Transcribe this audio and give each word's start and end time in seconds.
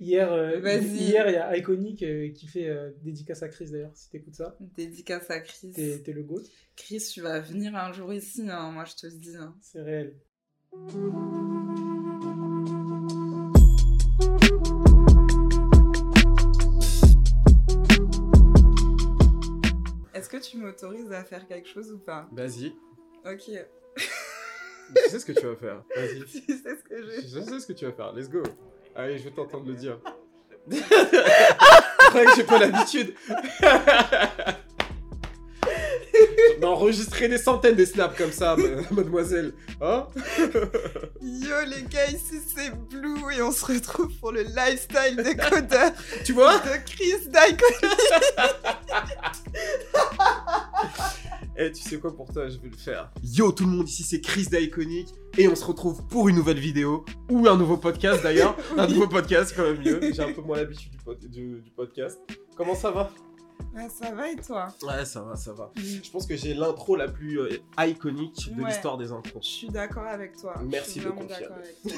Hier, 0.00 0.30
euh, 0.32 0.60
hier, 0.80 1.28
il 1.28 1.32
y 1.32 1.36
a 1.36 1.56
Iconic 1.56 2.02
euh, 2.04 2.30
qui 2.30 2.46
fait 2.46 2.68
euh, 2.68 2.90
dédicace 3.02 3.42
à 3.42 3.48
Chris 3.48 3.68
d'ailleurs, 3.70 3.90
si 3.94 4.08
t'écoutes 4.10 4.34
ça. 4.36 4.56
Dédicace 4.60 5.28
à 5.30 5.40
Chris. 5.40 5.72
T'es 5.74 6.12
le 6.12 6.22
GOAT, 6.22 6.42
Chris, 6.76 7.02
tu 7.12 7.20
vas 7.20 7.40
venir 7.40 7.74
un 7.74 7.92
jour 7.92 8.12
ici, 8.12 8.48
hein, 8.48 8.70
moi 8.70 8.84
je 8.84 8.94
te 8.94 9.06
le 9.06 9.18
dis. 9.18 9.36
hein. 9.36 9.56
c'est 9.60 9.82
réel. 9.82 10.14
Est-ce 20.14 20.28
que 20.28 20.36
tu 20.38 20.56
m'autorises 20.58 21.12
à 21.12 21.24
faire 21.24 21.46
quelque 21.46 21.68
chose 21.68 21.92
ou 21.92 21.98
pas? 21.98 22.28
Vas-y. 22.32 22.74
Ok. 23.24 23.50
Tu 23.96 25.10
sais 25.10 25.18
ce 25.18 25.26
que 25.26 25.32
tu 25.32 25.46
vas 25.46 25.56
faire. 25.56 25.84
Vas-y. 25.96 26.24
tu 26.24 26.40
sais 26.40 26.76
ce 26.76 26.82
que 26.82 27.02
je 27.02 27.20
Je 27.22 27.40
sais 27.40 27.60
ce 27.60 27.66
que 27.66 27.72
tu 27.72 27.84
vas 27.84 27.92
faire. 27.92 28.12
Let's 28.14 28.28
go. 28.28 28.42
Allez, 28.98 29.16
je 29.16 29.22
vais 29.24 29.30
t'entendre 29.30 29.64
le 29.68 29.74
dire. 29.74 29.96
C'est 30.68 30.80
vrai 32.10 32.24
que 32.24 32.34
j'ai 32.36 32.42
pas 32.42 32.58
l'habitude. 32.58 33.14
D'enregistrer 36.60 37.28
des 37.28 37.38
centaines 37.38 37.76
de 37.76 37.84
snaps 37.84 38.18
comme 38.18 38.32
ça, 38.32 38.56
ma- 38.56 38.64
mademoiselle. 38.90 39.52
Hein 39.80 40.08
Yo 41.22 41.54
les 41.64 41.82
gars, 41.88 42.06
ici 42.08 42.40
c'est 42.52 42.74
Blue 42.90 43.32
et 43.36 43.40
on 43.40 43.52
se 43.52 43.64
retrouve 43.64 44.12
pour 44.18 44.32
le 44.32 44.42
lifestyle 44.42 45.14
de 45.16 45.48
codeur 45.48 45.92
Tu 46.24 46.32
vois 46.32 46.58
de 46.58 46.70
Chris 46.84 47.28
Daikon. 47.28 47.66
Eh, 51.56 51.70
tu 51.70 51.82
sais 51.82 51.98
quoi 51.98 52.14
pour 52.16 52.32
toi, 52.32 52.48
je 52.48 52.56
vais 52.58 52.68
le 52.68 52.76
faire. 52.76 53.10
Yo 53.22 53.52
tout 53.52 53.64
le 53.64 53.70
monde, 53.70 53.88
ici 53.88 54.02
c'est 54.02 54.20
Chris 54.20 54.46
d'Iconic 54.50 55.08
et 55.38 55.48
on 55.48 55.54
se 55.54 55.64
retrouve 55.64 56.02
pour 56.08 56.28
une 56.28 56.36
nouvelle 56.36 56.58
vidéo 56.58 57.04
ou 57.30 57.46
un 57.48 57.56
nouveau 57.56 57.76
podcast 57.76 58.22
d'ailleurs. 58.22 58.56
Un 58.76 58.86
nouveau 58.86 59.06
podcast, 59.08 59.54
quand 59.56 59.62
même 59.62 59.78
mieux. 59.82 60.00
J'ai 60.12 60.20
un 60.22 60.32
peu 60.32 60.42
moins 60.42 60.56
l'habitude 60.58 60.90
du, 60.90 60.98
pod- 60.98 61.18
du- 61.26 61.60
du 61.62 61.70
podcast. 61.70 62.18
Comment 62.56 62.74
ça 62.74 62.90
va? 62.90 63.10
Ça 63.90 64.12
va 64.12 64.28
et 64.30 64.36
toi 64.36 64.68
Ouais, 64.82 65.04
ça 65.04 65.22
va, 65.22 65.36
ça 65.36 65.52
va. 65.52 65.70
Je 65.76 66.10
pense 66.10 66.26
que 66.26 66.36
j'ai 66.36 66.52
l'intro 66.54 66.96
la 66.96 67.06
plus 67.08 67.38
euh, 67.40 67.48
iconique 67.78 68.52
de 68.54 68.62
Ouais. 68.62 68.68
l'histoire 68.70 68.98
des 68.98 69.06
Je 69.06 69.12
intros. 69.14 69.44
suis 69.44 69.68
d'accord 69.68 70.04
avec 70.06 70.36
toi. 70.36 70.54
Je 70.60 70.64
Merci 70.66 70.90
suis 70.92 71.00
de 71.00 71.06
vraiment 71.06 71.20
confirmer. 71.22 71.46
d'accord 71.46 71.58
avec 71.58 71.82
toi. 71.82 71.94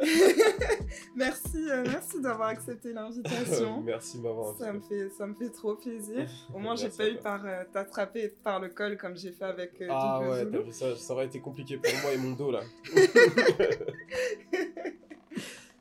merci, 1.16 1.70
euh, 1.70 1.84
merci 1.86 2.20
d'avoir 2.22 2.48
accepté 2.48 2.92
l'invitation. 2.92 3.80
Merci 3.84 4.18
de 4.18 4.22
m'avoir 4.22 4.56
Ça 4.56 4.72
me, 4.72 4.78
invité. 4.78 5.04
fait, 5.04 5.10
ça 5.10 5.26
me 5.26 5.34
fait 5.34 5.50
trop 5.50 5.74
plaisir. 5.74 6.26
Au 6.54 6.58
moins, 6.58 6.74
j'ai 6.76 6.88
pas 6.88 7.08
eu 7.08 7.16
par 7.16 7.44
euh, 7.44 7.64
t'attraper 7.72 8.32
par 8.42 8.58
le 8.60 8.68
col 8.68 8.96
comme 8.96 9.16
j'ai 9.16 9.32
fait 9.32 9.44
avec 9.44 9.72
Ah 9.90 10.20
ouais, 10.20 10.46
t'as 10.50 10.58
vu 10.58 10.72
ça, 10.72 10.96
ça 10.96 11.12
aurait 11.12 11.26
été 11.26 11.40
compliqué 11.40 11.76
pour 11.76 11.92
moi 12.02 12.12
et 12.12 12.16
mon 12.18 12.32
dos 12.32 12.50
là. 12.50 12.60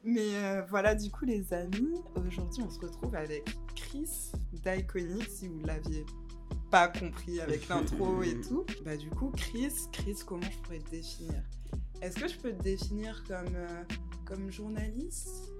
Mais 0.03 0.35
euh, 0.35 0.61
voilà, 0.69 0.95
du 0.95 1.09
coup, 1.11 1.25
les 1.25 1.53
amis, 1.53 2.01
aujourd'hui, 2.15 2.63
on 2.63 2.69
se 2.69 2.79
retrouve 2.79 3.15
avec 3.15 3.43
Chris 3.75 4.31
d'Iconic, 4.53 5.23
si 5.29 5.47
vous 5.47 5.59
l'aviez 5.65 6.05
pas 6.71 6.87
compris 6.87 7.41
avec 7.41 7.67
l'intro 7.67 8.23
et 8.23 8.39
tout. 8.41 8.65
Bah, 8.85 8.95
du 8.95 9.09
coup, 9.09 9.31
Chris, 9.35 9.73
Chris, 9.91 10.15
comment 10.25 10.41
je 10.49 10.57
pourrais 10.59 10.79
te 10.79 10.89
définir? 10.91 11.43
Est-ce 12.01 12.15
que 12.17 12.27
je 12.29 12.37
peux 12.37 12.51
te 12.53 12.63
définir 12.63 13.23
comme, 13.27 13.53
euh, 13.55 13.83
comme 14.25 14.49
journaliste? 14.51 15.51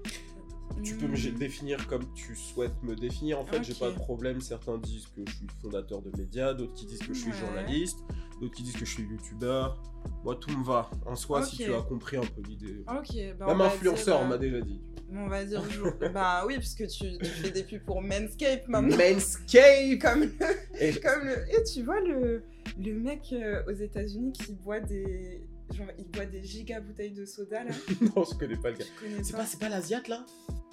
Tu 0.82 0.94
peux 0.96 1.08
me 1.08 1.16
Hmm, 1.16 1.38
définir 1.38 1.86
comme 1.88 2.10
tu 2.14 2.34
souhaites 2.34 2.82
me 2.82 2.94
définir. 2.96 3.38
En 3.40 3.44
fait, 3.44 3.62
j'ai 3.62 3.74
pas 3.74 3.90
de 3.90 3.96
problème. 3.96 4.40
Certains 4.40 4.78
disent 4.78 5.06
que 5.08 5.20
je 5.26 5.32
suis 5.34 5.46
fondateur 5.60 6.00
de 6.00 6.10
médias, 6.16 6.54
d'autres 6.54 6.72
qui 6.74 6.86
disent 6.86 7.00
que 7.00 7.12
je 7.12 7.20
suis 7.20 7.32
Ouais. 7.32 7.36
journaliste, 7.38 7.98
d'autres 8.40 8.54
qui 8.54 8.62
disent 8.62 8.74
que 8.76 8.84
je 8.84 8.90
suis 8.90 9.02
youtubeur. 9.04 9.80
Moi, 10.24 10.34
tout 10.36 10.50
me 10.56 10.64
va. 10.64 10.90
En 11.06 11.14
soi, 11.14 11.44
si 11.44 11.58
tu 11.58 11.74
as 11.74 11.82
compris 11.82 12.16
un 12.16 12.20
peu 12.22 12.42
l'idée. 12.42 12.84
Ok, 12.88 13.36
bah, 13.38 13.46
Même 13.46 13.60
influenceur, 13.60 14.18
dire, 14.18 14.22
on 14.22 14.24
euh, 14.26 14.28
m'a 14.28 14.38
déjà 14.38 14.60
dit. 14.60 14.80
On 15.12 15.28
va 15.28 15.44
dire 15.44 15.68
jour. 15.70 15.92
bah 16.14 16.44
oui, 16.46 16.56
puisque 16.58 16.86
tu, 16.86 17.18
tu 17.18 17.24
fais 17.24 17.50
des 17.50 17.64
pubs 17.64 17.82
pour 17.84 18.00
Manscape 18.00 18.66
maintenant. 18.68 18.96
Manscape 18.96 19.98
Comme 20.00 20.20
le, 20.20 20.32
Et- 20.80 21.00
comme 21.00 21.24
le... 21.24 21.54
Et 21.54 21.62
tu 21.64 21.82
vois 21.82 22.00
le, 22.00 22.44
le 22.78 22.92
mec 22.94 23.32
euh, 23.32 23.62
aux 23.66 23.72
États-Unis 23.72 24.32
qui 24.32 24.52
boit 24.54 24.80
des. 24.80 25.42
Genre, 25.72 25.86
il 25.98 26.04
boit 26.08 26.24
des 26.26 26.42
giga 26.42 26.80
bouteilles 26.80 27.12
de 27.12 27.24
soda 27.24 27.64
là. 27.64 27.70
Non, 28.16 28.24
je 28.24 28.36
connais 28.36 28.56
pas 28.56 28.70
le 28.70 28.76
gars. 28.78 28.84
C'est 29.22 29.32
pas 29.32 29.38
pas, 29.38 29.46
c'est 29.46 29.60
pas 29.60 29.68
l'Asiate 29.68 30.08
là? 30.08 30.24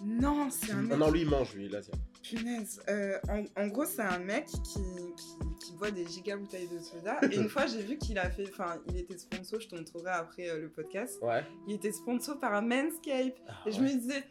Non, 0.04 0.50
c'est 0.50 0.72
un 0.72 0.82
mec. 0.82 0.92
Ah 0.94 0.98
non, 0.98 1.12
lui 1.12 1.22
il 1.22 1.30
mange, 1.30 1.54
lui, 1.56 1.70
l'Asiate. 1.70 2.00
Punaise. 2.24 2.82
Euh, 2.90 3.18
en, 3.30 3.44
en 3.62 3.68
gros, 3.68 3.86
c'est 3.86 4.02
un 4.02 4.20
mec 4.20 4.46
qui, 4.46 4.80
qui, 5.16 5.66
qui 5.66 5.74
boit 5.74 5.92
des 5.92 6.06
giga 6.08 6.38
bouteilles 6.38 6.68
de 6.68 6.80
soda. 6.80 7.20
Et 7.32 7.36
une 7.36 7.50
fois, 7.50 7.66
j'ai 7.68 7.82
vu 7.82 7.98
qu'il 7.98 8.18
a 8.20 8.30
fait. 8.30 8.48
Enfin, 8.50 8.80
il 8.90 8.98
était 8.98 9.18
sponsor, 9.18 9.60
je 9.60 9.68
te 9.68 9.76
montrerai 9.76 10.12
après 10.12 10.50
euh, 10.50 10.60
le 10.62 10.70
podcast. 10.70 11.20
Ouais. 11.22 11.44
Il 11.68 11.76
était 11.76 11.92
sponsor 11.92 12.40
par 12.40 12.54
un 12.54 12.62
Manscape. 12.62 13.36
Ah, 13.48 13.54
Et 13.66 13.72
je 13.72 13.80
ouais. 13.82 13.94
me 13.94 14.00
disais, 14.00 14.24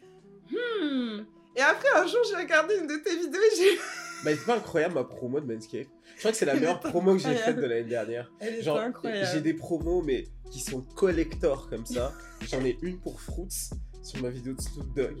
hmm. 0.51 1.25
Et 1.55 1.61
après, 1.61 1.89
un 1.95 2.05
jour, 2.07 2.19
j'ai 2.29 2.35
regardé 2.37 2.75
une 2.77 2.87
de 2.87 2.97
tes 3.03 3.15
vidéos 3.17 3.41
et 3.41 3.55
j'ai. 3.57 3.77
Bah, 4.23 4.31
c'est 4.37 4.45
pas 4.45 4.55
incroyable 4.57 4.95
ma 4.95 5.03
promo 5.03 5.39
de 5.39 5.53
Manscape. 5.53 5.87
Je 6.17 6.21
crois 6.21 6.31
que 6.31 6.37
c'est 6.37 6.45
la 6.45 6.55
meilleure 6.55 6.79
promo 6.79 7.13
que 7.13 7.19
j'ai 7.21 7.35
faite 7.35 7.57
de 7.57 7.65
l'année 7.65 7.83
dernière. 7.83 8.31
Elle 8.39 8.55
était 8.55 8.63
Genre, 8.63 8.79
incroyable. 8.79 9.29
j'ai 9.31 9.41
des 9.41 9.53
promos, 9.53 10.01
mais 10.01 10.25
qui 10.51 10.59
sont 10.59 10.81
collector 10.95 11.69
comme 11.69 11.85
ça. 11.85 12.11
J'en 12.49 12.59
ai 12.65 12.75
une 12.81 12.99
pour 12.99 13.21
Fruits 13.21 13.69
sur 14.01 14.21
ma 14.23 14.29
vidéo 14.29 14.53
de 14.53 14.61
Snoop 14.61 14.95
Dogg. 14.95 15.17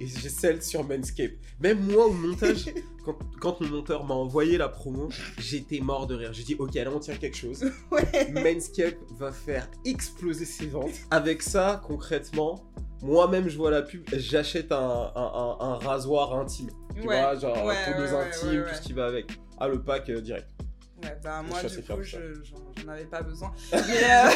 Et 0.00 0.06
j'ai 0.06 0.28
celle 0.28 0.60
sur 0.62 0.86
Manscape. 0.86 1.30
Même 1.60 1.78
moi, 1.90 2.06
au 2.06 2.12
montage, 2.12 2.66
quand, 3.06 3.16
quand 3.40 3.60
mon 3.62 3.68
monteur 3.68 4.04
m'a 4.04 4.14
envoyé 4.14 4.58
la 4.58 4.68
promo, 4.68 5.08
j'étais 5.38 5.80
mort 5.80 6.06
de 6.08 6.16
rire. 6.16 6.32
J'ai 6.32 6.42
dit, 6.42 6.56
ok, 6.58 6.74
là, 6.74 6.90
on 6.92 6.98
tient 6.98 7.16
quelque 7.16 7.36
chose. 7.36 7.64
Ouais. 7.90 8.30
Manscape 8.32 8.96
va 9.18 9.32
faire 9.32 9.70
exploser 9.86 10.44
ses 10.44 10.66
ventes. 10.66 10.90
Avec 11.10 11.42
ça, 11.42 11.80
concrètement, 11.86 12.64
moi-même, 13.02 13.48
je 13.48 13.56
vois 13.56 13.70
la 13.70 13.82
pub, 13.82 14.02
j'achète 14.12 14.72
un, 14.72 14.76
un- 15.14 15.14
un- 15.16 15.56
un 15.60 15.74
rasoir 15.76 16.36
intime. 16.38 16.70
Tu 16.94 17.06
Ouais. 17.06 17.20
vois, 17.20 17.36
genre 17.38 17.64
Ouais, 17.64 17.76
tondeuse 17.86 18.12
ouais, 18.12 18.18
ouais, 18.18 18.24
intime, 18.24 18.48
ouais, 18.62 18.68
tout 18.68 18.74
ce 18.74 18.82
qui 18.82 18.92
va 18.92 19.06
avec. 19.06 19.26
Ah, 19.58 19.68
le 19.68 19.80
pack 19.80 20.08
euh, 20.10 20.20
direct. 20.20 20.48
Ouais, 21.02 21.18
bah 21.22 21.42
moi, 21.42 21.62
du 21.62 21.82
coup, 21.82 22.02
je- 22.02 22.16
j'en 22.44 22.56
j'en 22.82 22.88
avais 22.88 23.04
pas 23.04 23.22
besoin. 23.22 23.52
Mais, 23.72 23.78
euh, 23.78 24.30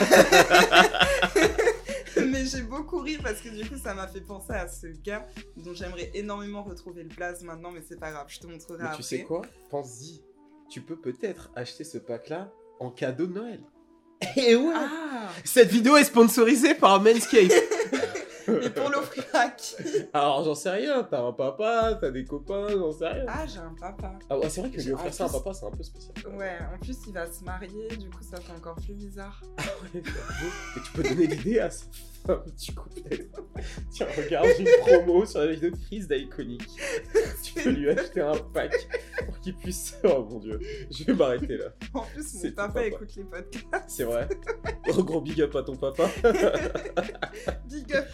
Mais 2.27 2.45
j'ai 2.45 2.63
beaucoup 2.63 2.99
ri 2.99 3.17
parce 3.23 3.41
que 3.41 3.49
du 3.49 3.69
coup, 3.69 3.77
ça 3.83 3.95
m'a 3.95 4.09
fait 4.09 4.21
penser 4.21 4.53
à 4.53 4.67
ce 4.69 4.89
gars 4.89 5.27
dont 5.57 5.73
j'aimerais 5.73 6.11
énormément 6.15 6.63
retrouver 6.65 7.05
le 7.05 7.09
blaze 7.11 7.43
maintenant, 7.43 7.71
mais 7.71 7.81
c'est 7.89 7.99
pas 7.99 8.11
grave, 8.11 8.27
je 8.29 8.41
te 8.41 8.47
montrerai 8.47 8.79
Mais 8.83 8.85
après. 8.89 8.97
tu 8.97 9.03
sais 9.05 9.23
quoi? 9.23 9.43
Pense-y. 9.71 10.21
Tu 10.69 10.81
peux 10.83 10.97
peut-être 10.97 11.51
acheter 11.55 11.85
ce 11.85 11.97
pack-là 11.99 12.51
en 12.81 12.91
cadeau 12.91 13.27
de 13.27 13.33
Noël. 13.35 13.61
Et 14.37 14.57
ouais 14.57 14.75
Ah 14.77 15.29
Cette 15.45 15.71
vidéo 15.71 15.97
est 15.97 16.05
sponsorisée 16.05 16.75
par 16.75 17.01
Manscaped. 17.01 17.53
Mais 18.49 18.71
pour 18.71 18.91
l'offrir 18.91 19.25
à 19.35 19.49
qui 19.49 19.77
Alors, 20.13 20.45
j'en 20.45 20.55
sais 20.55 20.71
rien. 20.71 21.03
T'as 21.05 21.23
un 21.23 21.33
papa, 21.33 21.99
t'as 22.01 22.11
des 22.11 22.25
copains, 22.25 22.69
j'en 22.71 22.93
sais 22.93 23.09
rien. 23.09 23.25
Ah, 23.29 23.47
j'ai 23.47 23.59
un 23.59 23.75
papa. 23.79 24.19
Ah 24.31 24.39
ouais, 24.39 24.49
c'est 24.49 24.61
vrai 24.61 24.71
que 24.71 24.81
lui 24.81 24.93
offrir 24.93 25.13
ça 25.13 25.25
à 25.25 25.29
un 25.29 25.31
papa, 25.31 25.53
c'est 25.53 25.67
un 25.67 25.71
peu 25.71 25.83
spécial. 25.83 26.15
Ouais, 26.37 26.59
en 26.75 26.79
plus, 26.79 26.97
il 27.07 27.13
va 27.13 27.31
se 27.31 27.45
marier, 27.45 27.89
du 27.97 28.09
coup, 28.11 28.23
ça 28.23 28.41
fait 28.41 28.53
encore 28.53 28.77
plus 28.77 28.95
bizarre. 28.95 29.41
Ouais, 29.59 30.03
j'avoue. 30.05 30.53
Et 30.77 30.81
tu 30.85 30.93
peux 30.93 31.03
donner 31.03 31.27
l'idée 31.27 31.61
à 31.61 31.71
sa 31.71 31.85
femme, 32.27 32.45
tu 32.57 32.73
couplet. 32.75 33.29
Tiens, 33.91 34.07
regarde, 34.17 34.49
j'ai 34.57 34.63
une 34.63 34.81
promo 34.81 35.25
sur 35.27 35.41
la 35.41 35.47
vidéo 35.49 35.71
de 35.71 35.77
Chris 35.77 36.07
d'Iconic. 36.07 36.63
Tu 37.43 37.55
peux 37.63 37.71
lui 37.71 37.89
acheter 37.91 38.21
un 38.21 38.37
pack 38.55 38.73
pour 39.27 39.39
qu'il 39.41 39.55
puisse. 39.57 39.97
Oh 40.05 40.27
mon 40.29 40.39
dieu, 40.39 40.61
je 40.91 41.05
vais 41.05 41.15
m'arrêter 41.15 41.57
là. 41.57 41.67
En 41.95 42.03
plus, 42.03 42.35
mon 42.35 42.51
papa, 42.53 42.67
papa. 42.75 42.87
écoute 42.87 43.17
les 43.17 43.25
podcasts. 43.25 43.85
C'est 43.89 44.05
vrai. 44.05 44.29
Oh, 44.97 45.05
gros 45.05 45.21
big 45.21 45.41
up 45.43 45.55
à 45.55 45.63
ton 45.63 45.77
papa. 45.77 46.09
Big 47.69 47.95
up. 47.95 48.07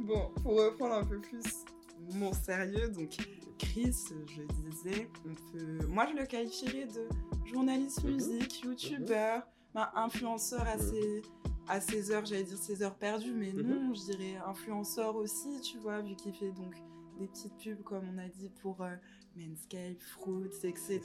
Bon, 0.00 0.30
pour 0.42 0.58
reprendre 0.64 0.94
un 0.94 1.04
peu 1.04 1.20
plus 1.20 1.42
mon 2.14 2.32
sérieux, 2.32 2.88
donc 2.88 3.16
Chris, 3.58 3.94
je 4.26 4.42
disais, 4.70 5.08
on 5.26 5.34
peut... 5.52 5.86
moi 5.88 6.06
je 6.10 6.18
le 6.20 6.26
qualifierais 6.26 6.86
de 6.86 7.08
journaliste 7.50 8.02
Mhm. 8.04 8.12
musique, 8.14 8.62
youtubeur, 8.64 9.42
influenceur 9.94 10.62
à, 10.66 10.78
ses, 10.78 11.22
à 11.68 11.80
ses 11.80 12.10
heures, 12.10 12.24
j'allais 12.26 12.44
dire 12.44 12.58
ses 12.58 12.82
heures 12.82 12.94
perdues, 12.96 13.32
mais 13.34 13.52
Mhm. 13.52 13.62
non, 13.62 13.94
je 13.94 14.12
dirais 14.12 14.36
influenceur 14.46 15.16
aussi, 15.16 15.60
tu 15.60 15.78
vois, 15.78 16.00
vu 16.00 16.14
qu'il 16.16 16.32
fait 16.34 16.52
donc 16.52 16.74
des 17.18 17.26
petites 17.26 17.56
pubs, 17.58 17.82
comme 17.82 18.04
on 18.14 18.18
a 18.18 18.28
dit, 18.28 18.50
pour 18.62 18.80
euh, 18.82 18.94
Manscaped, 19.36 20.00
Fruits, 20.00 20.50
etc. 20.64 21.00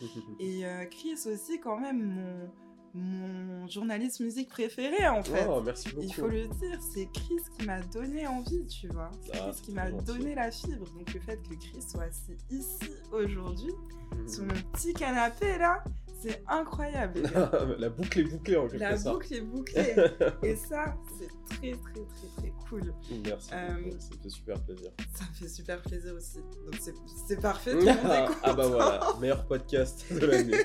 Et 0.40 0.64
euh, 0.66 0.84
Chris 0.86 1.18
aussi, 1.26 1.58
quand 1.60 1.78
même, 1.78 2.50
mon, 2.94 3.28
mon 3.28 3.66
journaliste 3.68 4.20
musique 4.20 4.48
préféré, 4.48 5.06
en 5.08 5.22
fait. 5.22 5.46
Oh, 5.48 5.60
merci 5.60 5.88
beaucoup. 5.90 6.02
Il 6.06 6.12
faut 6.14 6.28
le 6.28 6.46
dire, 6.48 6.78
c'est 6.92 7.08
Chris 7.12 7.38
qui 7.58 7.66
m'a 7.66 7.80
donné 7.82 8.26
envie, 8.26 8.66
tu 8.66 8.88
vois. 8.88 9.10
C'est 9.22 9.30
Ah, 9.34 9.38
Chris 9.38 9.50
c'est 9.54 9.62
qui 9.62 9.72
très 9.74 9.90
m'a 9.92 10.00
donné 10.02 10.34
la 10.34 10.50
fibre. 10.50 10.86
Donc 10.96 11.12
le 11.14 11.20
fait 11.20 11.36
que 11.48 11.54
Chris 11.54 11.82
soit 11.82 12.04
assis 12.04 12.36
ici 12.50 12.90
aujourd'hui, 13.12 13.72
Mhm. 14.16 14.28
sur 14.28 14.42
mon 14.44 14.54
petit 14.72 14.92
canapé 14.92 15.56
là, 15.58 15.84
c'est 16.20 16.42
incroyable. 16.48 17.22
la 17.78 17.88
boucle 17.88 18.20
est 18.20 18.24
bouclée 18.24 18.56
en 18.56 18.68
quelque 18.68 18.80
La 18.80 18.96
sorte. 18.96 19.14
boucle 19.22 19.34
est 19.34 19.40
bouclée. 19.40 19.94
Et 20.42 20.56
ça, 20.56 20.96
c'est 21.18 21.28
très 21.48 21.72
très 21.72 22.04
très 22.04 22.28
très 22.36 22.52
cool. 22.68 22.94
Merci 23.24 23.50
Euh, 23.54 23.90
ça 23.98 24.08
me 24.16 24.22
fait 24.22 24.28
super 24.30 24.60
plaisir. 24.64 24.90
Ça 25.14 25.24
me 25.30 25.34
fait 25.34 25.48
super 25.48 25.82
plaisir 25.82 26.14
aussi. 26.14 26.38
Donc 26.38 26.76
c'est- 26.80 26.94
c'est 27.28 27.40
parfait, 27.40 27.72
tout 27.72 27.78
le 27.78 27.84
monde 27.86 27.94
est 27.94 28.34
ah 28.42 28.52
bah 28.54 28.66
voilà, 28.68 29.00
meilleur 29.20 29.46
podcast 29.46 30.04
de 30.12 30.26
l'année. 30.26 30.64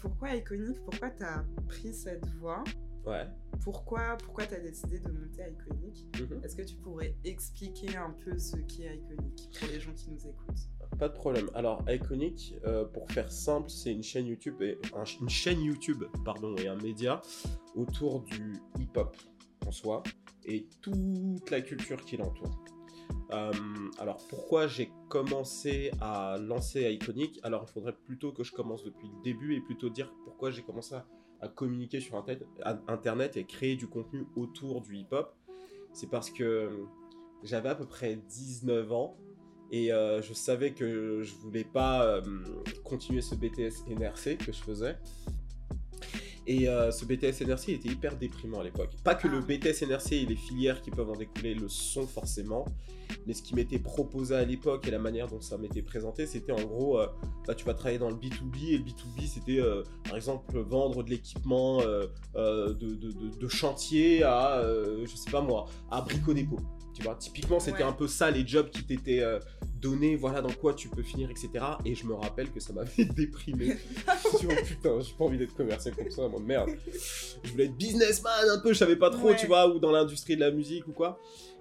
Pourquoi 0.00 0.34
iconique 0.34 0.78
Pourquoi 0.84 1.10
t'as 1.10 1.44
pris 1.68 1.92
cette 1.94 2.26
voie 2.40 2.62
Ouais. 3.06 3.26
pourquoi, 3.62 4.16
pourquoi 4.24 4.46
tu 4.46 4.54
as 4.54 4.60
décidé 4.60 4.98
de 4.98 5.10
monter 5.10 5.42
Iconic 5.52 6.06
Mhm. 6.20 6.42
Est-ce 6.42 6.56
que 6.56 6.62
tu 6.62 6.76
pourrais 6.76 7.14
expliquer 7.24 7.96
un 7.96 8.10
peu 8.24 8.38
ce 8.38 8.56
qu'est 8.56 8.96
Iconic 8.96 9.50
pour 9.58 9.68
les 9.68 9.78
gens 9.80 9.92
qui 9.92 10.10
nous 10.10 10.26
écoutent? 10.26 10.98
Pas 10.98 11.08
de 11.08 11.14
problème. 11.14 11.50
Alors, 11.54 11.84
Iconic, 11.88 12.54
euh, 12.64 12.84
pour 12.86 13.10
faire 13.10 13.30
simple, 13.30 13.68
c'est 13.68 13.92
une 13.92 14.02
chaîne 14.02 14.26
YouTube 14.26 14.62
et 14.62 14.78
un- 14.94 15.04
une 15.20 15.28
chaîne 15.28 15.60
YouTube, 15.60 16.04
pardon, 16.24 16.54
et 16.56 16.66
un 16.68 16.76
média 16.76 17.20
autour 17.74 18.22
du 18.22 18.54
hip-hop 18.78 19.16
en 19.66 19.70
soi 19.72 20.02
et 20.46 20.66
toute 20.80 21.50
la 21.50 21.60
culture 21.60 22.02
qui 22.04 22.16
l'entoure. 22.16 22.64
Euh, 23.32 23.52
alors, 23.98 24.18
pourquoi 24.28 24.66
j'ai 24.66 24.90
commencé 25.08 25.90
à 26.00 26.38
lancer 26.38 26.90
Iconic? 26.92 27.40
Alors, 27.42 27.64
il 27.68 27.72
faudrait 27.72 27.96
plutôt 28.06 28.32
que 28.32 28.44
je 28.44 28.52
commence 28.52 28.84
depuis 28.84 29.08
le 29.08 29.22
début 29.22 29.56
et 29.56 29.60
plutôt 29.60 29.88
dire 29.90 30.12
pourquoi 30.24 30.50
j'ai 30.50 30.62
commencé 30.62 30.94
à, 30.94 31.06
communiquer 31.48 32.00
sur 32.00 32.22
Internet, 32.88 33.36
et 33.36 33.44
créer 33.44 33.76
du 33.76 33.86
contenu 33.86 34.26
autour 34.36 34.80
du 34.80 34.96
hip-hop. 34.96 35.34
C'est 35.92 36.10
parce 36.10 36.30
que 36.30 36.84
j'avais 37.42 37.68
à 37.68 37.74
peu 37.74 37.86
près 37.86 38.16
19 38.16 38.92
ans 38.92 39.16
et 39.70 39.92
euh, 39.92 40.22
je 40.22 40.32
savais 40.32 40.72
que 40.72 41.22
je 41.22 41.34
voulais 41.34 41.64
pas 41.64 42.04
euh, 42.04 42.20
continuer 42.84 43.20
ce 43.20 43.34
BTS 43.34 43.88
NRC 43.88 44.36
que 44.38 44.52
je 44.52 44.62
faisais. 44.62 44.96
Et 46.46 46.68
euh, 46.68 46.90
ce 46.90 47.04
BTS 47.06 47.42
NRC 47.46 47.70
était 47.70 47.88
hyper 47.88 48.16
déprimant 48.18 48.60
à 48.60 48.64
l'époque. 48.64 48.90
Pas 49.02 49.14
que 49.14 49.28
le 49.28 49.38
Ah. 49.38 49.46
BTS 49.46 49.82
NRC 49.86 50.12
et 50.12 50.26
les 50.26 50.36
filières 50.36 50.82
qui 50.82 50.90
peuvent 50.90 51.08
en 51.10 51.16
découler 51.16 51.54
le 51.54 51.68
sont 51.68 52.06
forcément, 52.06 52.66
mais 53.26 53.32
ce 53.32 53.42
qui 53.42 53.54
m'était 53.54 53.78
proposé 53.78 54.34
à 54.34 54.44
l'époque 54.44 54.86
et 54.86 54.90
la 54.90 54.98
manière 54.98 55.26
dont 55.28 55.40
ça 55.40 55.56
m'était 55.56 55.80
présenté, 55.80 56.26
c'était 56.26 56.52
en 56.52 56.62
gros, 56.62 56.98
euh, 57.00 57.06
bah, 57.46 57.54
tu 57.54 57.64
vas 57.64 57.72
travailler 57.72 57.98
dans 57.98 58.10
le 58.10 58.16
B2B 58.16 58.74
et 58.74 58.78
le 58.78 58.84
B2B 58.84 59.26
c'était 59.26 59.58
euh, 59.60 59.82
par 60.04 60.16
exemple 60.16 60.58
vendre 60.58 61.02
de 61.02 61.10
l'équipement 61.10 61.78
de, 61.82 62.10
de- 62.34 62.94
de- 62.94 63.38
de 63.38 63.48
chantier 63.48 64.22
à, 64.22 64.62
je 65.02 65.16
sais 65.16 65.30
pas 65.30 65.40
moi, 65.40 65.66
à 65.90 66.02
Brico 66.02 66.34
Dépôt. 66.34 66.58
Tu 66.94 67.02
vois, 67.02 67.16
typiquement 67.16 67.58
c'était 67.60 67.78
Ouais. 67.78 67.82
un 67.82 67.92
peu 67.92 68.06
ça 68.06 68.30
les 68.30 68.46
jobs 68.46 68.70
qui 68.70 68.84
t'étaient 68.84 69.20
euh, 69.20 69.40
donnés, 69.80 70.14
voilà 70.16 70.40
dans 70.40 70.52
quoi 70.52 70.74
tu 70.74 70.88
peux 70.88 71.02
finir, 71.02 71.28
etc. 71.30 71.50
Et 71.84 71.94
je 71.94 72.06
me 72.06 72.14
rappelle 72.14 72.50
que 72.52 72.60
ça 72.60 72.72
m'avait 72.72 73.04
déprimé. 73.16 73.76
tu 74.38 74.46
vois, 74.46 74.54
putain, 74.56 75.00
j'ai 75.00 75.12
pas 75.12 75.24
envie 75.24 75.38
d'être 75.38 75.54
commercial 75.56 75.94
comme 75.96 76.10
ça, 76.10 76.28
moi, 76.28 76.40
merde. 76.40 76.70
Je 77.42 77.50
voulais 77.50 77.64
être 77.64 77.76
businessman 77.76 78.32
un 78.48 78.60
peu, 78.60 78.72
je 78.72 78.78
savais 78.78 78.96
pas 78.96 79.10
trop, 79.10 79.30
Ouais. 79.30 79.36
tu 79.36 79.46
vois, 79.46 79.68
ou 79.74 79.78
dans 79.80 79.90
l'industrie 79.90 80.36
de 80.36 80.40
la 80.40 80.50
musique 80.52 80.86
ou 80.86 80.92
quoi. 80.92 81.20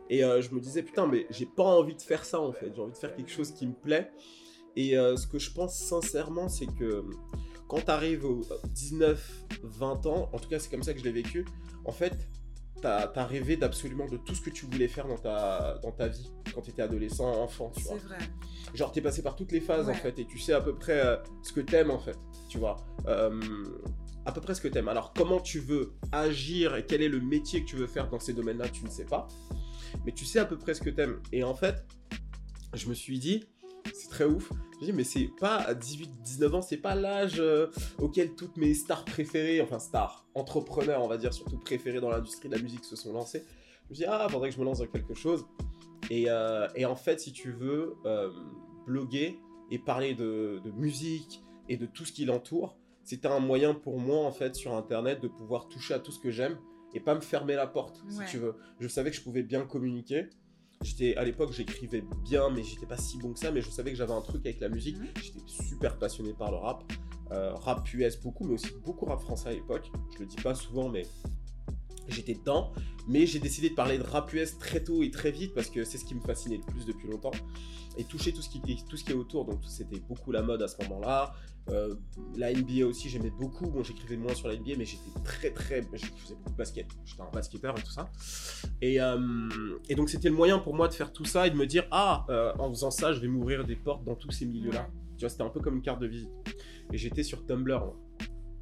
Et 0.10 0.24
euh, 0.24 0.42
je 0.42 0.54
me 0.54 0.60
disais, 0.60 0.84
putain, 0.84 1.08
mais 1.08 1.26
j'ai 1.32 1.46
pas 1.48 1.64
envie 1.64 1.96
de 1.96 2.02
faire 2.02 2.26
ça 2.26 2.40
en 2.40 2.52
fait, 2.54 2.72
j'ai 2.76 2.82
envie 2.82 2.92
de 2.94 2.98
faire 2.98 3.16
quelque 3.16 3.32
chose 3.32 3.52
qui 3.52 3.66
me 3.66 3.74
plaît. 3.74 4.12
Et 4.76 4.98
euh, 4.98 5.16
ce 5.18 5.26
que 5.28 5.40
je 5.40 5.52
pense 5.52 5.76
sincèrement, 5.78 6.48
c'est 6.50 6.66
que 6.68 7.04
quand 7.68 7.82
t'arrives 7.82 8.26
aux 8.26 8.42
19-20 8.76 10.08
ans, 10.08 10.30
en 10.32 10.40
tout 10.40 10.50
cas 10.50 10.60
c'est 10.60 10.70
comme 10.70 10.84
ça 10.84 10.94
que 10.94 11.00
je 11.00 11.06
l'ai 11.06 11.12
vécu, 11.12 11.46
en 11.86 11.92
fait, 11.92 12.14
t'as 12.84 13.10
as 13.16 13.26
rêvé 13.26 13.56
d'absolument 13.56 14.08
de 14.08 14.18
tout 14.18 14.36
ce 14.36 14.42
que 14.42 14.50
tu 14.50 14.66
voulais 14.66 14.90
faire 14.90 15.08
dans 15.08 15.18
ta, 15.18 15.80
dans 15.82 15.92
ta 15.92 16.10
vie 16.10 16.30
quand 16.54 16.62
t'étais 16.62 16.82
adolescent, 16.82 17.42
enfant, 17.42 17.72
tu 17.76 17.84
vois. 17.84 17.94
C'est 17.94 18.08
vrai. 18.08 18.18
Genre, 18.74 18.92
t'es 18.92 19.02
passé 19.02 19.24
par 19.24 19.36
toutes 19.36 19.54
les 19.54 19.62
phases 19.62 19.90
en 19.90 19.94
fait, 19.94 20.20
et 20.20 20.26
tu 20.26 20.38
sais 20.38 20.54
à 20.54 20.62
peu 20.62 20.76
près 20.76 21.00
euh, 21.00 21.16
ce 21.42 21.54
que 21.54 21.62
t'aimes 21.62 21.92
en 21.92 22.00
fait, 22.00 22.18
tu 22.50 22.58
vois. 22.58 22.76
Euh, 23.08 23.40
à 24.26 24.32
peu 24.32 24.42
près 24.42 24.54
ce 24.54 24.62
que 24.62 24.68
t'aimes. 24.68 24.90
Alors, 24.90 25.14
comment 25.14 25.40
tu 25.40 25.60
veux 25.60 25.94
agir 26.12 26.76
et 26.76 26.86
quel 26.86 27.02
est 27.02 27.10
le 27.10 27.22
métier 27.22 27.64
que 27.64 27.70
tu 27.70 27.76
veux 27.78 27.88
faire 27.88 28.10
dans 28.10 28.20
ces 28.20 28.34
domaines-là, 28.34 28.68
tu 28.70 28.84
ne 28.84 28.90
sais 28.90 29.06
pas. 29.06 29.28
Mais 30.06 30.12
tu 30.12 30.26
sais 30.26 30.40
à 30.40 30.46
peu 30.46 30.58
près 30.58 30.74
ce 30.74 30.82
que 30.82 30.90
t'aimes. 30.90 31.22
Et 31.32 31.44
en 31.44 31.54
fait, 31.54 31.86
je 32.74 32.88
me 32.88 32.94
suis 32.94 33.20
dit, 33.20 33.46
c'est 33.94 34.10
très 34.10 34.26
ouf. 34.26 34.52
Je 34.80 34.86
dit, 34.88 34.94
mais 34.94 35.04
c'est 35.04 35.30
pas 35.40 35.58
à 35.58 35.74
18-19 35.74 36.52
ans, 36.56 36.62
c'est 36.62 36.78
pas 36.78 36.96
l'âge 36.96 37.40
euh, 37.40 37.68
auquel 38.00 38.34
toutes 38.36 38.58
mes 38.58 38.74
stars 38.74 39.06
préférées, 39.06 39.62
enfin 39.62 39.80
stars, 39.80 40.26
entrepreneurs, 40.36 41.02
on 41.04 41.08
va 41.08 41.18
dire, 41.18 41.34
surtout 41.34 41.58
préférés 41.58 42.02
dans 42.02 42.10
l'industrie 42.10 42.50
de 42.50 42.56
la 42.56 42.62
musique 42.62 42.84
se 42.84 42.96
sont 42.96 43.14
lancés. 43.14 43.44
Je 43.86 43.90
me 43.92 43.96
dit, 43.96 44.06
ah, 44.06 44.28
faudrait 44.30 44.50
que 44.50 44.56
je 44.56 44.60
me 44.60 44.66
lance 44.66 44.80
dans 44.80 44.88
quelque 44.88 45.14
chose. 45.14 45.46
Et, 46.10 46.26
euh, 46.30 46.68
et 46.76 46.86
en 46.86 46.96
fait, 46.96 47.20
si 47.20 47.32
tu 47.32 47.52
veux, 47.52 47.96
euh, 48.06 48.30
bloguer 48.86 49.40
et 49.72 49.80
parler 49.80 50.16
de, 50.16 50.60
de 50.64 50.72
musique 50.72 51.42
et 51.70 51.78
de 51.78 51.86
tout 51.86 52.04
ce 52.04 52.12
qui 52.12 52.26
l'entoure, 52.26 52.76
c'était 53.06 53.28
un 53.30 53.40
moyen 53.40 53.74
pour 53.74 54.00
moi, 54.00 54.20
en 54.26 54.32
fait, 54.32 54.56
sur 54.56 54.74
Internet, 54.76 55.22
de 55.22 55.28
pouvoir 55.28 55.68
toucher 55.70 55.94
à 55.94 56.00
tout 56.00 56.12
ce 56.12 56.20
que 56.20 56.30
j'aime 56.32 56.58
et 56.94 57.00
pas 57.00 57.16
me 57.16 57.22
fermer 57.22 57.56
la 57.56 57.68
porte, 57.68 58.04
Ouais. 58.06 58.26
si 58.26 58.32
tu 58.32 58.38
veux. 58.38 58.56
Je 58.80 58.88
savais 58.88 59.12
que 59.12 59.16
je 59.18 59.22
pouvais 59.22 59.44
bien 59.44 59.66
communiquer. 59.66 60.28
J'étais 60.84 61.16
à 61.16 61.24
l'époque, 61.24 61.52
j'écrivais 61.54 62.04
bien, 62.24 62.50
mais 62.50 62.64
j'étais 62.64 62.86
pas 62.86 62.98
si 62.98 63.18
bon 63.18 63.34
que 63.34 63.40
ça. 63.40 63.52
Mais 63.52 63.62
je 63.62 63.70
savais 63.70 63.92
que 63.92 63.98
j'avais 63.98 64.14
un 64.14 64.22
truc 64.22 64.46
avec 64.46 64.60
la 64.60 64.70
musique. 64.70 64.98
Mhm. 64.98 65.08
J'étais 65.22 65.40
super 65.48 65.98
passionné 65.98 66.34
par 66.34 66.52
le 66.52 66.58
rap, 66.58 66.84
Euh, 67.32 67.54
rap 67.56 67.92
US 67.94 68.20
beaucoup, 68.22 68.44
mais 68.44 68.54
aussi 68.54 68.68
beaucoup 68.86 69.06
rap 69.06 69.20
français 69.22 69.50
à 69.50 69.54
l'époque. 69.54 69.90
Je 70.14 70.20
le 70.20 70.26
dis 70.28 70.36
pas 70.36 70.54
souvent, 70.54 70.90
mais 70.90 71.08
j'étais 72.08 72.36
dedans. 72.36 72.72
Mais 73.08 73.26
j'ai 73.26 73.40
décidé 73.40 73.70
de 73.70 73.76
parler 73.76 73.98
de 73.98 74.04
rap 74.04 74.32
US 74.34 74.58
très 74.60 74.84
tôt 74.84 75.02
et 75.04 75.10
très 75.10 75.32
vite 75.32 75.54
parce 75.56 75.70
que 75.70 75.84
c'est 75.84 75.98
ce 75.98 76.06
qui 76.06 76.14
me 76.16 76.22
fascinait 76.22 76.58
le 76.58 76.64
plus 76.64 76.86
depuis 76.86 77.08
longtemps. 77.08 77.32
Et 77.98 78.04
toucher 78.04 78.34
tout 78.34 78.42
ce 78.42 78.50
qui, 78.50 78.62
tout 78.88 78.98
ce 78.98 79.04
qui 79.04 79.12
est 79.12 79.16
autour. 79.16 79.46
Donc 79.46 79.62
c'était 79.66 80.00
beaucoup 80.00 80.32
la 80.32 80.42
mode 80.44 80.62
à 80.62 80.68
ce 80.68 80.78
moment-là. 80.84 81.34
Euh, 81.70 81.96
la 82.36 82.54
NBA 82.54 82.86
aussi, 82.86 83.10
j'aimais 83.10 83.32
beaucoup. 83.32 83.68
Bon, 83.68 83.84
j'écrivais 83.84 84.18
moins 84.18 84.34
sur 84.34 84.48
la 84.48 84.56
NBA, 84.56 84.74
mais 84.78 84.86
j'étais 84.86 85.20
très 85.24 85.52
très. 85.52 85.82
Je 85.94 86.06
faisais 86.06 86.36
beaucoup 86.36 86.52
de 86.52 86.58
basket. 86.58 86.88
J'étais 87.06 87.22
un 87.22 87.32
basketteur 87.32 87.78
et 87.78 87.82
tout 87.82 87.92
ça. 87.92 88.10
Et, 88.82 89.00
euh, 89.00 89.18
et 89.90 89.96
donc 89.96 90.10
c'était 90.10 90.30
le 90.30 90.36
moyen 90.36 90.60
pour 90.60 90.76
moi 90.76 90.88
de 90.88 90.94
faire 90.94 91.14
tout 91.14 91.26
ça 91.26 91.48
et 91.48 91.52
de 91.52 91.56
me 91.56 91.66
dire 91.66 91.86
ah, 91.92 92.26
euh, 92.30 92.54
en 92.60 92.70
faisant 92.70 92.92
ça, 92.92 93.14
je 93.14 93.20
vais 93.20 93.28
m'ouvrir 93.28 93.66
des 93.66 93.76
portes 93.76 94.04
dans 94.04 94.16
tous 94.16 94.32
ces 94.32 94.46
milieux-là. 94.46 94.88
Tu 95.18 95.22
vois, 95.22 95.30
c'était 95.30 95.44
un 95.44 95.50
peu 95.50 95.62
comme 95.62 95.76
une 95.76 95.82
carte 95.82 96.02
de 96.02 96.08
visite. 96.08 96.30
Et 96.92 96.98
j'étais 96.98 97.24
sur 97.24 97.46
Tumblr. 97.46 97.80
moi. 97.80 97.96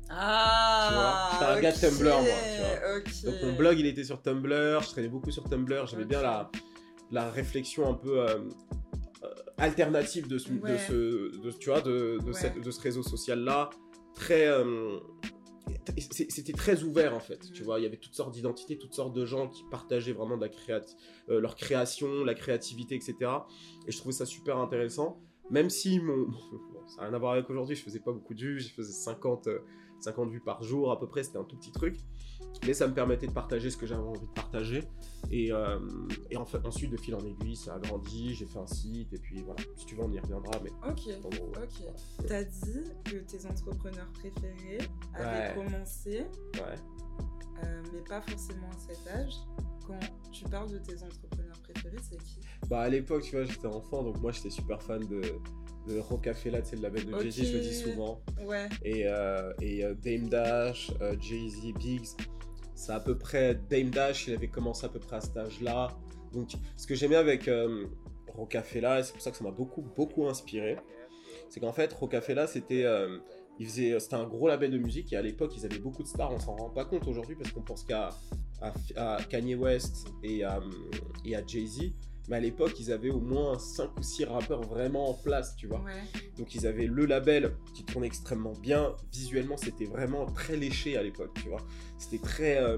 Ah 0.10 0.88
Tu 0.88 0.94
vois, 0.94 1.32
j'étais 1.32 1.60
un 1.60 1.62
gars 1.62 1.72
de 1.72 1.80
Tumblr, 1.80 2.22
moi, 2.22 3.02
tu. 3.06 3.26
Donc 3.26 3.36
mon 3.44 3.56
blog, 3.56 3.80
il 3.80 3.86
était 3.88 4.04
sur 4.04 4.22
Tumblr, 4.22 4.82
je 4.82 4.90
traînais 4.90 5.08
beaucoup 5.08 5.32
sur 5.32 5.50
Tumblr, 5.50 5.88
j'avais 5.88 6.06
bien 6.06 6.22
la, 6.22 6.52
la 7.12 7.32
réflexion 7.32 7.90
un 7.90 7.94
peu 7.94 8.26
alternative 9.62 10.28
de 10.28 10.38
ce, 10.38 10.50
Ouais. 10.52 10.72
de 10.74 10.78
ce 10.78 11.38
de, 11.42 11.52
tu 11.52 11.70
vois, 11.70 11.82
de, 11.82 12.18
de, 12.20 12.26
Ouais. 12.28 12.34
cette- 12.34 12.60
de 12.62 12.72
ce 12.72 12.82
réseau 12.82 13.04
social-là. 13.04 13.70
Très... 14.16 14.48
euh, 14.48 15.00
c'était 16.30 16.54
très 16.54 16.84
ouvert 16.84 17.16
en 17.16 17.20
fait, 17.20 17.40
tu 17.54 17.62
Mhm. 17.62 17.66
vois, 17.66 17.80
il 17.80 17.84
y 17.84 17.86
avait 17.86 17.98
toutes 17.98 18.14
sortes 18.16 18.34
d'identités, 18.34 18.78
toutes 18.78 18.94
sortes 18.94 19.14
de 19.16 19.26
gens 19.26 19.48
qui 19.48 19.64
partageaient 19.72 20.12
vraiment 20.12 20.36
de 20.36 20.42
la 20.42 20.50
créati- 20.50 20.96
euh, 21.30 21.40
leur 21.40 21.56
création, 21.56 22.24
la 22.26 22.34
créativité, 22.34 22.96
etc. 22.96 23.16
Et 23.88 23.92
je 23.92 23.98
trouvais 23.98 24.14
ça 24.14 24.26
super 24.26 24.58
intéressant, 24.58 25.20
même 25.50 25.70
si 25.70 26.00
mon... 26.00 26.28
bon, 26.74 26.88
ça 26.88 27.02
n'a 27.02 27.08
rien 27.08 27.14
à 27.16 27.20
voir 27.20 27.34
avec 27.34 27.50
aujourd'hui, 27.50 27.76
je 27.76 27.84
faisais 27.84 28.00
pas 28.00 28.12
beaucoup 28.12 28.34
de 28.34 28.40
vues, 28.42 28.60
je 28.60 28.74
faisais 28.74 28.92
50, 28.92 29.48
euh, 29.48 29.60
50 30.04 30.30
vues 30.30 30.40
par 30.42 30.64
jour 30.64 30.92
à 30.92 31.00
peu 31.00 31.08
près, 31.08 31.24
c'était 31.24 31.38
un 31.38 31.44
tout 31.44 31.56
petit 31.58 31.72
truc. 31.72 31.98
Mais 32.66 32.74
ça 32.74 32.88
me 32.88 32.94
permettait 32.94 33.28
de 33.28 33.32
partager 33.32 33.70
ce 33.70 33.78
que 33.78 33.86
j'avais 33.86 34.02
envie 34.04 34.20
de 34.28 34.34
partager. 34.34 34.84
Et, 35.32 35.52
euh, 35.52 35.80
et 36.30 36.38
en 36.38 36.46
fait, 36.46 36.66
ensuite, 36.66 36.92
de 36.92 36.98
fil 36.98 37.16
en 37.16 37.20
aiguille, 37.20 37.56
ça 37.56 37.76
a 37.76 37.80
grandi, 37.80 38.36
j'ai 38.36 38.46
fait 38.46 38.60
un 38.60 38.68
site, 38.68 39.14
et 39.14 39.18
puis 39.18 39.42
voilà, 39.44 39.62
si 39.78 39.86
tu 39.86 39.96
veux, 39.96 40.04
on 40.04 40.12
y 40.12 40.20
reviendra, 40.20 40.52
mais 40.64 40.72
Ok, 40.88 41.06
ouais. 41.08 41.20
ok. 41.24 42.26
T'as 42.28 42.44
dit 42.44 42.84
que 43.06 43.16
tes 43.18 43.46
entrepreneurs 43.46 44.12
préférés 44.14 44.80
avaient 45.14 45.58
Ouais. 45.58 45.66
commencé, 45.66 46.26
Ouais. 46.56 46.76
euh, 47.64 47.84
mais 47.94 48.02
pas 48.02 48.22
forcément 48.22 48.70
à 48.70 48.80
cet 48.80 49.08
âge. 49.08 49.34
Quand 49.88 50.00
tu 50.32 50.44
parles 50.46 50.72
de 50.72 50.78
tes 50.78 51.04
entrepreneurs 51.04 51.60
préférés, 51.64 51.98
c'est 52.02 52.18
qui? 52.18 52.40
Bah 52.70 52.82
à 52.82 52.90
l'époque, 52.90 53.24
tu 53.24 53.36
vois, 53.36 53.46
j'étais 53.46 53.68
enfant, 53.68 54.04
donc 54.04 54.20
moi 54.22 54.32
j'étais 54.32 54.50
super 54.50 54.82
fan 54.82 55.06
de, 55.08 55.22
de 55.88 56.00
Rocafella, 56.00 56.64
c'est 56.64 56.78
le 56.78 56.84
label 56.84 57.06
de 57.06 57.20
Jay-Z, 57.20 57.44
je 57.44 57.58
le 57.58 57.60
dis 57.60 57.76
souvent. 57.76 58.22
Ouais. 58.46 58.70
Et, 58.84 59.08
euh, 59.08 59.52
et 59.62 59.84
euh, 59.84 59.94
Dame 59.96 60.30
Dash, 60.30 60.92
euh, 61.02 61.16
Jay-Z, 61.20 61.74
Biggs, 61.80 62.08
c'est 62.76 62.94
à 62.94 63.00
peu 63.00 63.18
près. 63.18 63.56
Dame 63.70 63.90
Dash, 63.90 64.28
il 64.28 64.34
avait 64.34 64.48
commencé 64.48 64.86
à 64.86 64.90
peu 64.90 65.00
près 65.00 65.18
à 65.18 65.22
cet 65.22 65.36
âge-là. 65.38 65.90
Donc 66.32 66.52
ce 66.78 66.88
que 66.88 66.96
j'aimais 66.96 67.18
avec 67.18 67.48
euh, 67.48 67.88
Rocafella, 68.30 69.00
et 69.00 69.04
c'est 69.04 69.14
pour 69.14 69.22
ça 69.22 69.32
que 69.32 69.38
ça 69.38 69.44
m'a 69.44 69.52
beaucoup, 69.52 69.82
beaucoup 69.82 70.28
inspiré, 70.28 70.78
c'est 71.50 71.60
qu'en 71.60 71.74
fait, 71.74 71.92
Rocafella, 71.92 72.48
c'était. 72.48 72.86
il 73.60 73.66
faisait, 73.66 74.00
c'était 74.00 74.16
un 74.16 74.28
gros 74.28 74.48
label 74.48 74.72
de 74.72 74.78
musique 74.78 75.12
et 75.14 75.18
à 75.18 75.22
l'époque 75.22 75.54
ils 75.58 75.66
avaient 75.66 75.80
beaucoup 75.80 76.02
de 76.02 76.08
stars, 76.08 76.32
on 76.32 76.40
s'en 76.40 76.56
rend 76.56 76.70
pas 76.70 76.86
compte 76.86 77.08
aujourd'hui 77.08 77.36
parce 77.36 77.52
qu'on 77.52 77.62
pense 77.62 77.84
qu'à 77.84 78.10
à, 78.62 78.74
à 79.16 79.24
Kanye 79.24 79.56
West 79.56 80.08
et 80.24 80.44
à, 80.44 80.60
et 81.26 81.36
à 81.36 81.46
Jay-Z, 81.46 81.92
mais 82.30 82.38
à 82.38 82.40
l'époque 82.40 82.80
ils 82.80 82.92
avaient 82.92 83.10
au 83.10 83.20
moins 83.20 83.58
5 83.58 83.98
ou 83.98 84.04
6 84.04 84.26
rappeurs 84.26 84.62
vraiment 84.62 85.10
en 85.10 85.14
place, 85.14 85.56
tu 85.56 85.68
vois. 85.68 85.82
Ouais. 85.82 86.04
Donc 86.38 86.56
ils 86.56 86.68
avaient 86.68 86.88
le 86.88 87.06
label 87.06 87.56
qui 87.74 87.84
tournait 87.84 88.08
extrêmement 88.08 88.54
bien. 88.54 88.96
Visuellement, 89.12 89.58
c'était 89.58 89.86
vraiment 89.86 90.26
très 90.28 90.56
léché 90.56 90.98
à 90.98 91.04
l'époque, 91.04 91.32
tu 91.42 91.50
vois. 91.50 91.62
C'était 91.98 92.24
très, 92.24 92.62
euh, 92.62 92.78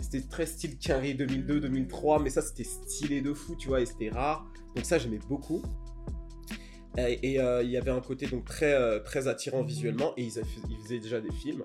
c'était 0.00 0.22
très 0.22 0.46
style 0.46 0.78
Carré 0.78 1.14
2002-2003, 1.14 2.22
mais 2.22 2.30
ça 2.30 2.42
c'était 2.42 2.64
stylé 2.64 3.20
de 3.20 3.32
fou, 3.32 3.54
tu 3.56 3.68
vois, 3.68 3.80
et 3.80 3.86
c'était 3.86 4.10
rare. 4.10 4.46
Donc 4.74 4.84
ça 4.84 4.98
j'aimais 4.98 5.20
beaucoup. 5.28 5.62
Et 6.98 7.38
euh, 7.40 7.62
il 7.62 7.70
y 7.70 7.76
avait 7.76 7.90
un 7.90 8.00
côté 8.00 8.26
donc 8.26 8.46
très, 8.46 8.72
euh, 8.72 9.00
très 9.00 9.28
attirant 9.28 9.62
visuellement, 9.62 10.14
et 10.16 10.24
ils 10.24 10.30
faisaient 10.30 10.98
déjà 10.98 11.20
des 11.20 11.32
films. 11.32 11.64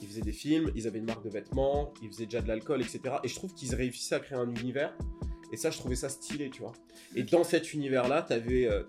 Ils 0.00 0.06
faisaient 0.08 0.20
des 0.22 0.32
films, 0.32 0.70
ils 0.74 0.86
avaient 0.86 0.98
une 1.00 1.06
marque 1.06 1.24
de 1.24 1.30
vêtements, 1.30 1.92
ils 2.02 2.08
faisaient 2.08 2.26
déjà 2.26 2.40
de 2.40 2.48
l'alcool, 2.48 2.80
etc. 2.82 3.16
Et 3.24 3.28
je 3.28 3.34
trouve 3.34 3.52
qu'ils 3.54 3.74
réussissaient 3.74 4.14
à 4.14 4.20
créer 4.20 4.38
un 4.38 4.48
univers 4.54 4.96
Et 5.52 5.56
ça, 5.56 5.70
je 5.70 5.78
trouvais 5.78 5.94
ça 5.96 6.08
stylé, 6.10 6.50
tu 6.50 6.60
vois. 6.60 6.72
Et 7.16 7.22
dans 7.22 7.42
cet 7.42 7.72
univers-là, 7.72 8.20
t'avais, 8.22 8.66
euh, 8.68 8.82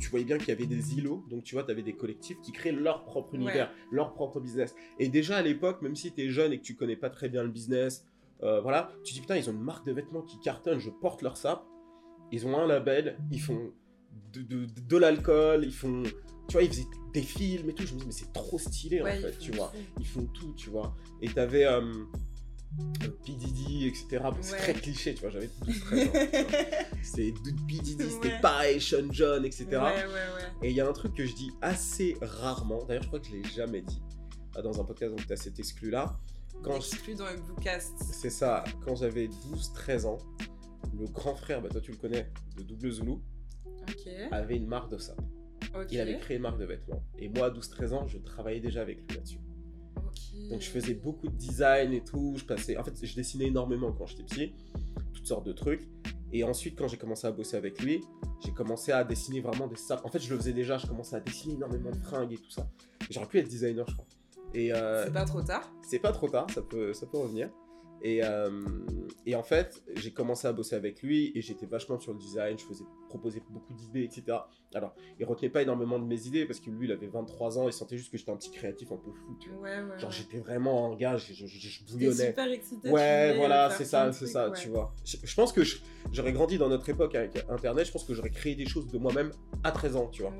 tu 0.00 0.08
voyais 0.10 0.24
bien 0.24 0.38
qu'il 0.38 0.48
y 0.48 0.50
avait 0.52 0.66
des 0.66 0.94
îlots. 0.98 1.22
Donc, 1.30 1.44
tu 1.44 1.54
vois, 1.54 1.62
tu 1.62 1.70
avais 1.70 1.82
des 1.84 1.92
collectifs 1.94 2.40
qui 2.42 2.50
créaient 2.52 2.72
leur 2.72 3.04
propre 3.04 3.34
univers, 3.36 3.70
leur 3.92 4.12
propre 4.12 4.40
business. 4.40 4.74
Et 4.98 5.08
déjà 5.08 5.36
à 5.36 5.42
l'époque, 5.42 5.80
même 5.82 5.94
si 5.94 6.12
tu 6.12 6.22
es 6.22 6.28
jeune 6.30 6.52
et 6.52 6.58
que 6.58 6.64
tu 6.64 6.74
connais 6.74 6.96
pas 6.96 7.10
très 7.10 7.28
bien 7.28 7.42
le 7.44 7.48
business, 7.48 8.04
euh, 8.42 8.60
voilà, 8.60 8.90
tu 9.04 9.12
dis 9.14 9.20
putain, 9.20 9.36
ils 9.36 9.48
ont 9.48 9.52
une 9.52 9.62
marque 9.62 9.86
de 9.86 9.92
vêtements 9.92 10.22
qui 10.22 10.38
cartonne, 10.40 10.78
je 10.80 10.90
porte 10.90 11.22
leur 11.22 11.36
sap. 11.36 11.64
Ils 12.32 12.44
ont 12.46 12.56
un 12.58 12.66
label, 12.66 13.16
ils 13.30 13.40
font 13.40 13.72
de, 14.32 14.42
de, 14.42 14.64
de- 14.64 14.80
de 14.88 14.96
l'alcool, 14.96 15.64
ils 15.64 15.72
font. 15.74 16.02
Tu 16.50 16.54
vois, 16.56 16.62
ils 16.64 16.68
faisaient 16.70 16.86
des 17.14 17.22
films 17.22 17.70
et 17.70 17.74
tout. 17.74 17.86
Je 17.86 17.94
me 17.94 18.00
dis, 18.00 18.06
mais 18.06 18.12
c'est 18.12 18.32
trop 18.32 18.58
stylé 18.58 19.00
Ouais, 19.02 19.18
en 19.18 19.20
fait, 19.22 19.38
tu 19.38 19.52
vois. 19.52 19.68
tout. 19.68 19.78
Ils 20.00 20.06
font 20.06 20.24
tout, 20.26 20.52
tu 20.56 20.68
vois. 20.70 20.96
Et 21.22 21.28
t'avais 21.28 21.64
euh, 21.64 21.80
P. 23.24 23.32
Diddy, 23.34 23.86
etc. 23.86 24.18
Bon, 24.24 24.36
C'est 24.40 24.52
Ouais. 24.54 24.58
très 24.58 24.74
cliché, 24.74 25.14
tu 25.14 25.20
vois. 25.20 25.30
J'avais 25.30 25.48
12 25.64 25.80
13 25.80 26.08
ans. 26.08 26.12
C'était 27.02 27.32
P. 27.68 27.78
Diddy, 27.78 28.10
c'était 28.10 28.28
Ouais. 28.28 28.40
pareil, 28.40 28.80
Sean 28.80 29.10
John, 29.12 29.44
etc. 29.44 29.66
Ouais. 29.72 30.04
Et 30.62 30.70
il 30.70 30.76
y 30.76 30.80
a 30.80 30.88
un 30.88 30.92
truc 30.92 31.14
que 31.14 31.24
je 31.24 31.34
dis 31.34 31.50
assez 31.62 32.16
rarement, 32.20 32.84
d'ailleurs 32.84 33.02
je 33.04 33.08
crois 33.08 33.20
que 33.20 33.26
je 33.28 33.32
l'ai 33.32 33.44
jamais 33.44 33.80
dit 33.82 34.02
euh, 34.56 34.62
dans 34.62 34.78
un 34.80 34.84
podcast, 34.84 35.14
donc 35.14 35.24
tu 35.26 35.32
as 35.32 35.36
cet 35.36 35.58
exclu-là. 35.58 36.18
Quand 36.62 36.72
je- 36.72 36.76
Exclu 36.78 37.14
dans 37.14 37.30
le 37.30 37.40
Bluecast. 37.40 37.94
C'est 38.12 38.28
ça, 38.30 38.64
quand 38.84 38.96
j'avais 38.96 39.28
12-13 39.28 40.04
ans, 40.06 40.18
le 40.98 41.06
grand 41.06 41.34
frère, 41.34 41.62
bah 41.62 41.68
toi 41.70 41.80
tu 41.80 41.92
le 41.92 41.96
connais, 41.96 42.28
de 42.56 42.62
Double 42.64 42.90
Zulu, 42.90 43.14
avait 44.32 44.56
une 44.56 44.66
marque 44.66 44.90
de 44.90 44.98
ça. 44.98 45.14
Il 45.90 46.00
avait 46.00 46.18
créé 46.18 46.36
une 46.36 46.42
marque 46.42 46.58
de 46.58 46.64
vêtements. 46.64 47.02
Et 47.18 47.28
moi 47.28 47.46
à 47.46 47.50
12-13 47.50 47.92
ans, 47.94 48.06
je 48.06 48.18
travaillais 48.18 48.60
déjà 48.60 48.82
avec 48.82 48.98
lui 48.98 49.16
là-dessus. 49.16 49.38
Donc 50.50 50.60
je 50.60 50.70
faisais 50.70 50.94
beaucoup 50.94 51.28
de 51.28 51.36
design 51.36 51.92
et 51.92 52.02
tout, 52.02 52.34
je 52.36 52.44
passais... 52.44 52.76
En 52.76 52.84
fait, 52.84 52.94
je 53.04 53.14
dessinais 53.14 53.46
énormément 53.46 53.92
quand 53.92 54.06
j'étais 54.06 54.22
petit, 54.22 54.52
toutes 55.12 55.26
sortes 55.26 55.46
de 55.46 55.52
trucs. 55.52 55.88
Et 56.32 56.44
ensuite, 56.44 56.78
quand 56.78 56.88
j'ai 56.88 56.96
commencé 56.96 57.26
à 57.26 57.32
bosser 57.32 57.56
avec 57.56 57.80
lui, 57.80 58.02
j'ai 58.44 58.52
commencé 58.52 58.92
à 58.92 59.04
dessiner 59.04 59.40
vraiment 59.40 59.66
des 59.66 59.76
sapes. 59.76 60.04
En 60.04 60.08
fait, 60.08 60.20
je 60.20 60.32
le 60.32 60.38
faisais 60.38 60.52
déjà, 60.52 60.78
je 60.78 60.86
commençais 60.86 61.16
à 61.16 61.20
dessiner 61.20 61.54
énormément 61.54 61.90
de 61.90 61.96
fringues 61.96 62.32
et 62.32 62.38
tout 62.38 62.50
ça. 62.50 62.68
J'aurais 63.10 63.26
pu 63.26 63.38
être 63.38 63.48
designer, 63.48 63.86
je 63.88 63.94
crois. 63.94 64.06
Et 64.54 64.72
euh, 64.72 65.04
C'est 65.04 65.12
pas 65.12 65.24
trop 65.24 65.42
tard. 65.42 65.72
c'est 65.82 65.98
pas 65.98 66.12
trop 66.12 66.28
tard, 66.28 66.46
ça 66.50 66.62
peut, 66.62 66.92
ça 66.92 67.06
peut 67.06 67.18
revenir. 67.18 67.50
Et, 68.02 68.24
euh, 68.24 68.62
et 69.26 69.34
en 69.34 69.42
fait, 69.42 69.82
j'ai 69.96 70.12
commencé 70.12 70.46
à 70.48 70.52
bosser 70.52 70.74
avec 70.76 71.02
lui 71.02 71.32
et 71.34 71.42
j'étais 71.42 71.66
vachement 71.66 71.98
sur 71.98 72.12
le 72.12 72.18
design, 72.18 72.58
je 72.58 72.64
faisais 72.64 72.84
proposer 73.08 73.42
beaucoup 73.50 73.74
d'idées, 73.74 74.04
etc. 74.04 74.38
Alors, 74.74 74.94
il 75.18 75.26
retenait 75.26 75.50
pas 75.50 75.62
énormément 75.62 75.98
de 75.98 76.04
mes 76.04 76.26
idées 76.26 76.46
parce 76.46 76.60
que 76.60 76.70
lui, 76.70 76.86
il 76.86 76.92
avait 76.92 77.08
23 77.08 77.58
ans, 77.58 77.66
il 77.68 77.72
sentait 77.72 77.98
juste 77.98 78.10
que 78.10 78.16
j'étais 78.16 78.30
un 78.30 78.36
petit 78.36 78.50
créatif 78.50 78.90
un 78.92 78.96
peu 78.96 79.10
fou, 79.12 79.36
tu 79.40 79.50
vois. 79.50 79.60
Ouais, 79.62 79.82
ouais. 79.82 79.98
Genre, 79.98 80.10
ouais. 80.10 80.16
j'étais 80.16 80.38
vraiment 80.38 80.84
en 80.84 80.94
gage, 80.94 81.26
je, 81.28 81.34
je, 81.34 81.46
je, 81.46 81.68
je 81.68 81.84
T'es 81.84 81.92
bouillonnais. 81.92 82.26
super 82.28 82.50
excité. 82.50 82.90
Ouais, 82.90 83.36
voilà, 83.36 83.70
c'est 83.70 83.84
ça, 83.84 84.12
c'est 84.12 84.26
ça, 84.26 84.50
tu 84.52 84.68
vois. 84.68 84.94
Je, 85.04 85.34
pense 85.34 85.52
que 85.52 85.62
j'aurais 86.12 86.32
grandi 86.32 86.56
dans 86.56 86.68
notre 86.68 86.88
époque 86.88 87.14
avec 87.14 87.44
Internet, 87.48 87.86
je 87.86 87.92
pense 87.92 88.04
que 88.04 88.14
j'aurais 88.14 88.30
créé 88.30 88.54
des 88.54 88.66
choses 88.66 88.86
de 88.86 88.98
moi-même 88.98 89.32
à 89.64 89.72
13 89.72 89.96
ans, 89.96 90.08
tu 90.08 90.22
vois. 90.22 90.32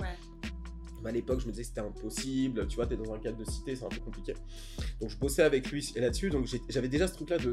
À 1.05 1.11
l'époque, 1.13 1.41
je 1.41 1.47
me 1.47 1.53
disais 1.53 1.63
que 1.63 1.69
c'était 1.69 1.81
impossible. 1.81 2.67
Tu 2.69 2.77
vois, 2.77 2.87
t'es 2.87 2.97
dans 2.97 3.13
un 3.15 3.19
cadre 3.19 3.39
de 3.39 3.45
cité, 3.45 3.75
c'est 3.77 3.85
un 3.85 3.89
peu 3.89 4.01
compliqué. 4.01 4.35
Donc, 5.01 5.11
je 5.11 5.17
bossais 5.17 5.43
avec 5.43 5.71
lui 5.71 5.87
là-dessus. 5.97 6.31
Donc, 6.31 6.47
j'avais 6.69 6.89
déjà 6.89 7.07
ce 7.09 7.15
truc-là 7.15 7.39
de 7.39 7.53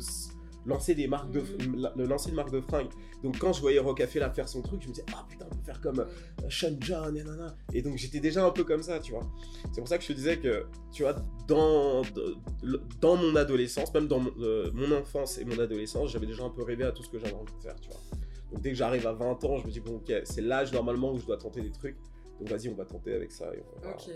lancer 0.66 0.96
des 0.96 1.08
marques 1.08 1.32
de, 1.32 1.40
Mhm. 1.40 1.76
la- 1.78 1.92
de 1.92 2.04
lancer 2.06 2.30
une 2.30 2.36
marque 2.36 2.52
de 2.52 2.60
fringues. 2.60 2.90
Donc, 3.24 3.38
quand 3.40 3.54
je 3.54 3.62
voyais 3.62 3.80
Rocafé 3.80 4.20
là 4.20 4.30
faire 4.32 4.50
son 4.50 4.62
truc, 4.62 4.82
je 4.82 4.88
me 4.90 4.94
disais, 4.94 5.06
ah 5.16 5.26
putain, 5.30 5.46
on 5.50 5.56
peut 5.56 5.64
faire 5.64 5.80
comme 5.80 6.00
euh, 6.00 6.50
Sean 6.50 6.76
John, 6.82 7.16
et 7.16 7.24
nanana. 7.24 7.56
Et 7.74 7.82
donc, 7.82 7.98
j'étais 7.98 8.20
déjà 8.20 8.46
un 8.46 8.52
peu 8.52 8.66
comme 8.66 8.84
ça, 8.84 9.00
tu 9.00 9.14
vois. 9.14 9.22
C'est 9.72 9.80
pour 9.80 9.88
ça 9.88 9.98
que 9.98 10.04
je 10.04 10.10
te 10.10 10.14
disais 10.14 10.38
que, 10.40 10.66
tu 10.92 11.04
vois, 11.04 11.16
dans, 11.48 12.02
de- 12.02 12.36
dans 13.00 13.16
mon 13.16 13.34
adolescence, 13.38 13.94
même 13.94 14.08
dans 14.10 14.20
mon, 14.20 14.32
euh, 14.42 14.70
mon 14.74 14.92
enfance 14.98 15.38
et 15.38 15.46
mon 15.46 15.58
adolescence, 15.58 16.12
j'avais 16.12 16.28
déjà 16.28 16.44
un 16.44 16.50
peu 16.50 16.64
rêvé 16.64 16.84
à 16.84 16.92
tout 16.92 17.02
ce 17.04 17.10
que 17.10 17.18
j'avais 17.20 17.34
envie 17.34 17.54
de 17.54 17.62
faire, 17.64 17.80
tu 17.80 17.88
vois. 17.90 18.00
Donc, 18.52 18.62
dès 18.62 18.72
que 18.72 18.76
j'arrive 18.76 19.08
à 19.08 19.14
20 19.14 19.42
ans, 19.46 19.58
je 19.58 19.66
me 19.68 19.72
dis, 19.72 19.80
bon, 19.80 19.96
ok, 19.96 20.12
c'est 20.26 20.42
l'âge 20.42 20.74
normalement 20.74 21.14
où 21.14 21.18
je 21.20 21.26
dois 21.26 21.38
tenter 21.38 21.62
des 21.62 21.72
trucs. 21.72 21.96
Donc, 22.40 22.50
vas-y, 22.50 22.70
on 22.70 22.76
va 22.76 22.86
tenter 22.86 23.14
avec 23.14 23.32
ça. 23.32 23.46
Et 23.54 23.62
on 23.62 23.76
va 23.80 23.88
voir. 23.92 23.96
Ok. 24.08 24.14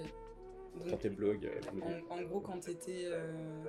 Donc, 0.79 0.87
Tenter 0.89 1.09
blog. 1.09 1.45
euh, 1.45 1.99
en, 2.09 2.17
en 2.17 2.21
gros, 2.23 2.39
quand 2.39 2.57
t'étais 2.59 3.03
euh, 3.05 3.63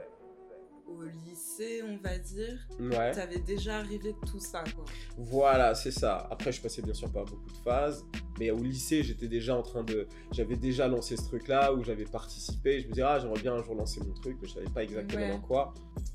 au 0.86 1.02
lycée, 1.02 1.82
on 1.84 1.96
va 1.96 2.16
dire, 2.18 2.58
Ouais. 2.78 3.10
t'avais 3.12 3.38
déjà 3.40 3.82
de 3.82 4.12
tout 4.26 4.38
ça, 4.38 4.62
quoi. 4.76 4.84
Voilà, 5.16 5.74
c'est 5.74 5.90
ça. 5.90 6.28
Après, 6.30 6.52
je 6.52 6.60
passais 6.60 6.80
bien 6.82 6.94
sûr 6.94 7.10
par 7.10 7.24
beaucoup 7.24 7.50
de 7.50 7.56
phases, 7.64 8.04
mais 8.38 8.50
au 8.52 8.58
lycée, 8.58 9.02
j'étais 9.02 9.26
déjà 9.26 9.56
en 9.56 9.62
train 9.62 9.82
de. 9.82 10.06
J'avais 10.32 10.56
déjà 10.56 10.86
lancé 10.86 11.16
ce 11.16 11.24
truc-là 11.24 11.72
où 11.74 11.82
j'avais 11.82 12.04
participé. 12.04 12.80
Je 12.80 12.86
me 12.86 12.92
disais, 12.92 13.02
ah, 13.02 13.18
j'aimerais 13.18 13.40
bien 13.40 13.54
un 13.54 13.62
jour 13.62 13.74
lancer 13.74 14.00
mon 14.06 14.12
truc, 14.14 14.36
mais 14.40 14.46
je 14.48 14.54
savais 14.54 14.70
pas 14.70 14.84
exactement 14.84 15.22
Ouais. 15.22 15.30
dans 15.30 15.40
quoi. 15.40 15.74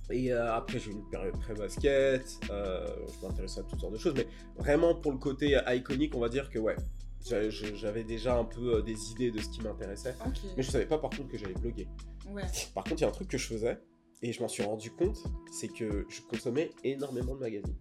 Et 0.10 0.32
euh, 0.32 0.54
après, 0.54 0.80
j'ai 0.80 0.92
eu 0.92 0.94
une 0.94 1.10
période 1.10 1.38
très 1.40 1.54
basket. 1.54 2.40
euh, 2.50 2.88
je 3.22 3.28
m'intéressais 3.28 3.60
à 3.60 3.64
toutes 3.64 3.80
sortes 3.82 3.94
de 3.94 3.98
choses, 3.98 4.14
mais 4.16 4.28
vraiment 4.58 4.96
pour 4.96 5.12
le 5.12 5.18
côté 5.18 5.60
iconique, 5.68 6.16
on 6.16 6.20
va 6.22 6.30
dire 6.30 6.50
que 6.50 6.60
ouais, 6.60 6.76
j'avais 7.74 8.04
déjà 8.04 8.38
un 8.38 8.44
peu 8.46 8.76
euh, 8.76 8.82
des 8.82 9.12
idées 9.12 9.32
de 9.32 9.40
ce 9.40 9.50
qui 9.50 9.62
m'intéressait. 9.62 10.16
Mais 10.56 10.64
je 10.64 10.72
savais 10.72 10.86
pas 10.86 10.98
par 10.98 11.10
contre 11.10 11.28
que 11.30 11.38
j'allais 11.38 11.54
bloguer. 11.54 11.88
Ouais. 12.30 12.44
Par 12.74 12.84
contre, 12.84 12.98
il 12.98 13.02
y 13.02 13.06
a 13.06 13.08
un 13.08 13.12
truc 13.12 13.30
que 13.30 13.38
je 13.38 13.48
faisais, 13.48 13.78
et 14.22 14.34
je 14.34 14.42
m'en 14.42 14.48
suis 14.48 14.64
rendu 14.64 14.92
compte, 14.92 15.18
c'est 15.52 15.68
que 15.68 16.06
je 16.10 16.22
consommais 16.22 16.72
énormément 16.84 17.36
de 17.36 17.40
magazines. 17.40 17.78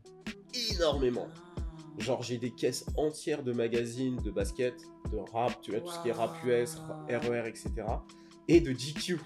Énormément. 0.74 1.28
Ah. 1.56 1.60
Genre, 1.98 2.22
j'ai 2.22 2.36
des 2.38 2.50
caisses 2.50 2.84
entières 2.96 3.42
de 3.42 3.52
magazines, 3.52 4.16
de 4.16 4.30
basket, 4.30 4.74
de 5.10 5.16
rap, 5.32 5.60
tu 5.62 5.70
vois, 5.70 5.80
tout 5.80 5.90
ce 5.90 6.02
qui 6.02 6.08
est 6.08 6.12
rap 6.12 6.36
US. 6.44 6.76
RER, 7.08 7.48
etc. 7.48 7.70
Et 8.48 8.60
de 8.60 8.70
GQ. 8.72 9.18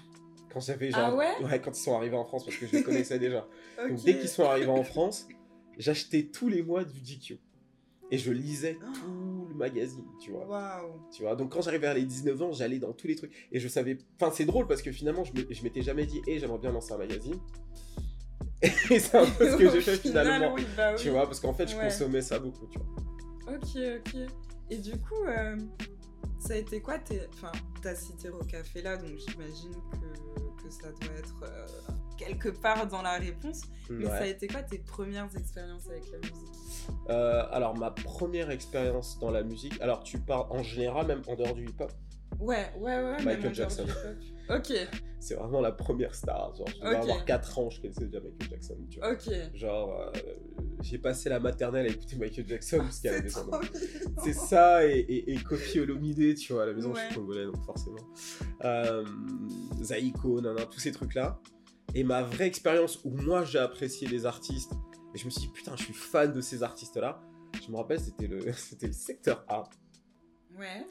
Quand 0.53 0.59
j'avais 0.61 0.91
genre. 0.91 1.01
Ah 1.01 1.15
ouais? 1.15 1.61
quand 1.61 1.77
ils 1.77 1.81
sont 1.81 1.95
arrivés 1.95 2.15
en 2.17 2.25
France, 2.25 2.45
parce 2.45 2.57
que 2.57 2.67
je 2.67 2.77
les 2.77 2.83
connaissais 2.83 3.19
déjà. 3.19 3.47
Donc, 3.89 4.01
dès 4.03 4.17
qu'ils 4.17 4.29
sont 4.29 4.43
arrivés 4.45 4.67
en 4.67 4.83
France, 4.83 5.27
j'achetais 5.77 6.23
tous 6.23 6.47
les 6.47 6.61
mois 6.61 6.83
du 6.83 6.99
GQ. 6.99 7.39
Et 8.09 8.17
je 8.17 8.31
lisais 8.31 8.77
Oh. 8.81 8.93
tout 8.93 9.30
le 9.51 9.57
magazine, 9.57 10.03
tu 10.19 10.31
vois. 10.31 10.81
Tu 11.11 11.21
vois, 11.23 11.35
donc 11.35 11.51
quand 11.53 11.61
j'arrivais 11.61 11.87
à 11.87 11.93
les 11.93 12.05
19 12.05 12.41
ans, 12.41 12.51
j'allais 12.51 12.79
dans 12.79 12.93
tous 12.93 13.07
les 13.07 13.15
trucs. 13.15 13.31
Et 13.51 13.59
je 13.59 13.67
savais. 13.67 13.97
Enfin, 14.19 14.31
c'est 14.35 14.45
drôle 14.45 14.67
parce 14.67 14.81
que 14.81 14.91
finalement, 14.91 15.23
je 15.23 15.63
m'étais 15.63 15.81
jamais 15.81 16.05
dit, 16.05 16.21
hé, 16.27 16.39
j'aimerais 16.39 16.59
bien 16.59 16.71
lancer 16.71 16.93
un 16.93 16.97
magazine. 16.97 17.39
Et 18.91 18.99
c'est 18.99 19.17
un 19.17 19.25
peu 19.25 19.49
ce 19.49 19.55
que 19.57 19.69
j'ai 19.71 19.81
fait 19.81 19.97
final, 19.97 20.25
finalement. 20.25 20.53
oui, 20.53 20.65
bah 20.77 20.93
Tu 20.95 21.09
vois, 21.09 21.23
parce 21.25 21.39
qu'en 21.39 21.53
fait, 21.53 21.67
je 21.67 21.75
Ouais. 21.75 21.83
consommais 21.85 22.21
ça 22.21 22.37
beaucoup, 22.39 22.67
tu 22.67 22.77
vois. 22.79 23.55
Ok, 23.55 23.77
ok. 24.05 24.21
Et 24.69 24.77
du 24.77 24.91
coup, 24.91 25.23
euh, 25.27 25.57
ça 26.39 26.53
a 26.53 26.57
été 26.57 26.79
quoi 26.81 26.99
tes... 26.99 27.21
Enfin, 27.33 27.51
t'as 27.81 27.95
cité 27.95 28.29
Rocafé 28.29 28.81
là, 28.83 28.97
donc 28.97 29.09
j'imagine 29.17 29.71
que, 29.91 30.63
que 30.63 30.69
ça 30.69 30.89
doit 30.91 31.17
être 31.17 31.43
euh, 31.43 31.65
quelque 32.25 32.49
part 32.49 32.87
dans 32.87 33.01
la 33.01 33.17
réponse. 33.17 33.61
Mais 33.89 34.05
ça 34.05 34.17
a 34.21 34.25
été 34.27 34.47
quoi 34.47 34.63
tes 34.63 34.79
premières 34.79 35.29
expériences 35.37 35.87
avec 35.89 36.03
la 36.11 36.17
musique? 36.19 36.55
Euh, 37.09 37.43
alors, 37.51 37.77
ma 37.77 37.91
première 37.91 38.49
expérience 38.51 39.19
dans 39.19 39.31
la 39.31 39.43
musique, 39.43 39.79
alors 39.81 40.03
tu 40.03 40.17
parles 40.19 40.47
en 40.49 40.63
général, 40.63 41.07
même 41.07 41.21
en 41.27 41.35
dehors 41.35 41.53
du 41.53 41.65
hip-hop, 41.65 41.91
Ouais, 42.39 42.71
ouais, 42.79 42.95
ouais. 42.95 43.23
Michael 43.23 43.41
même 43.41 43.53
Jackson. 43.53 43.85
Ok, 44.49 44.73
c'est 45.19 45.35
vraiment 45.35 45.59
la 45.61 45.71
première 45.73 46.15
star. 46.15 46.55
Genre, 46.55 46.67
je 46.69 46.79
devais 46.79 46.95
Ok. 46.95 47.03
avoir 47.03 47.25
4 47.25 47.59
ans, 47.59 47.69
je 47.69 47.81
connaissais 47.81 48.05
déjà 48.05 48.19
Michael 48.19 48.49
Jackson, 48.49 48.77
tu 48.89 48.99
vois. 48.99 49.11
ok. 49.11 49.29
Genre, 49.53 49.99
euh, 49.99 50.11
j'ai 50.81 50.97
passé 50.97 51.29
la 51.29 51.39
maternelle 51.39 51.85
à 51.85 51.89
écouter 51.89 52.15
Michael 52.15 52.47
Jackson 52.47 52.77
parce 52.79 52.99
qu'il 52.99 53.11
y 53.11 53.13
avait 53.13 53.29
C'est 54.23 54.33
ça 54.33 54.87
et, 54.87 54.99
et, 54.99 55.33
et 55.33 55.37
Kofi 55.43 55.81
Olomide, 55.81 56.35
tu 56.35 56.53
vois, 56.53 56.63
à 56.63 56.65
la 56.67 56.73
maison, 56.73 56.95
je 56.95 57.01
suis 57.01 57.15
congolais, 57.15 57.45
donc 57.45 57.63
forcément. 57.65 57.97
Euh, 58.63 59.05
Zaiko, 59.83 60.41
nana, 60.41 60.65
tous 60.65 60.79
ces 60.79 60.91
trucs-là. 60.93 61.37
Et 61.93 62.03
ma 62.03 62.23
vraie 62.23 62.47
expérience 62.47 62.99
où 63.03 63.09
moi 63.09 63.43
j'ai 63.43 63.59
apprécié 63.59 64.07
les 64.07 64.25
artistes, 64.25 64.71
et 65.13 65.17
je 65.17 65.25
me 65.25 65.29
suis 65.29 65.41
dit, 65.41 65.47
putain, 65.49 65.75
je 65.75 65.83
suis 65.83 65.93
fan 65.93 66.31
de 66.31 66.41
ces 66.41 66.63
artistes-là. 66.63 67.21
Je 67.61 67.69
me 67.71 67.77
rappelle, 67.77 67.99
c'était 67.99 68.27
le, 68.27 68.51
c'était 68.53 68.87
le 68.87 68.93
secteur 68.93 69.43
A. 69.47 69.69
Ouais. 70.57 70.85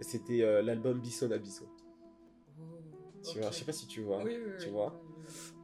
C'était 0.00 0.42
euh, 0.42 0.62
l'album 0.62 0.98
Bisson 0.98 1.30
à 1.30 1.38
Bisson. 1.38 1.66
Oh, 2.58 2.64
Tu 3.30 3.38
vois, 3.38 3.50
je 3.50 3.58
sais 3.58 3.64
pas 3.64 3.72
si 3.72 3.86
tu 3.86 4.00
vois. 4.02 4.22
Oui, 4.22 4.36
oui, 4.36 4.52
tu 4.58 4.66
oui, 4.66 4.72
vois. 4.72 5.00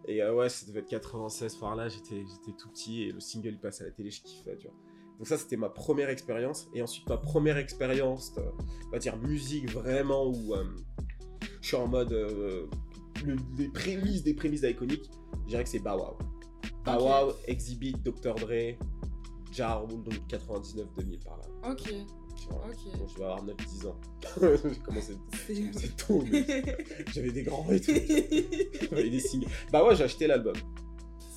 Et 0.07 0.23
euh, 0.23 0.35
ouais, 0.35 0.49
ça 0.49 0.67
devait 0.67 0.81
être 0.81 0.89
96 0.89 1.57
par 1.57 1.75
là, 1.75 1.89
j'étais, 1.89 2.25
j'étais 2.27 2.57
tout 2.57 2.69
petit 2.69 3.05
et 3.05 3.13
le 3.13 3.21
single 3.21 3.49
il 3.49 3.61
passait 3.61 3.85
à 3.85 3.87
la 3.87 3.93
télé, 3.93 4.11
je 4.11 4.23
kiffais, 4.23 4.57
tu 4.57 4.67
vois. 4.67 4.77
Donc 5.19 5.27
ça, 5.27 5.39
c'était 5.39 5.57
ma 5.57 5.69
première 5.69 6.09
expérience. 6.11 6.69
Et 6.75 6.83
ensuite, 6.83 7.09
ma 7.09 7.17
première 7.17 7.57
expérience, 7.57 8.33
euh, 8.39 8.43
on 8.87 8.91
va 8.91 8.99
dire 8.99 9.17
musique 9.17 9.71
vraiment, 9.71 10.27
où 10.27 10.55
euh, 10.55 10.65
je 11.61 11.67
suis 11.67 11.77
en 11.77 11.87
mode 11.87 12.13
le- 13.25 13.37
les 13.57 13.69
prémices 13.69 14.23
des 14.23 14.35
prémices 14.35 14.63
d'Iconic, 14.63 15.11
je 15.45 15.49
dirais 15.49 15.65
que 15.65 15.71
c'est 15.71 15.79
Bow 15.81 15.97
Wow. 15.99 16.19
Bow. 16.85 17.05
Wow, 17.05 17.33
Exhibit, 17.47 17.93
Dr. 18.05 18.35
Dre, 18.35 18.77
Ja 19.53 19.75
Rule, 19.77 20.03
donc 20.03 20.15
99-2000 20.29 21.19
par 21.25 21.39
là. 21.39 21.71
Ok, 21.71 21.83
Tu 21.83 22.49
vois. 22.49 22.67
ok. 22.67 22.99
Donc 22.99 23.09
je 23.11 23.19
vais 23.19 23.25
avoir 23.25 23.45
9-10 23.45 23.87
ans. 23.87 24.01
j'ai 24.41 24.79
commencé, 24.81 25.17
tôt, 25.97 26.25
j'avais 27.13 27.31
des 27.33 27.43
grands 27.43 27.71
et 27.71 27.81
tout. 27.81 27.93
J'avais 28.91 29.11
des 29.11 29.21
singles. 29.21 29.49
Bah 29.73 29.87
ouais, 29.87 29.95
j'ai 29.97 30.05
acheté 30.05 30.27
l'album. 30.27 30.55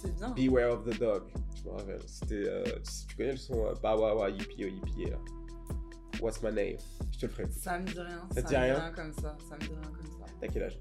C'est 0.01 0.15
bien. 0.15 0.29
Beware 0.31 0.73
of 0.79 0.85
the 0.85 0.99
Dog. 0.99 1.23
Je 1.55 1.63
me 1.69 1.69
rappelle. 1.75 1.99
C'était. 2.07 2.43
euh, 2.47 2.63
tu 3.07 3.15
connais 3.17 3.31
le 3.31 3.37
son 3.37 3.65
euh, 3.65 3.73
Bah 3.81 3.95
ouais, 3.97 4.21
ouais, 4.21 4.31
yippee, 4.33 4.61
yippee, 4.63 5.09
là. 5.09 5.17
What's 6.21 6.41
my 6.41 6.51
name? 6.53 6.77
Je 7.11 7.19
te 7.19 7.25
le 7.25 7.31
ferai. 7.31 7.45
Ça 7.51 7.77
me 7.79 7.85
dit 7.85 7.99
rien. 7.99 8.27
Ça 8.33 8.41
me 8.41 8.47
dit 8.47 8.55
rien 8.55 8.91
comme 8.95 9.13
ça. 9.13 9.37
Ça 9.49 9.55
me 9.55 9.61
dit 9.61 9.67
rien 9.69 9.81
comme 9.91 10.05
ça. 10.19 10.25
T'as 10.39 10.47
quel 10.47 10.63
âge? 10.63 10.79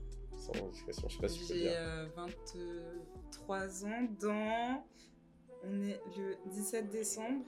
Sans 0.53 0.69
discrétion, 0.69 1.09
je 1.09 1.15
sais 1.15 1.21
pas 1.21 1.29
si 1.29 1.41
je 1.43 1.47
peux 1.49 1.55
le 1.55 1.59
J'ai 1.61 1.69
dire. 1.69 1.79
euh, 1.79 2.07
23 2.17 3.85
ans 3.87 4.09
dans 4.21 4.85
On 5.67 5.83
est 5.83 6.01
le 6.19 6.37
17 6.51 6.91
décembre, 6.91 7.45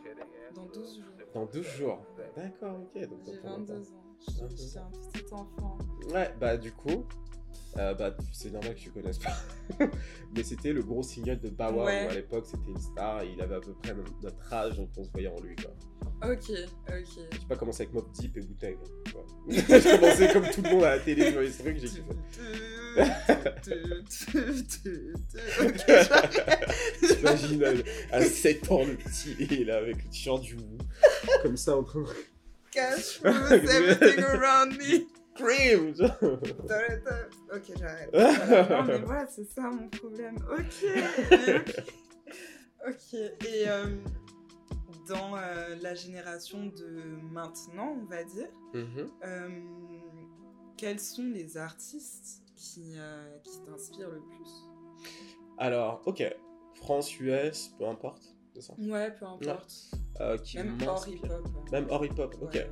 dans 0.55 0.65
12 0.67 0.97
jours. 0.97 1.05
Dans 1.35 1.45
12 1.47 1.67
jours. 1.67 1.99
D'accord, 2.35 2.79
ok. 2.81 3.09
Donc 3.09 3.21
J'ai 3.27 3.37
dans 3.37 3.43
pas 3.43 3.49
22 3.59 3.75
longtemps. 3.75 3.91
ans. 3.95 4.17
Je 4.27 4.57
suis 4.57 4.79
un 4.79 4.91
petit 4.91 5.35
enfant. 5.35 5.79
Ouais, 6.15 6.35
bah 6.41 6.57
du 6.57 6.73
coup, 6.73 7.05
euh, 7.77 7.93
bah 7.95 8.17
c'est 8.33 8.51
normal 8.51 8.75
que 8.75 8.81
tu 8.81 8.91
connaisses 8.91 9.19
pas. 9.19 9.37
Mais 10.35 10.43
c'était 10.43 10.73
le 10.73 10.83
gros 10.83 11.03
single 11.03 11.39
de 11.41 11.51
Bawa 11.51 11.85
Ouais. 11.85 12.07
où 12.07 12.11
à 12.11 12.15
l'époque 12.15 12.47
c'était 12.47 12.71
une 12.71 12.79
star 12.81 13.21
et 13.23 13.33
il 13.33 13.41
avait 13.43 13.57
à 13.57 13.61
peu 13.61 13.75
près 13.75 13.93
notre- 13.95 14.19
notre 14.23 14.53
âge 14.55 14.77
donc 14.79 14.89
on 14.97 15.05
se 15.05 15.11
voyait 15.11 15.29
en 15.29 15.39
lui 15.41 15.55
quoi. 15.57 15.71
Ok, 16.23 16.51
ok. 16.89 17.27
J'ai 17.31 17.47
pas 17.49 17.57
commencé 17.57 17.83
avec 17.83 17.95
Mob 17.95 18.11
Deep 18.13 18.37
et 18.37 18.41
Wu-Tang. 18.41 18.75
hein, 18.75 19.21
j'ai 19.49 19.99
commencé 19.99 20.29
comme 20.33 20.49
tout 20.51 20.63
le 20.63 20.71
monde 20.71 20.85
à 20.85 20.97
la 20.97 20.99
télé 21.03 21.31
sur 21.31 21.41
les 21.41 21.51
trucs, 21.51 21.79
j'ai 21.79 21.89
kiffé. 21.89 22.03
J'imagine 27.03 27.63
euh, 27.63 27.83
à 28.13 28.23
7 28.23 28.71
ans 28.71 28.85
le 28.85 28.97
petit 28.97 29.37
il 29.39 29.53
est 29.61 29.65
là 29.65 29.77
avec 29.79 29.97
le 30.03 30.09
t-shirt 30.11 30.41
du 30.43 30.55
Wu 30.55 30.79
comme 31.43 31.57
ça 31.57 31.77
en 31.77 31.83
train 31.83 32.01
de 32.01 32.07
Cash 32.71 33.21
everything 33.25 34.23
around 34.25 34.73
me. 34.77 35.07
genre. 35.95 36.17
Ok, 37.53 37.73
j'arrête. 37.79 38.11
Voilà. 38.13 38.69
Non, 38.69 38.85
mais 38.85 38.99
voilà, 39.01 39.27
c'est 39.27 39.45
ça 39.45 39.63
mon 39.71 39.89
problème. 39.89 40.37
Ok. 40.51 40.85
ok. 41.31 41.85
Ok. 42.89 43.15
Et 43.15 43.69
euh, 43.69 43.87
dans 45.09 45.37
euh, 45.37 45.77
la 45.83 45.95
génération 45.95 46.67
de 46.67 47.03
maintenant, 47.33 47.97
on 48.01 48.05
va 48.07 48.25
dire, 48.25 48.49
Mhm. 48.75 49.11
euh, 49.25 49.61
quels 50.77 51.01
sont 51.01 51.25
les 51.25 51.57
artistes 51.57 52.43
qui, 52.57 52.95
euh, 52.97 53.39
qui 53.45 53.61
t'inspirent 53.65 54.11
le 54.11 54.21
plus? 54.23 54.51
Alors, 55.59 56.03
ok. 56.07 56.23
France, 56.75 57.19
US, 57.21 57.71
peu 57.79 57.87
importe, 57.87 58.37
c'est 58.55 58.61
ça? 58.63 58.75
Ouais, 58.79 59.11
peu 59.15 59.25
importe. 59.27 59.91
Qui 60.45 60.57
Même 60.59 60.77
hors 60.87 61.09
hip-hop. 61.09 61.31
hein. 61.33 61.65
Même 61.73 61.87
hors 61.91 62.05
hip-hop, 62.05 62.35
ok. 62.43 62.55
Ouais, 62.55 62.71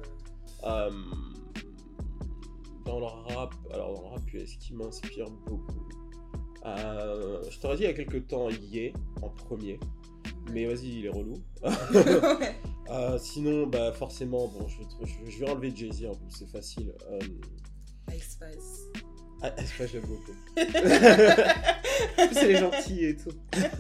dans 2.85 2.99
le 3.01 3.07
rap, 3.07 3.55
alors 3.73 3.95
dans 3.95 4.03
le 4.03 4.09
rap 4.09 4.33
US, 4.35 4.57
qui 4.59 4.75
m'inspire 4.75 5.31
beaucoup. 5.47 5.89
Je 6.65 7.61
t'aurais 7.61 7.77
dit 7.77 7.83
il 7.85 7.87
y 7.87 7.91
a 7.91 7.95
quelques 7.95 8.27
temps 8.27 8.49
Ye 8.51 8.93
en 9.23 9.29
premier, 9.31 9.79
mais 10.53 10.67
vas-y, 10.67 10.99
il 11.01 11.07
est 11.07 11.11
relou. 11.11 11.35
Euh, 12.91 13.17
sinon, 13.19 13.67
bah 13.67 13.93
forcément, 13.95 14.47
bon, 14.47 14.69
je 14.69 14.77
vais, 14.79 14.85
te- 14.85 15.07
je, 15.27 15.31
je 15.31 15.39
vais 15.41 15.49
enlever 15.51 15.73
Jay-Z 15.75 16.05
en 16.05 16.15
plus, 16.15 16.31
c'est 16.31 16.47
facile. 16.51 16.93
Euh, 17.11 17.19
Ice 18.15 18.33
Spice. 18.33 18.83
ah, 19.43 19.51
c'est 19.57 19.79
pas, 19.79 19.87
j'aime 19.87 20.03
beaucoup. 20.03 20.33
en 22.19 22.27
plus, 22.29 22.37
elle 22.43 22.51
est 22.51 22.57
gentille 22.59 23.05
et 23.07 23.17
tout. 23.17 23.31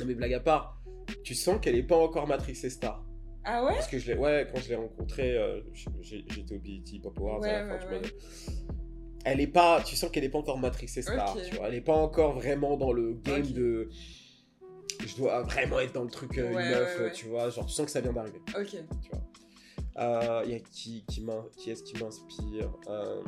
non, 0.00 0.04
mais 0.04 0.14
blague 0.14 0.34
à 0.34 0.40
part, 0.40 0.82
tu 1.22 1.34
sens 1.36 1.60
qu'elle 1.60 1.76
est 1.76 1.84
pas 1.84 1.96
encore 1.96 2.26
matrixée 2.26 2.70
star. 2.70 3.04
Ah 3.44 3.64
ouais? 3.64 3.74
Parce 3.74 3.86
que 3.86 4.00
je 4.00 4.08
l'ai, 4.12 4.18
ouais, 4.18 4.48
quand 4.52 4.60
je 4.60 4.70
l'ai 4.70 4.74
rencontrée, 4.76 5.36
euh, 5.36 5.60
j'étais 6.02 6.54
au 6.56 6.58
BET 6.58 7.00
Pop 7.00 7.16
Awards 7.18 7.40
Ouais, 7.40 7.50
à 7.50 7.64
la 7.66 7.78
fin 7.78 7.86
ouais, 7.88 8.00
du 8.00 8.06
ouais. 8.08 8.12
Elle 9.24 9.40
est 9.40 9.46
pas, 9.46 9.80
tu 9.84 9.94
sens 9.94 10.10
qu'elle 10.10 10.24
est 10.24 10.28
pas 10.28 10.38
encore 10.38 10.58
matrixée 10.58 11.02
star, 11.02 11.36
Ok. 11.36 11.42
tu 11.48 11.54
vois. 11.56 11.68
Elle 11.68 11.74
est 11.76 11.80
pas 11.80 11.94
encore 11.96 12.34
vraiment 12.34 12.76
dans 12.76 12.92
le 12.92 13.14
game 13.14 13.46
de. 13.46 13.88
Je 15.06 15.16
dois 15.16 15.42
vraiment 15.42 15.80
être 15.80 15.92
dans 15.94 16.04
le 16.04 16.10
truc 16.10 16.38
euh, 16.38 16.52
Ouais, 16.52 16.70
meuf, 16.70 16.98
ouais, 16.98 17.04
ouais. 17.06 17.12
tu 17.12 17.26
vois. 17.26 17.50
Genre, 17.50 17.66
tu 17.66 17.72
sens 17.72 17.86
que 17.86 17.92
ça 17.92 18.00
vient 18.00 18.12
d'arriver, 18.12 18.40
Ok. 18.58 18.66
tu 19.02 19.10
vois. 19.10 19.22
Euh, 19.98 20.42
Il 20.46 20.52
y 20.52 20.54
a 20.54 20.60
qui, 20.60 21.04
qui, 21.06 21.70
est-ce 21.70 21.82
qui 21.82 22.02
m'inspire 22.02 22.72
Euh, 22.88 23.22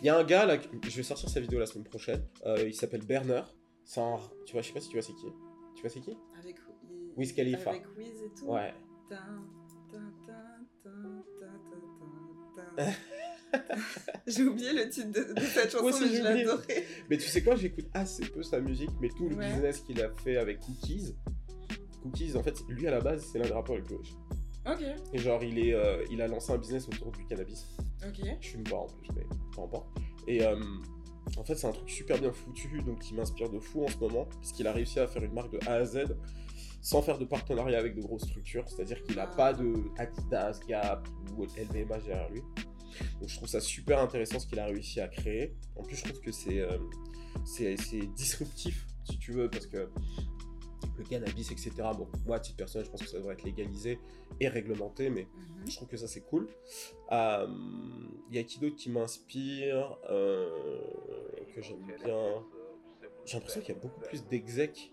Il 0.00 0.06
y 0.06 0.08
a 0.10 0.16
un 0.18 0.24
gars 0.24 0.44
là, 0.46 0.56
je 0.84 0.96
vais 0.96 1.02
sortir 1.02 1.28
sa 1.28 1.40
vidéo 1.40 1.58
la 1.58 1.66
semaine 1.66 1.84
prochaine. 1.84 2.22
Euh, 2.46 2.64
il 2.66 2.74
s'appelle 2.74 3.04
Berner. 3.04 3.42
Un- 3.96 4.18
tu 4.46 4.52
vois, 4.52 4.62
je 4.62 4.68
sais 4.68 4.72
pas 4.74 4.80
si 4.80 4.88
tu 4.88 4.96
vois 4.96 5.02
c'est 5.02 5.12
qui. 5.14 5.26
Tu 5.74 5.80
vois 5.82 5.90
c'est 5.90 6.00
qui? 6.00 6.16
Avec 6.38 6.56
Wiz 7.16 7.32
Khalifa. 7.34 7.70
Avec 7.70 7.84
Wiz 7.96 8.22
et 8.22 8.30
tout. 8.38 8.46
Ouais. 8.46 8.72
J'ai 14.26 14.44
oublié 14.44 14.72
le 14.72 14.88
titre 14.88 15.10
de, 15.12 15.34
de 15.34 15.40
cette 15.40 15.70
chanson, 15.72 15.86
mais 16.00 16.14
je 16.16 16.22
l'adorais. 16.22 16.84
Mais 17.10 17.16
tu 17.18 17.28
sais 17.28 17.42
quoi, 17.42 17.56
j'écoute 17.56 17.86
assez 17.94 18.24
peu 18.26 18.42
sa 18.42 18.60
musique, 18.60 18.90
mais 19.00 19.08
tout 19.08 19.28
le 19.28 19.36
Ouais. 19.36 19.52
business 19.52 19.80
qu'il 19.80 20.00
a 20.02 20.10
fait 20.24 20.36
avec 20.36 20.60
Cookies. 20.60 21.14
Cookies, 22.02 22.36
en 22.36 22.42
fait, 22.42 22.58
lui 22.68 22.86
à 22.88 22.90
la 22.90 23.00
base, 23.00 23.24
c'est 23.30 23.38
l'un 23.38 23.46
des 23.46 23.52
rappeurs 23.52 23.76
les 23.76 23.82
plus 23.82 23.96
riches. 23.96 24.14
Ok, 24.64 24.82
Et 25.12 25.18
genre, 25.18 25.42
il, 25.42 25.58
est, 25.58 25.74
euh, 25.74 26.04
il 26.10 26.22
a 26.22 26.28
lancé 26.28 26.52
un 26.52 26.58
business 26.58 26.86
autour 26.88 27.10
du 27.12 27.24
cannabis. 27.26 27.66
ok. 28.06 28.20
Je 28.40 28.48
fume 28.48 28.62
pas 28.64 28.76
en 28.76 28.86
plus, 28.86 29.08
mais 29.16 29.24
peu 29.54 29.60
importe. 29.62 29.88
Et 30.28 30.44
euh, 30.44 30.56
en 31.36 31.44
fait, 31.44 31.56
c'est 31.56 31.66
un 31.66 31.72
truc 31.72 31.90
super 31.90 32.18
bien 32.20 32.32
foutu, 32.32 32.80
donc 32.82 33.00
qui 33.00 33.14
m'inspire 33.14 33.50
de 33.50 33.58
fou 33.58 33.84
en 33.84 33.88
ce 33.88 33.96
moment, 33.98 34.26
puisqu'il 34.40 34.66
a 34.68 34.72
réussi 34.72 35.00
à 35.00 35.06
faire 35.08 35.24
une 35.24 35.32
marque 35.34 35.52
de 35.52 35.58
A 35.66 35.72
à 35.74 35.84
Z 35.84 36.14
sans 36.80 37.00
faire 37.02 37.18
de 37.18 37.24
partenariat 37.24 37.78
avec 37.78 37.94
de 37.96 38.00
grosses 38.02 38.22
structures. 38.24 38.64
C'est-à-dire 38.68 39.02
qu'il 39.04 39.16
n'a 39.16 39.28
Ah. 39.32 39.36
pas 39.36 39.52
de 39.52 39.72
Adidas, 39.98 40.60
Gap 40.68 41.08
ou 41.36 41.44
LVMH 41.44 42.04
derrière 42.06 42.30
lui. 42.30 42.42
Donc 43.20 43.28
je 43.28 43.36
trouve 43.36 43.48
ça 43.48 43.60
super 43.60 44.00
intéressant 44.00 44.38
ce 44.38 44.46
qu'il 44.46 44.58
a 44.58 44.66
réussi 44.66 45.00
à 45.00 45.08
créer. 45.08 45.54
En 45.76 45.82
plus, 45.82 45.96
je 45.96 46.04
trouve 46.04 46.20
que 46.20 46.32
c'est 46.32 46.60
euh, 46.60 46.78
c'est 47.44 47.76
disruptif, 48.14 48.86
si 49.04 49.18
tu 49.18 49.32
veux, 49.32 49.48
parce 49.50 49.66
que 49.66 49.88
le 50.98 51.04
cannabis, 51.04 51.50
etc. 51.50 51.70
Bon, 51.96 52.06
moi, 52.26 52.36
à 52.36 52.40
titre 52.40 52.56
personnel, 52.58 52.84
je 52.86 52.90
pense 52.90 53.02
que 53.02 53.08
ça 53.08 53.16
devrait 53.18 53.34
être 53.34 53.44
légalisé 53.44 53.98
et 54.40 54.48
réglementé, 54.48 55.08
mais 55.10 55.22
Mhm. 55.34 55.70
je 55.70 55.76
trouve 55.76 55.88
que 55.88 55.96
ça 55.96 56.06
c'est 56.08 56.20
cool. 56.22 56.48
Euh, 57.12 57.46
Il 58.30 58.36
y 58.36 58.38
a 58.38 58.44
qui 58.44 58.58
d'autre 58.60 58.76
qui 58.76 58.88
m'inspire, 58.90 59.96
euh, 60.10 60.48
que 61.54 61.60
j'aime 61.62 61.82
bien? 61.86 61.96
J'ai 63.24 63.34
l'impression 63.34 63.60
qu'il 63.60 63.74
y 63.74 63.78
a 63.78 63.80
beaucoup 63.80 64.00
plus 64.00 64.26
d'execs 64.26 64.90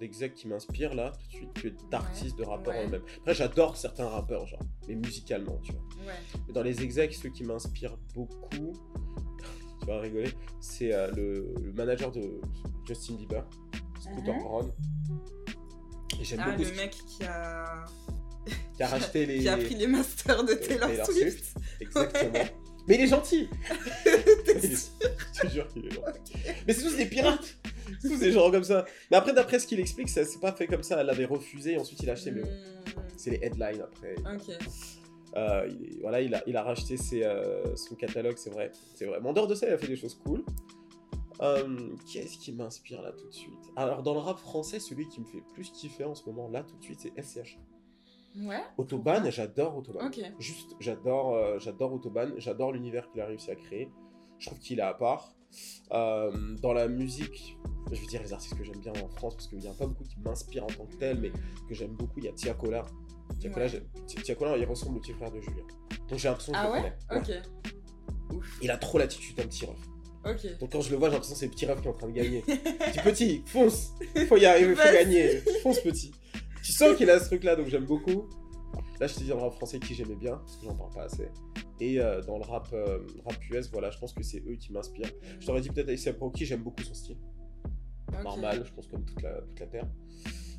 d'execs 0.00 0.34
qui 0.34 0.48
m'inspirent 0.48 0.94
là 0.94 1.12
tout 1.12 1.26
de 1.28 1.32
suite 1.32 1.52
que 1.54 1.68
d'artistes, 1.90 2.36
de 2.38 2.42
rappeurs 2.44 2.74
ouais. 2.74 2.84
en 2.84 2.88
eux-mêmes. 2.88 3.02
Après, 3.18 3.34
j'adore 3.34 3.76
certains 3.76 4.08
rappeurs, 4.08 4.46
genre, 4.46 4.60
mais 4.88 4.94
musicalement, 4.96 5.58
tu 5.62 5.72
vois. 5.72 5.82
Ouais. 6.06 6.14
Mais 6.48 6.52
dans 6.54 6.62
les 6.62 6.82
execs, 6.82 7.14
ceux 7.14 7.28
qui 7.30 7.44
m'inspirent 7.44 7.96
beaucoup, 8.14 8.72
tu 9.80 9.86
vas 9.86 10.00
rigoler, 10.00 10.30
c'est 10.60 10.92
euh, 10.92 11.10
le, 11.12 11.54
le 11.62 11.72
manager 11.72 12.10
de 12.10 12.40
Justin 12.88 13.14
Bieber, 13.14 13.44
Scooter 14.00 14.34
Mhm. 14.34 14.42
Braun. 14.42 14.72
Et 16.20 16.24
j'aime 16.24 16.40
Ah, 16.42 16.50
beaucoup 16.50 16.64
le 16.70 16.76
mec 16.76 16.90
qui 17.06 17.24
a... 17.24 17.84
qui 18.76 18.82
a 18.82 18.86
racheté 18.88 19.26
les. 19.26 19.38
qui 19.40 19.48
a 19.48 19.56
pris 19.56 19.74
les 19.74 19.86
masters 19.86 20.44
de 20.44 20.54
Taylor, 20.54 20.88
Taylor 20.88 21.06
Swift. 21.06 21.54
Exactement. 21.80 22.44
Mais 22.88 22.94
il 22.96 23.00
est 23.02 23.06
gentil 23.06 23.48
T'es 24.04 24.58
Il 24.62 24.72
est- 24.72 24.76
sûr 24.76 24.92
Je 25.34 25.40
te 25.42 25.46
jure 25.48 25.68
qu'il 25.68 25.86
est 25.86 25.90
gentil. 25.90 26.32
Mais 26.66 26.72
c'est 26.72 26.82
tous 26.82 26.96
des 26.96 27.06
pirates 27.06 27.56
tous 28.00 28.18
des 28.18 28.32
gens 28.32 28.50
comme 28.50 28.64
ça. 28.64 28.84
Mais 29.10 29.16
après, 29.16 29.32
d'après 29.32 29.58
ce 29.58 29.66
qu'il 29.66 29.80
explique, 29.80 30.08
ça 30.08 30.24
c'est 30.24 30.40
pas 30.40 30.52
fait 30.52 30.66
comme 30.66 30.82
ça. 30.82 31.00
Elle 31.00 31.06
l'avait 31.06 31.24
refusé, 31.24 31.78
ensuite 31.78 32.02
il 32.02 32.10
a 32.10 32.12
acheté. 32.12 32.30
Mais 32.30 32.42
bon, 32.42 32.48
Hmm, 32.96 33.00
c'est 33.16 33.30
les 33.30 33.38
headlines 33.42 33.82
après. 33.82 34.14
Ok. 34.18 34.56
Euh, 35.36 35.68
il, 35.68 36.00
voilà, 36.00 36.20
il 36.20 36.34
a, 36.34 36.42
il 36.46 36.56
a 36.56 36.62
racheté 36.62 36.96
ses, 36.96 37.22
euh, 37.22 37.76
son 37.76 37.94
catalogue, 37.94 38.36
c'est 38.36 38.50
vrai. 38.50 38.72
C'est 38.94 39.06
vrai. 39.06 39.18
Mais 39.22 39.28
en 39.28 39.32
dehors 39.32 39.46
de 39.46 39.54
ça, 39.54 39.66
il 39.68 39.72
a 39.72 39.78
fait 39.78 39.86
des 39.86 39.96
choses 39.96 40.14
cool. 40.24 40.44
Euh, 41.40 41.96
qui 42.06 42.18
est-ce 42.18 42.36
qui 42.36 42.52
m'inspire 42.52 43.00
là 43.00 43.12
tout 43.12 43.26
de 43.26 43.32
suite? 43.32 43.70
Alors, 43.76 44.02
dans 44.02 44.12
le 44.12 44.20
rap 44.20 44.38
français, 44.38 44.78
celui 44.78 45.08
qui 45.08 45.20
me 45.20 45.26
fait 45.26 45.42
plus 45.54 45.70
kiffer 45.70 46.04
en 46.04 46.14
ce 46.14 46.24
moment 46.26 46.48
là 46.48 46.62
tout 46.64 46.76
de 46.76 46.82
suite, 46.82 47.00
c'est 47.00 47.22
SCH. 47.22 47.58
Ouais. 48.36 48.62
Autobahn, 48.76 49.30
j'adore 49.30 49.76
Autobahn. 49.76 50.06
Ok. 50.08 50.20
Juste, 50.38 50.76
j'adore, 50.80 51.58
j'adore 51.58 51.94
Autobahn, 51.94 52.34
j'adore 52.36 52.72
l'univers 52.72 53.08
qu'il 53.10 53.20
a 53.20 53.26
réussi 53.26 53.50
à 53.50 53.56
créer. 53.56 53.90
Je 54.38 54.46
trouve 54.46 54.58
qu'il 54.58 54.78
est 54.80 54.82
à 54.82 54.92
part. 54.94 55.34
Euh, 55.92 56.30
dans 56.62 56.72
la 56.72 56.86
musique, 56.88 57.56
je 57.90 58.00
veux 58.00 58.06
dire 58.06 58.22
les 58.22 58.32
artistes 58.32 58.56
que 58.56 58.64
j'aime 58.64 58.78
bien 58.80 58.92
en 59.02 59.08
France, 59.08 59.34
parce 59.34 59.48
qu'il 59.48 59.58
n'y 59.58 59.66
a 59.68 59.72
pas 59.72 59.86
beaucoup 59.86 60.04
qui 60.04 60.16
m'inspirent 60.24 60.64
en 60.64 60.68
tant 60.68 60.86
que 60.86 60.96
tel, 60.96 61.18
mais 61.20 61.30
que 61.68 61.74
j'aime 61.74 61.92
beaucoup, 61.92 62.18
il 62.18 62.24
y 62.24 62.28
a 62.28 62.32
Tia 62.32 62.54
Kola. 62.54 62.84
Tia 63.40 63.50
Ouais. 63.50 64.34
Kola, 64.38 64.56
il 64.56 64.64
ressemble 64.64 64.98
au 64.98 65.00
petit 65.00 65.12
frère 65.12 65.30
de 65.30 65.40
Julien. 65.40 65.64
Donc 66.08 66.18
j'ai 66.18 66.28
l'impression 66.28 66.52
que 66.52 66.58
je 66.58 66.62
Ah 66.64 66.66
le 66.68 66.72
ouais? 66.72 66.92
connais. 67.08 67.20
Ouais. 67.22 67.42
Ok. 68.30 68.36
Ouf. 68.36 68.58
Il 68.62 68.70
a 68.70 68.76
trop 68.76 68.98
l'attitude 68.98 69.36
d'un 69.36 69.46
petit 69.46 69.66
ref. 69.66 69.78
Donc 70.60 70.70
quand 70.72 70.80
je 70.82 70.90
le 70.90 70.96
vois, 70.96 71.08
j'ai 71.08 71.14
l'impression 71.14 71.34
que 71.34 71.40
c'est 71.40 71.46
le 71.46 71.52
petit 71.52 71.66
ref 71.66 71.80
qui 71.80 71.86
est 71.88 71.90
en 71.90 71.94
train 71.94 72.08
de 72.08 72.12
gagner. 72.12 72.44
Dis 72.46 72.98
petit, 73.02 73.42
fonce 73.46 73.94
Faut 74.28 74.36
y 74.36 74.44
arriver, 74.46 74.74
faut 74.76 74.92
gagner 74.92 75.38
Fonce 75.62 75.80
petit 75.80 76.12
Tu 76.62 76.72
sens 76.72 76.94
qu'il 76.96 77.08
a 77.10 77.18
ce 77.18 77.26
truc 77.26 77.42
là, 77.42 77.56
donc 77.56 77.68
j'aime 77.68 77.86
beaucoup. 77.86 78.28
Là, 79.00 79.06
je 79.06 79.14
te 79.14 79.20
dis 79.20 79.28
dans 79.28 79.36
le 79.36 79.42
rap 79.42 79.54
français 79.54 79.80
qui 79.80 79.94
j'aimais 79.94 80.14
bien, 80.14 80.36
parce 80.36 80.56
que 80.58 80.66
j'en 80.66 80.74
parle 80.76 80.92
pas 80.92 81.04
assez. 81.04 81.28
Et 81.80 81.98
euh, 82.00 82.20
dans 82.22 82.36
le 82.36 82.44
rap, 82.44 82.68
euh, 82.74 82.98
rap 83.24 83.42
US, 83.50 83.70
voilà, 83.72 83.90
je 83.90 83.98
pense 83.98 84.12
que 84.12 84.22
c'est 84.22 84.40
eux 84.46 84.56
qui 84.56 84.72
m'inspirent. 84.72 85.10
Je 85.40 85.46
t'aurais 85.46 85.62
dit 85.62 85.70
peut-être 85.70 85.88
ASAP 85.88 86.18
Rocky, 86.20 86.44
j'aime 86.44 86.62
beaucoup 86.62 86.82
son 86.82 86.92
style. 86.92 87.16
Normal, 88.22 88.62
je 88.66 88.72
pense 88.74 88.86
comme 88.88 89.04
toute 89.04 89.22
la, 89.22 89.40
toute 89.40 89.58
la 89.60 89.66
Terre. 89.66 89.86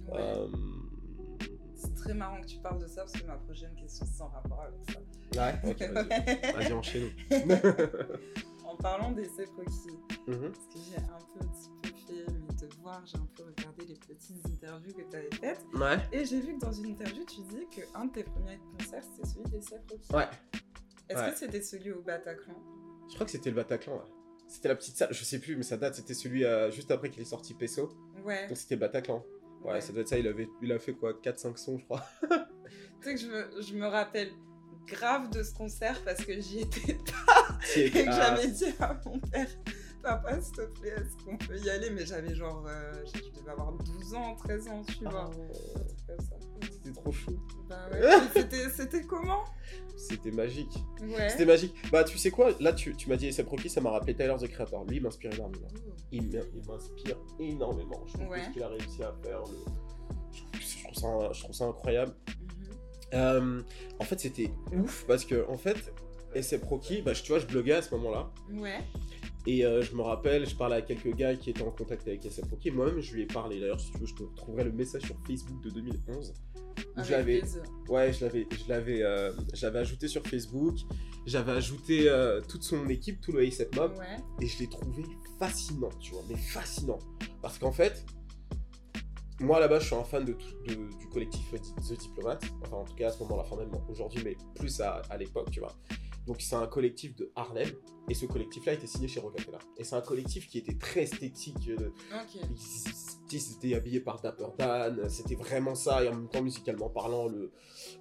Ouais. 0.08 0.19
Euh, 0.19 0.47
C'est 1.75 1.93
très 1.95 2.13
marrant 2.15 2.41
que 2.41 2.47
tu 2.47 2.58
parles 2.60 2.82
de 2.82 2.88
ça 2.88 3.01
parce 3.01 3.12
que 3.13 3.27
ma 3.27 3.36
prochaine 3.38 3.75
question 3.75 4.06
c'est 4.12 4.21
en 4.23 4.30
rapport 4.30 4.62
avec 4.62 4.80
ça. 4.89 4.99
Ouais, 5.39 5.71
ok, 5.71 5.80
vas-y. 5.93 6.54
Vas-y, 6.54 6.73
enchaîne. 6.73 7.10
en 8.65 8.75
parlant 8.77 9.12
des 9.12 9.27
Rocky, 9.27 9.97
Mhm. 10.27 10.51
parce 10.51 10.67
que 10.67 10.80
j'ai 10.89 10.97
un 10.97 11.39
peu, 11.39 11.45
devoirs, 12.67 13.04
j'ai 13.06 13.17
un 13.17 13.28
peu 13.36 13.43
regardé 13.43 13.86
les 13.86 13.95
petites 13.95 14.45
interviews 14.45 14.93
que 14.93 15.02
tu 15.10 15.15
avais 15.17 15.30
faites. 15.39 15.65
Ouais. 15.74 15.97
Et 16.12 16.26
j'ai 16.26 16.39
vu 16.39 16.56
que 16.56 16.60
dans 16.65 16.71
une 16.71 16.86
interview, 16.88 17.24
tu 17.26 17.41
dis 17.41 17.67
qu'un 17.69 18.06
de 18.06 18.12
tes 18.12 18.24
premiers 18.24 18.60
concerts, 18.78 19.04
c'était 19.04 19.28
celui 19.28 19.50
des 19.50 19.60
Rocky. 19.60 20.13
Ouais. 20.13 20.28
Est-ce 21.10 21.19
Ouais. 21.19 21.32
que 21.32 21.38
c'était 21.38 21.62
celui 21.62 21.91
au 21.91 22.02
Bataclan? 22.02 22.56
Je 23.10 23.15
crois 23.15 23.26
que 23.26 23.32
c'était 23.32 23.50
le 23.50 23.56
Bataclan, 23.58 23.95
ouais. 23.95 24.12
C'était 24.47 24.67
la 24.69 24.76
petite 24.76 24.95
salle, 24.97 25.13
je 25.13 25.24
sais 25.24 25.39
plus, 25.39 25.56
mais 25.56 25.63
ça 25.63 25.78
date, 25.78 25.95
c'était 25.95 26.13
celui 26.13 26.43
euh, 26.45 26.71
juste 26.71 26.91
après 26.91 27.10
qu'il 27.10 27.21
est 27.21 27.26
sorti 27.26 27.54
Peso. 27.54 27.89
Ouais. 28.26 28.47
Donc 28.47 28.58
c'était 28.58 28.76
le 28.76 28.82
Bataclan. 28.82 29.24
Ouais, 29.63 29.74
Ouais. 29.74 29.82
ça 29.82 29.93
doit 29.93 30.02
être 30.02 30.08
ça. 30.10 30.17
Il, 30.17 30.28
avait, 30.28 30.50
il 30.62 30.71
a 30.71 30.80
fait 30.80 30.93
quoi 30.93 31.13
4-5 31.13 31.56
sons, 31.58 31.78
je 31.78 31.86
crois. 31.86 32.04
Tu 33.02 33.08
sais 33.10 33.15
que 33.15 33.19
je 33.21 33.28
me, 33.28 33.62
je 33.62 33.74
me 33.76 33.88
rappelle 33.88 34.32
grave 34.88 35.30
de 35.32 35.41
ce 35.43 35.54
concert 35.54 36.00
parce 36.04 36.24
que 36.24 36.39
j'y 36.39 36.60
étais 36.60 36.91
est- 36.91 37.78
et 37.78 37.89
que 37.91 38.00
ah, 38.10 38.12
j'avais 38.36 38.47
dit 38.47 38.65
à 38.80 39.00
mon 39.06 39.19
père 39.19 39.47
Papa, 40.01 40.41
s'il 40.41 40.55
te 40.55 40.61
plaît, 40.79 40.89
est-ce 40.97 41.23
qu'on 41.25 41.37
peut 41.37 41.57
y 41.57 41.69
aller? 41.69 41.89
Mais 41.91 42.05
j'avais 42.05 42.33
genre. 42.35 42.65
euh, 42.67 42.91
je 43.05 43.39
devais 43.39 43.51
avoir 43.51 43.71
12 43.73 44.13
ans, 44.15 44.35
13 44.35 44.67
ans, 44.67 44.83
tu 44.87 45.03
vois. 45.03 45.25
Un 45.25 45.29
truc 45.29 46.07
comme 46.07 46.19
ça. 46.19 46.35
C'était 46.71 46.91
trop 46.93 47.11
chou. 47.11 47.39
Bah 47.69 47.87
ouais. 47.91 47.99
C'était- 48.75 49.03
comment? 49.03 49.43
C'était 49.95 50.31
magique. 50.31 50.73
Ouais. 51.01 51.29
C'était 51.29 51.45
magique. 51.45 51.73
Bah, 51.91 52.03
tu 52.03 52.17
sais 52.17 52.31
quoi? 52.31 52.51
Là, 52.59 52.73
tu, 52.73 52.95
tu 52.95 53.07
m'as 53.09 53.15
dit 53.17 53.27
ASAP 53.27 53.47
Rocky, 53.49 53.69
ça 53.69 53.81
m'a 53.81 53.91
rappelé 53.91 54.15
Tyler 54.15 54.35
the 54.39 54.47
Creator. 54.47 54.85
Lui, 54.85 54.97
il 54.97 55.03
m'inspire 55.03 55.31
énormément. 55.33 55.67
Oh. 55.75 55.91
Il 56.11 56.23
m'in- 56.23 56.43
il 56.55 56.67
m'inspire 56.67 57.17
énormément. 57.39 58.03
Je 58.07 58.13
trouve 58.13 58.29
Ouais. 58.29 58.41
qu'il 58.53 58.63
a 58.63 58.67
réussi 58.67 59.03
à 59.03 59.13
faire, 59.23 59.39
le- 59.41 59.71
je, 60.33 60.39
trouve, 60.43 60.61
je 60.61 60.83
trouve 60.83 60.95
ça, 60.95 61.33
je 61.33 61.39
trouve 61.43 61.55
ça 61.55 61.65
incroyable. 61.65 62.13
Mhm. 62.27 62.69
Euh, 63.13 63.61
en 63.99 64.03
fait, 64.03 64.19
c'était 64.19 64.51
ouf 64.73 65.05
parce 65.07 65.25
que, 65.25 65.47
en 65.49 65.57
fait, 65.57 65.93
ASAP 66.35 66.63
Rocky, 66.63 67.01
bah, 67.01 67.13
tu 67.13 67.27
vois, 67.31 67.39
je 67.39 67.45
bloguais 67.47 67.73
à 67.73 67.81
ce 67.81 67.93
moment-là. 67.95 68.31
Ouais. 68.53 68.79
Et 69.47 69.65
euh, 69.65 69.82
je 69.82 69.95
me 69.95 70.01
rappelle, 70.01 70.47
je 70.47 70.56
parlais 70.56 70.75
à 70.77 70.82
quelques 70.82 71.15
gars 71.15 71.36
qui 71.36 71.49
étaient 71.49 71.63
en 71.63 71.71
contact 71.71 72.08
avec 72.08 72.25
ASAP 72.25 72.49
Rocky. 72.51 72.69
Moi-même, 72.71 72.99
je 73.01 73.13
lui 73.13 73.23
ai 73.23 73.25
parlé. 73.25 73.60
D'ailleurs, 73.60 73.80
si 73.80 73.91
tu 73.91 73.97
veux, 73.97 74.06
je 74.06 74.13
te 74.15 74.23
retrouverai 74.23 74.65
le 74.65 74.71
message 74.71 75.01
sur 75.01 75.15
Facebook 75.27 75.62
de 75.63 75.69
2011. 75.71 76.34
Où 76.97 77.04
je 77.04 77.12
l'avais, 77.12 77.41
ouais, 77.89 78.13
je 78.13 78.25
l'avais, 78.25 78.47
je 78.51 78.69
l'avais, 78.69 79.01
euh, 79.04 79.32
je 79.54 79.65
l'avais 79.65 79.80
ajouté 79.80 80.08
sur 80.08 80.21
Facebook. 80.25 80.75
J'avais 81.25 81.51
ajouté 81.54 82.08
euh, 82.10 82.41
toute 82.41 82.63
son 82.63 82.88
équipe, 82.89 83.19
tout 83.21 83.32
le 83.32 83.45
ASAP 83.45 83.75
Mob, 83.75 83.93
Ouais. 83.97 84.17
et 84.41 84.47
je 84.47 84.60
l'ai 84.60 84.67
trouvé 84.67 85.04
fascinant, 85.39 85.89
tu 85.99 86.12
vois, 86.13 86.23
mais 86.30 86.36
fascinant. 86.38 86.99
Parce 87.41 87.58
qu'en 87.60 87.71
fait, 87.71 88.06
moi 89.39 89.60
là-bas, 89.60 89.80
je 89.80 89.86
suis 89.88 89.95
un 89.95 90.04
fan 90.04 90.23
de, 90.25 90.34
tout- 90.34 90.56
de- 90.67 90.97
du 90.99 91.08
collectif 91.12 91.43
The 91.51 91.93
Diplomat. 91.97 92.39
Enfin, 92.63 92.77
en 92.77 92.84
tout 92.86 92.95
cas, 92.95 93.08
à 93.10 93.12
ce 93.12 93.19
moment-là, 93.23 93.43
enfin, 93.45 93.58
même 93.58 93.71
aujourd'hui, 93.89 94.21
mais 94.23 94.38
plus 94.56 94.80
à, 94.82 95.01
à 95.10 95.17
l'époque, 95.17 95.49
tu 95.51 95.60
vois. 95.60 95.75
Donc, 96.27 96.39
c'est 96.41 96.55
un 96.55 96.67
collectif 96.67 97.15
de 97.15 97.31
Harlem, 97.36 97.67
et 98.10 98.13
ce 98.13 98.25
collectif-là 98.27 98.73
était 98.73 98.88
signé 98.88 99.07
chez 99.07 99.19
Rockefeller. 99.19 99.57
Et 99.77 99.84
c'est 99.84 99.95
un 99.95 100.01
collectif 100.01 100.47
qui 100.47 100.60
était 100.60 100.75
très 100.77 101.03
esthétique. 101.03 101.69
euh, 101.69 101.89
ils, 103.31 103.51
étaient 103.57 103.75
habillés 103.75 104.01
par 104.01 104.21
Dapper 104.21 104.47
Dan, 104.57 105.10
c'était 105.10 105.36
vraiment 105.36 105.73
ça, 105.75 106.03
et 106.03 106.10
en 106.10 106.13
même 106.15 106.27
temps, 106.29 106.41
musicalement 106.43 106.89
parlant, 106.89 107.27
le, 107.27 107.51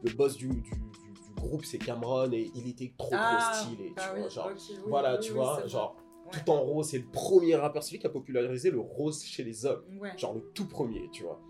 le 0.02 0.11
boss 0.12 0.37
du, 0.37 0.48
du, 0.48 0.54
du- 0.61 0.70
du 0.70 1.35
groupe, 1.37 1.64
c'est 1.64 1.78
Cameron, 1.78 2.30
et 2.33 2.50
il 2.54 2.68
était 2.68 2.92
trop 2.98 3.14
Ah, 3.14 3.30
trop 3.30 3.40
stylé, 3.40 3.92
bah 3.96 4.02
tu 4.02 4.14
oui, 4.14 4.20
vois, 4.20 4.28
genre, 4.28 4.50
oui, 4.54 4.74
voilà, 4.88 5.14
oui, 5.18 5.20
tu 5.26 5.33
vois, 5.33 5.54
vrai. 5.61 5.68
genre, 5.68 5.96
tout 6.33 6.50
en 6.50 6.61
rose, 6.61 6.88
c'est 6.88 6.98
le 6.98 7.06
premier 7.11 7.54
rappeur, 7.56 7.83
celui 7.83 7.98
qui 8.00 8.06
a 8.06 8.11
popularisé 8.11 8.70
le 8.70 8.80
rose 8.80 9.22
chez 9.24 9.44
les 9.44 9.64
hommes, 9.66 9.83
Ouais. 10.00 10.16
genre 10.18 10.35
le 10.35 10.42
tout 10.54 10.66
premier, 10.68 11.09
tu 11.12 11.22
vois. 11.22 11.40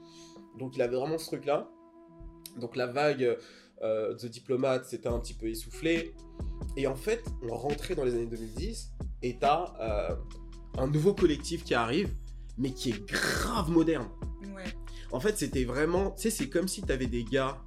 Donc 0.59 0.77
il 0.77 0.83
avait 0.83 0.97
vraiment 0.97 1.19
ce 1.19 1.27
truc-là. 1.27 1.69
Donc 2.57 2.77
la 2.77 2.87
vague 2.87 3.39
euh, 3.83 4.15
The 4.15 4.27
Diplomat, 4.27 4.85
c'était 4.85 5.09
un 5.09 5.19
petit 5.19 5.35
peu 5.35 5.47
essoufflé. 5.49 6.15
Et 6.77 6.87
en 6.87 6.97
fait, 6.97 7.25
on 7.43 7.55
rentrait 7.55 7.95
dans 7.95 8.05
les 8.05 8.15
années 8.15 8.27
2010 8.27 8.93
et 9.23 9.39
t'as 9.39 9.75
euh, 9.81 10.15
un 10.79 10.87
nouveau 10.87 11.15
collectif 11.15 11.65
qui 11.65 11.75
arrive, 11.75 12.15
mais 12.59 12.73
qui 12.73 12.91
est 12.91 13.05
grave 13.09 13.71
moderne. 13.71 14.09
Ouais. 14.55 14.65
En 15.13 15.21
fait, 15.21 15.37
c'était 15.39 15.65
vraiment, 15.65 16.11
tu 16.13 16.23
sais, 16.23 16.31
c'est 16.31 16.49
comme 16.49 16.69
si 16.69 16.83
t'avais 16.83 17.07
des 17.07 17.25
gars. 17.25 17.59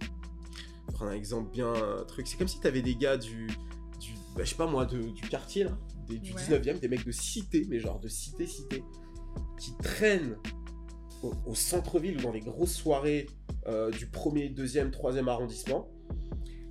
Je 0.00 0.06
vais 0.86 0.92
prendre 0.94 1.10
un 1.12 1.14
exemple 1.14 1.50
bien 1.52 1.68
euh, 1.74 2.02
truc. 2.04 2.26
C'est 2.26 2.36
comme 2.36 2.48
si 2.48 2.58
t'avais 2.60 2.82
des 2.82 2.96
gars 2.96 3.16
du, 3.16 3.46
du 4.00 4.12
bah, 4.34 4.42
je 4.44 4.50
sais 4.50 4.56
pas 4.56 4.66
moi, 4.66 4.84
de- 4.86 5.10
du 5.10 5.22
quartier 5.28 5.64
là, 5.64 5.78
des- 6.08 6.18
du 6.18 6.32
Ouais. 6.32 6.40
19e, 6.40 6.80
des 6.80 6.88
mecs 6.88 7.04
de 7.06 7.12
cité, 7.12 7.66
mais 7.68 7.78
genre 7.78 8.00
de 8.00 8.08
cité 8.08 8.46
cité, 8.46 8.82
qui 9.60 9.76
traînent 9.76 10.36
au, 11.22 11.32
au 11.46 11.54
centre-ville 11.54 12.18
ou 12.18 12.22
dans 12.22 12.32
les 12.32 12.40
grosses 12.40 12.74
soirées 12.74 13.26
euh, 13.66 13.90
du 13.90 14.06
premier, 14.08 14.48
deuxième, 14.48 14.90
troisième 14.90 15.28
arrondissement, 15.28 15.88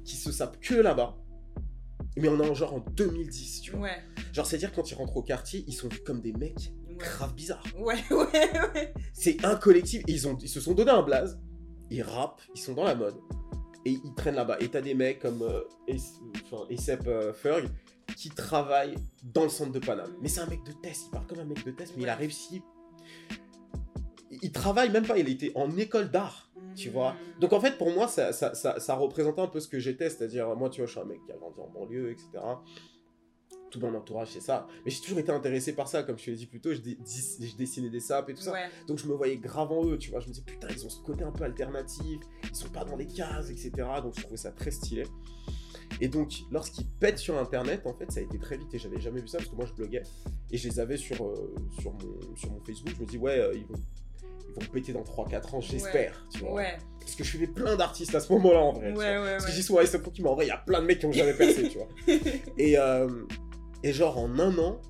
qui 0.04 0.16
se 0.16 0.32
sapent 0.32 0.60
que 0.60 0.76
là-bas. 0.76 1.18
Mais 2.18 2.30
on 2.30 2.40
est 2.42 2.50
en 2.50 2.54
genre 2.56 2.74
en 2.74 2.80
2010, 2.80 3.62
tu 3.62 3.72
vois. 3.72 3.82
Ouais. 3.82 3.98
Genre, 4.34 4.46
c'est-à-dire 4.46 4.72
quand 4.72 4.90
ils 4.90 4.96
rentrent 4.96 5.18
au 5.18 5.22
quartier, 5.24 5.64
ils 5.68 5.74
sont 5.74 5.88
vus 5.88 6.02
comme 6.04 6.22
des 6.22 6.34
mecs 6.34 6.74
Ouais. 6.90 6.96
grave 6.98 7.36
bizarres. 7.36 7.64
Ouais, 7.78 7.96
ouais, 8.12 8.28
ouais. 8.74 8.94
C'est 9.14 9.46
un 9.46 9.56
collectif. 9.56 10.02
et 10.08 10.12
Ils, 10.14 10.28
ont, 10.28 10.36
ils 10.42 10.50
se 10.50 10.60
sont 10.60 10.74
donné 10.74 10.90
un 10.90 11.04
blaze. 11.04 11.40
Ils 11.92 12.02
rappent. 12.02 12.42
Ils 12.56 12.60
sont 12.60 12.74
dans 12.74 12.86
la 12.86 12.96
mode. 12.96 13.16
Et 13.86 13.92
ils 13.92 14.14
traînent 14.16 14.34
là-bas. 14.36 14.58
Et 14.62 14.68
t'as 14.70 14.82
des 14.82 14.96
mecs 14.96 15.20
comme 15.20 15.44
euh, 15.44 15.62
Ace- 15.88 16.20
enfin, 16.52 16.64
ASAP 16.74 17.06
euh, 17.08 17.34
Ferg 17.34 17.70
qui 18.16 18.30
travaillent 18.30 18.96
dans 19.24 19.44
le 19.44 19.50
centre 19.50 19.72
de 19.72 19.80
Paname. 19.80 20.12
Mais 20.22 20.28
c'est 20.28 20.40
un 20.40 20.48
mec 20.48 20.64
de 20.66 20.72
test. 20.72 21.04
Il 21.08 21.12
parle 21.12 21.28
comme 21.28 21.40
un 21.40 21.46
mec 21.46 21.64
de 21.64 21.72
test. 21.72 21.94
Mais 21.98 22.04
il 22.04 22.10
a 22.10 22.16
réussi. 22.16 22.64
Il 24.42 24.48
il 24.48 24.52
travaille 24.52 24.90
même 24.90 25.06
pas. 25.06 25.18
Il 25.18 25.30
était 25.30 25.52
en 25.56 25.76
école 25.78 26.10
d'art. 26.12 26.50
Tu 26.76 26.90
vois 26.90 27.14
Mhm. 27.14 27.40
Donc 27.42 27.54
en 27.54 27.60
fait, 27.60 27.78
pour 27.78 27.92
moi, 27.92 28.08
ça, 28.08 28.34
ça, 28.34 28.54
ça, 28.54 28.80
ça 28.80 28.96
représentait 28.96 29.42
un 29.42 29.48
peu 29.48 29.60
ce 29.60 29.68
que 29.68 29.80
j'étais. 29.80 30.10
C'est-à-dire, 30.10 30.56
moi, 30.56 30.70
tu 30.70 30.82
vois, 30.82 30.86
je 30.88 30.92
suis 30.92 31.00
un 31.00 31.06
mec 31.06 31.20
qui 31.26 31.32
a 31.32 31.36
grandi 31.38 31.60
en 31.60 31.68
banlieue, 31.70 32.12
etc. 32.12 32.28
Tout 33.70 33.82
mon 33.82 33.94
entourage, 33.96 34.30
c'est 34.32 34.40
ça. 34.42 34.66
Mais 34.86 34.92
j'ai 34.92 35.02
toujours 35.02 35.20
été 35.20 35.30
intéressé 35.32 35.74
par 35.74 35.88
ça. 35.90 36.02
Comme 36.04 36.18
je 36.18 36.26
te 36.26 36.30
l'ai 36.32 36.38
dit 36.38 36.46
plus 36.46 36.62
tôt, 36.62 36.74
je, 36.74 36.80
dé- 36.80 36.98
dis- 37.04 37.48
je 37.50 37.56
dessinais 37.58 37.90
des 37.90 38.00
sapes 38.00 38.30
et 38.30 38.34
tout 38.34 38.42
ça. 38.42 38.54
Ouais. 38.54 38.70
Donc 38.88 38.98
je 38.98 39.08
me 39.08 39.14
voyais 39.14 39.36
grave 39.38 39.72
en 39.74 39.86
eux, 39.86 39.98
tu 39.98 40.10
vois. 40.10 40.22
Je 40.22 40.28
me 40.28 40.32
disais, 40.34 40.46
putain, 40.46 40.68
ils 40.72 40.86
ont 40.86 40.90
ce 40.90 41.02
côté 41.02 41.24
un 41.26 41.32
peu 41.34 41.44
alternatif, 41.44 42.20
ils 42.50 42.56
sont 42.56 42.70
pas 42.70 42.86
dans 42.86 42.96
les 42.96 43.08
cases, 43.08 43.50
etc. 43.50 43.72
Donc 44.02 44.14
je 44.16 44.22
trouvais 44.22 44.38
ça 44.38 44.52
très 44.52 44.72
stylé. 44.72 45.04
Et 46.00 46.08
donc, 46.08 46.32
lorsqu'ils 46.52 46.86
pètent 46.88 47.18
sur 47.18 47.38
Internet, 47.38 47.82
en 47.86 47.94
fait, 47.94 48.10
ça 48.12 48.20
a 48.20 48.24
été 48.24 48.38
très 48.40 48.58
vite 48.58 48.74
et 48.74 48.80
j'avais 48.80 49.02
jamais 49.02 49.20
vu 49.20 49.28
ça 49.28 49.38
parce 49.38 49.50
que 49.50 49.56
moi 49.56 49.66
je 49.66 49.74
bloguais 49.74 50.04
et 50.52 50.58
je 50.58 50.68
les 50.70 50.80
avais 50.80 50.98
sur, 50.98 51.26
euh, 51.26 51.56
sur, 51.82 51.92
mon, 51.94 52.36
sur 52.38 52.52
mon 52.52 52.62
Facebook. 52.62 52.94
Je 52.98 53.02
me 53.02 53.08
dis, 53.08 53.18
ouais, 53.18 53.40
euh, 53.40 53.54
ils, 53.54 53.66
vont, 53.66 53.76
vont 54.60 54.72
péter 54.72 54.94
dans 54.94 55.04
3-4 55.04 55.56
ans, 55.56 55.62
j'espère, 55.62 56.28
tu 56.32 56.40
vois. 56.40 56.54
Ouais. 56.54 56.78
Parce 57.00 57.16
que 57.16 57.24
je 57.24 57.30
suivais 57.30 57.48
plein 57.48 57.76
d'artistes 57.76 58.16
à 58.16 58.20
ce 58.20 58.32
moment-là 58.34 58.60
en 58.60 58.74
vrai. 58.74 58.88
Ouais, 58.88 58.92
tu 58.92 58.96
vois. 58.96 59.04
ouais, 59.24 59.32
Parce 59.32 59.46
que 59.46 59.52
je 59.52 59.56
dis 59.58 59.64
souvent, 59.64 59.80
c'est 59.86 60.02
pour 60.02 60.12
qui, 60.14 60.22
mais 60.22 60.30
en 60.30 60.36
vrai, 60.36 60.46
il 60.46 60.50
y 60.50 60.52
a 60.52 60.58
plein 60.58 60.82
de 60.82 60.86
mecs 60.86 61.00
qui 61.00 61.06
ont 61.06 61.12
jamais 61.12 61.34
percé, 61.38 61.70
tu 61.70 61.78
vois. 61.78 61.88
Et, 62.58 62.78
euh, 62.78 63.08
et 63.84 63.94
genre, 63.94 64.18
en 64.18 64.38
un 64.40 64.58
an, 64.58 64.82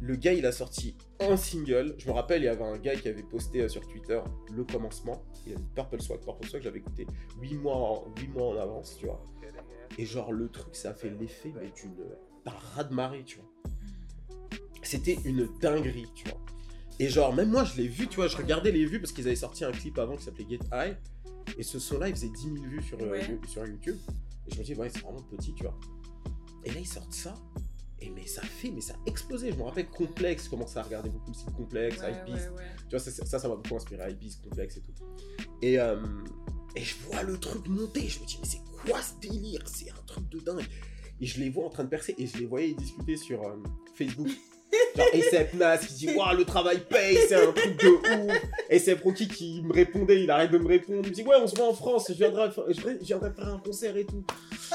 le 0.00 0.16
gars, 0.16 0.32
il 0.32 0.46
a 0.46 0.52
sorti 0.52 0.96
un 1.20 1.36
single. 1.36 1.94
Je 1.98 2.08
me 2.08 2.12
rappelle, 2.12 2.42
il 2.42 2.46
y 2.46 2.48
avait 2.48 2.64
un 2.64 2.78
gars 2.78 2.94
qui 2.94 3.08
avait 3.08 3.22
posté 3.22 3.62
euh, 3.62 3.68
sur 3.68 3.86
Twitter 3.86 4.20
le 4.54 4.64
commencement. 4.64 5.22
Il 5.46 5.52
avait 5.54 5.62
Purple 5.74 6.00
Swag. 6.00 6.20
Purple 6.20 6.46
Swag, 6.46 6.62
j'avais 6.62 6.78
écouté 6.78 7.06
8 7.40 7.54
mois, 7.54 7.76
en, 7.76 8.04
8 8.18 8.28
mois 8.28 8.48
en 8.48 8.56
avance, 8.56 8.96
tu 8.98 9.06
vois. 9.06 9.20
Et 9.98 10.06
genre, 10.06 10.32
le 10.32 10.48
truc, 10.48 10.74
ça 10.76 10.90
a 10.90 10.94
fait 10.94 11.10
l'effet 11.10 11.52
d'une 11.74 11.96
parade 12.44 12.92
marée, 12.92 13.24
tu 13.24 13.38
vois. 13.38 13.50
C'était 14.82 15.18
une 15.24 15.48
dinguerie, 15.60 16.06
tu 16.14 16.28
vois. 16.28 16.40
Et 17.00 17.08
genre, 17.08 17.34
même 17.34 17.50
moi, 17.50 17.64
je 17.64 17.76
l'ai 17.80 17.88
vu, 17.88 18.06
tu 18.08 18.16
vois, 18.16 18.28
je 18.28 18.36
regardais 18.36 18.70
les 18.70 18.84
vues 18.84 19.00
parce 19.00 19.12
qu'ils 19.12 19.26
avaient 19.26 19.34
sorti 19.34 19.64
un 19.64 19.72
clip 19.72 19.98
avant 19.98 20.16
qui 20.16 20.22
s'appelait 20.24 20.46
Get 20.48 20.58
High. 20.72 20.96
Et 21.58 21.62
ce 21.62 21.78
son-là, 21.78 22.08
il 22.08 22.14
faisait 22.14 22.28
10 22.28 22.42
000 22.42 22.54
vues 22.66 22.82
sur, 22.82 23.00
euh, 23.00 23.10
Ouais. 23.10 23.38
sur 23.48 23.66
YouTube. 23.66 23.96
Et 24.46 24.54
je 24.54 24.58
me 24.58 24.64
dis, 24.64 24.74
ouais, 24.74 24.90
c'est 24.90 25.00
vraiment 25.00 25.22
petit, 25.22 25.54
tu 25.54 25.62
vois. 25.64 25.78
Et 26.64 26.70
là, 26.70 26.78
ils 26.78 26.86
sortent 26.86 27.12
ça. 27.14 27.34
Et 28.02 28.10
mais 28.10 28.26
ça 28.26 28.42
fait, 28.42 28.70
mais 28.70 28.80
ça 28.82 28.94
a 28.94 28.96
explosé. 29.10 29.50
Je 29.50 29.56
me 29.56 29.62
rappelle 29.62 29.88
Complexe, 29.88 30.44
je 30.44 30.50
commençais 30.50 30.78
à 30.78 30.82
regarder 30.82 31.08
beaucoup 31.10 31.30
de 31.32 31.36
Complexe, 31.56 32.00
Ouais, 32.00 32.12
Hypebeast. 32.12 32.50
ouais, 32.50 32.56
ouais. 32.56 32.64
Tu 32.88 32.90
vois, 32.90 32.98
ça, 32.98 33.10
ça, 33.10 33.38
ça 33.38 33.48
m'a 33.48 33.56
beaucoup 33.56 33.76
inspiré, 33.76 34.10
Hypebeast, 34.12 34.42
Complexe 34.42 34.76
et 34.76 34.80
tout. 34.82 34.92
Et, 35.62 35.78
euh, 35.80 35.96
et 36.76 36.82
je 36.84 36.96
vois 37.06 37.22
le 37.22 37.38
truc 37.38 37.66
monter. 37.68 38.08
Je 38.08 38.20
me 38.20 38.26
dis, 38.26 38.38
mais 38.40 38.46
c'est 38.48 38.60
quoi 38.84 39.00
ce 39.02 39.14
délire? 39.26 39.62
C'est 39.66 39.90
un 39.90 40.02
truc 40.06 40.28
de 40.28 40.38
dingue. 40.40 40.64
Et 41.20 41.26
je 41.26 41.40
les 41.40 41.48
vois 41.50 41.64
en 41.66 41.70
train 41.70 41.84
de 41.84 41.88
percer. 41.90 42.14
Et 42.18 42.26
je 42.26 42.36
les 42.38 42.46
voyais 42.46 42.72
discuter 42.74 43.16
sur 43.16 43.42
euh, 43.42 43.56
Facebook. 43.94 44.28
Genre 44.96 45.06
ASAP 45.14 45.54
Nas 45.54 45.78
qui 45.78 45.94
dit 45.94 46.10
Waouh, 46.16 46.36
le 46.36 46.44
travail 46.44 46.80
paye, 46.88 47.16
c'est 47.28 47.34
un 47.34 47.52
truc 47.52 47.76
de 47.80 47.88
ouf. 47.88 48.40
ASAP 48.70 49.02
Rocky 49.02 49.28
qui 49.28 49.62
me 49.62 49.72
répondait, 49.72 50.22
il 50.22 50.30
arrête 50.30 50.50
de 50.50 50.58
me 50.58 50.66
répondre. 50.66 51.00
Il 51.04 51.10
me 51.10 51.14
dit 51.14 51.22
Ouais, 51.22 51.36
on 51.40 51.46
se 51.46 51.54
voit 51.56 51.68
en 51.68 51.74
France, 51.74 52.06
je 52.08 52.14
viendrai, 52.14 52.50
je 52.68 53.04
viendrai 53.04 53.32
faire 53.32 53.48
un 53.48 53.58
concert 53.58 53.96
et 53.96 54.04
tout. 54.04 54.24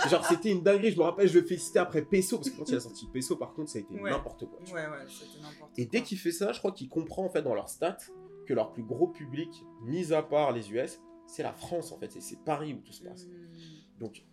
Genre, 0.09 0.25
c'était 0.29 0.51
une 0.51 0.61
dinguerie. 0.61 0.91
Je 0.91 0.97
me 0.97 1.03
rappelle, 1.03 1.27
je 1.27 1.39
le 1.39 1.45
félicitais 1.45 1.79
après 1.79 2.01
Peso. 2.01 2.37
Parce 2.37 2.49
que 2.49 2.57
quand 2.57 2.69
il 2.69 2.75
a 2.75 2.79
sorti 2.79 3.07
Peso, 3.11 3.35
par 3.35 3.53
contre, 3.53 3.69
ça 3.71 3.79
a 3.79 3.81
été 3.81 3.93
Ouais. 3.99 4.09
n'importe 4.11 4.45
quoi. 4.45 4.59
Ouais, 4.73 4.81
ouais, 4.87 5.05
c'était 5.07 5.41
n'importe 5.41 5.71
Et 5.77 5.85
dès 5.85 6.01
qu'il 6.01 6.17
fait 6.17 6.31
ça, 6.31 6.51
je 6.51 6.59
crois 6.59 6.71
qu'il 6.71 6.89
comprend 6.89 7.25
en 7.25 7.29
fait 7.29 7.41
dans 7.41 7.55
leurs 7.55 7.69
stats 7.69 7.97
que 8.45 8.53
leur 8.53 8.71
plus 8.71 8.83
gros 8.83 9.07
public, 9.07 9.49
mis 9.83 10.13
à 10.13 10.21
part 10.21 10.51
les 10.51 10.71
US, 10.71 10.99
c'est 11.27 11.43
la 11.43 11.53
France 11.53 11.91
en 11.91 11.97
fait. 11.97 12.11
C'est 12.19 12.39
Paris 12.43 12.73
où 12.73 12.77
tout 12.85 12.93
se 12.93 13.01
passe. 13.01 13.25
Hmm. 13.25 13.99
Donc, 13.99 14.23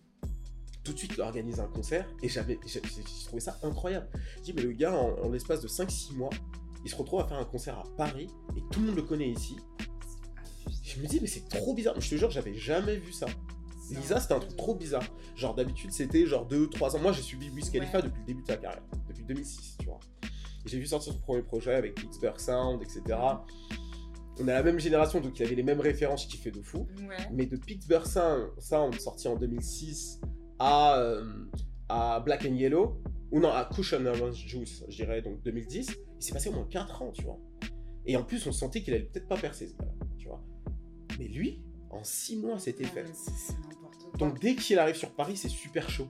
tout 0.83 0.93
de 0.93 0.97
suite, 0.97 1.13
il 1.15 1.21
organise 1.21 1.59
un 1.59 1.67
concert 1.67 2.07
et 2.21 2.29
j'avais, 2.29 2.59
trouvé 3.25 3.39
ça 3.39 3.57
incroyable. 3.63 4.07
Je 4.37 4.41
dis, 4.41 4.53
mais 4.53 4.61
le 4.63 4.71
gars, 4.73 4.93
en, 4.93 5.17
en 5.23 5.29
l'espace 5.29 5.61
de 5.61 5.67
5-6 5.67 6.15
mois, 6.15 6.29
il 6.83 6.89
se 6.91 6.95
retrouve 6.95 7.21
à 7.21 7.27
faire 7.27 7.37
un 7.37 7.45
concert 7.45 7.77
à 7.79 7.83
Paris 7.97 8.27
et 8.57 8.61
tout 8.71 8.81
le 8.81 8.87
monde 8.87 8.95
le 8.95 9.03
connaît 9.03 9.29
ici. 9.29 9.55
Je 10.83 11.01
me 11.01 11.07
dis, 11.07 11.19
mais 11.21 11.27
c'est 11.27 11.47
trop 11.49 11.73
bizarre. 11.73 11.99
Je 11.99 12.09
te 12.09 12.15
jure, 12.15 12.29
j'avais 12.29 12.55
jamais 12.55 12.97
vu 12.97 13.13
ça. 13.13 13.25
Lisa, 13.89 14.19
c'était 14.19 14.33
un 14.33 14.39
truc 14.39 14.55
trop 14.55 14.75
bizarre. 14.75 15.03
Genre, 15.35 15.53
d'habitude, 15.55 15.91
c'était 15.91 16.25
genre 16.25 16.47
2-3 16.47 16.95
ans. 16.95 16.99
Moi, 16.99 17.11
j'ai 17.11 17.21
suivi 17.21 17.49
Wiz 17.49 17.69
Khalifa 17.69 17.97
Ouais. 17.97 18.03
depuis 18.03 18.19
le 18.21 18.25
début 18.25 18.41
de 18.41 18.47
sa 18.47 18.57
carrière, 18.57 18.81
depuis 19.07 19.23
2006, 19.23 19.77
tu 19.79 19.85
vois. 19.85 19.99
J'ai 20.65 20.79
vu 20.79 20.85
sortir 20.85 21.13
son 21.13 21.19
premier 21.19 21.41
projet 21.43 21.73
avec 21.75 21.95
Pittsburgh 21.95 22.39
Sound, 22.39 22.81
etc. 22.81 23.01
On 24.39 24.47
a 24.47 24.53
la 24.53 24.63
même 24.63 24.79
génération, 24.79 25.19
donc 25.19 25.37
il 25.39 25.45
avait 25.45 25.55
les 25.55 25.63
mêmes 25.63 25.81
références 25.81 26.25
qui 26.25 26.37
fait 26.37 26.51
de 26.51 26.61
fou. 26.61 26.87
Ouais. 27.07 27.17
Mais 27.31 27.45
de 27.45 27.57
Pittsburgh 27.57 28.05
Sound, 28.05 28.51
Sound 28.59 28.99
sorti 28.99 29.27
en 29.27 29.35
2006 29.35 30.21
à, 30.59 30.97
euh, 30.97 31.25
à 31.89 32.19
Black 32.19 32.45
and 32.45 32.55
Yellow, 32.55 33.01
ou 33.31 33.39
non, 33.39 33.51
à 33.51 33.65
Cushion 33.65 34.05
Orange 34.05 34.45
Juice, 34.47 34.83
je 34.87 34.95
dirais, 34.95 35.21
donc 35.21 35.41
2010, 35.43 35.91
il 36.19 36.23
s'est 36.23 36.33
passé 36.33 36.49
au 36.49 36.53
moins 36.53 36.67
4 36.69 37.01
ans, 37.01 37.11
tu 37.11 37.23
vois. 37.23 37.39
Et 38.05 38.15
en 38.15 38.23
plus, 38.23 38.45
on 38.47 38.51
sentait 38.51 38.81
qu'il 38.81 38.93
allait 38.93 39.03
peut-être 39.05 39.27
pas 39.27 39.37
percer, 39.37 39.67
ce 39.67 39.75
gars-là, 39.75 39.93
tu 40.17 40.27
vois. 40.27 40.43
Mais 41.19 41.27
lui, 41.27 41.61
en 41.89 42.03
6 42.03 42.37
mois, 42.37 42.59
c'était 42.59 42.85
fait. 42.85 43.03
quoi. 43.03 43.91
Donc 44.17 44.39
dès 44.39 44.55
qu'il 44.55 44.77
arrive 44.79 44.95
sur 44.95 45.11
Paris, 45.11 45.37
c'est 45.37 45.49
super 45.49 45.89
chaud. 45.89 46.07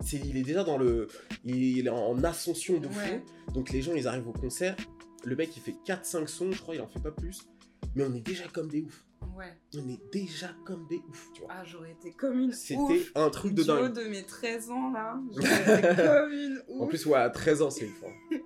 C'est, 0.00 0.18
il 0.18 0.36
est 0.36 0.42
déjà 0.42 0.64
dans 0.64 0.78
le, 0.78 1.08
il 1.44 1.86
est 1.86 1.90
en 1.90 2.22
ascension 2.24 2.78
de 2.78 2.88
fou. 2.88 2.98
Ouais. 2.98 3.22
Donc 3.52 3.70
les 3.70 3.82
gens, 3.82 3.94
ils 3.94 4.06
arrivent 4.06 4.28
au 4.28 4.32
concert. 4.32 4.76
Le 5.24 5.36
mec, 5.36 5.56
il 5.56 5.60
fait 5.62 5.76
4-5 5.86 6.26
sons, 6.26 6.52
je 6.52 6.60
crois, 6.60 6.74
il 6.74 6.80
en 6.80 6.86
fait 6.88 7.00
pas 7.00 7.10
plus. 7.10 7.46
Mais 7.94 8.04
on 8.04 8.14
est 8.14 8.20
déjà 8.20 8.44
comme 8.48 8.68
des 8.68 8.82
oufs. 8.82 9.04
Ouais. 9.38 9.56
On 9.76 9.88
est 9.88 10.00
déjà 10.12 10.48
comme 10.66 10.86
des 10.88 11.00
oufs, 11.08 11.30
tu 11.32 11.42
vois. 11.42 11.50
Ah, 11.52 11.64
j'aurais 11.64 11.92
été 11.92 12.12
comme 12.12 12.38
une 12.40 12.52
C'était 12.52 12.74
ouf. 12.80 13.12
un 13.14 13.30
truc 13.30 13.54
de 13.54 13.62
dingue. 13.62 13.92
de 13.92 14.04
mes 14.08 14.24
13 14.24 14.70
ans, 14.70 14.90
là. 14.92 15.18
J'aurais 15.32 15.78
été 15.92 15.96
comme 16.02 16.32
une 16.32 16.62
ouf. 16.68 16.82
En 16.82 16.86
plus, 16.86 17.06
ouais, 17.06 17.18
à 17.18 17.30
13 17.30 17.62
ans, 17.62 17.70
c'est 17.70 17.86
ouf. 17.86 18.04
hein. 18.06 18.36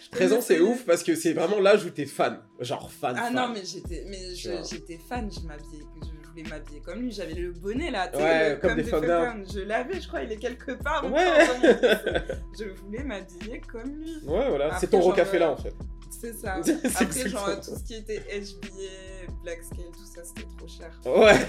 Je 0.00 0.10
13 0.10 0.32
ans, 0.32 0.40
c'est 0.40 0.60
ouf 0.60 0.84
parce 0.86 1.02
que 1.02 1.14
c'est 1.14 1.34
vraiment 1.34 1.60
l'âge 1.60 1.84
où 1.84 1.90
t'es 1.90 2.06
fan. 2.06 2.40
Genre 2.60 2.90
fan. 2.90 3.14
Ah 3.18 3.24
fan. 3.24 3.34
non, 3.34 3.48
mais 3.52 3.62
j'étais 3.64 4.04
mais 4.08 4.34
j'étais 4.34 4.96
fan, 5.08 5.30
je 5.30 5.40
m'habillais, 5.46 5.84
je 6.02 6.28
voulais 6.30 6.42
m'habiller 6.48 6.80
comme 6.80 7.00
lui. 7.02 7.10
J'avais 7.12 7.34
le 7.34 7.52
bonnet 7.52 7.90
là, 7.90 8.10
Ouais, 8.16 8.50
le- 8.54 8.56
comme 8.56 8.74
des 8.76 8.84
Fuck 8.84 9.00
Fuck 9.00 9.06
Down. 9.06 9.44
Je 9.52 9.60
l'avais, 9.60 10.00
je 10.00 10.08
crois, 10.08 10.22
il 10.22 10.32
est 10.32 10.36
quelque 10.38 10.72
part. 10.72 11.04
Ouais. 11.12 11.20
Je 12.58 12.64
voulais 12.80 13.02
m'habiller 13.04 13.60
comme 13.70 13.98
lui. 14.00 14.14
Ouais, 14.24 14.48
voilà. 14.48 14.78
C'est 14.78 14.86
ton 14.86 14.98
genre, 15.02 15.10
rocafé 15.10 15.38
là, 15.38 15.50
en 15.50 15.56
fait. 15.56 15.74
C'est 16.20 16.32
ça. 16.34 16.54
Après, 17.00 17.28
genre, 17.28 17.60
tout 17.60 17.76
ce 17.76 17.84
qui 17.84 17.94
était 17.94 18.18
HBA, 18.18 19.32
Black 19.44 19.62
Scale, 19.62 19.84
tout 19.92 20.04
ça, 20.04 20.22
c'était 20.24 20.46
trop 20.56 20.66
cher. 20.66 21.00
Ouais. 21.06 21.46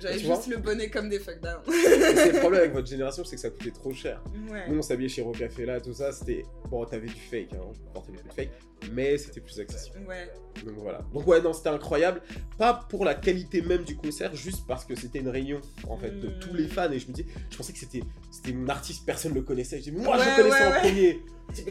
J'avais 0.00 0.18
juste 0.18 0.46
le 0.48 0.58
bonnet 0.58 0.88
comme 0.90 1.08
des 1.08 1.18
fuck 1.18 1.40
down. 1.40 1.60
c'est 1.66 2.32
le 2.32 2.38
problème 2.40 2.60
avec 2.62 2.72
votre 2.74 2.86
génération, 2.86 3.24
c'est 3.24 3.36
que 3.36 3.42
ça 3.42 3.50
coûtait 3.50 3.70
trop 3.70 3.92
cher. 3.92 4.22
Ouais. 4.50 4.68
Nous, 4.68 4.78
on 4.78 4.82
s'habillait 4.82 5.08
chez 5.08 5.22
Rocafé 5.22 5.64
là, 5.66 5.80
tout 5.80 5.94
ça, 5.94 6.12
c'était. 6.12 6.44
Bon, 6.70 6.84
t'avais 6.84 7.06
du 7.08 7.14
fake, 7.14 7.48
hein, 7.54 7.58
on 7.68 7.92
portait 7.92 8.12
beaucoup 8.12 8.28
de 8.28 8.32
fake, 8.34 8.50
mais 8.92 9.16
c'était 9.18 9.40
plus 9.40 9.58
accessible. 9.58 9.98
Ouais. 10.06 10.30
Donc 10.64 10.74
voilà. 10.78 11.02
Donc 11.12 11.26
ouais, 11.26 11.40
non, 11.40 11.52
c'était 11.52 11.70
incroyable. 11.70 12.22
Pas 12.58 12.74
pour 12.88 13.04
la 13.04 13.14
qualité 13.14 13.62
même 13.62 13.82
du 13.84 13.96
concert, 13.96 14.34
juste 14.36 14.66
parce 14.68 14.84
que 14.84 14.94
c'était 14.94 15.18
une 15.20 15.28
réunion, 15.30 15.60
en 15.88 15.96
fait, 15.96 16.10
de 16.10 16.28
Mm. 16.28 16.38
tous 16.40 16.54
les 16.54 16.68
fans. 16.68 16.90
Et 16.92 16.98
je 16.98 17.08
me 17.08 17.12
dis, 17.12 17.24
je 17.50 17.56
pensais 17.56 17.72
que 17.72 17.78
c'était 17.78 18.02
c'était 18.30 18.52
mon 18.52 18.68
artiste, 18.68 19.04
personne 19.06 19.34
le 19.34 19.42
connaissait. 19.42 19.78
Je 19.78 19.84
dis, 19.84 19.92
moi, 19.92 20.16
je 20.18 20.22
Ouais, 20.22 20.30
le 20.36 20.42
connaissais 20.42 20.66
ouais, 20.68 20.76
en 20.76 20.80
premier. 20.80 21.20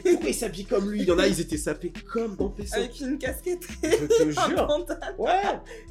Pourquoi 0.04 0.30
il 0.30 0.34
s'habille 0.34 0.66
comme 0.66 0.92
lui? 0.92 1.02
Il 1.02 1.08
y 1.08 1.12
en 1.12 1.20
a, 1.20 1.28
ils 1.28 1.40
étaient 1.40 1.58
sapés 1.58 1.92
comme 2.12 2.36
dans 2.36 2.50
PC. 2.50 2.76
Avec 2.76 3.00
une 3.00 3.18
casquette 3.18 3.64
Je 3.84 4.06
te 4.06 4.30
jure. 4.50 4.86
Ouais, 5.18 5.32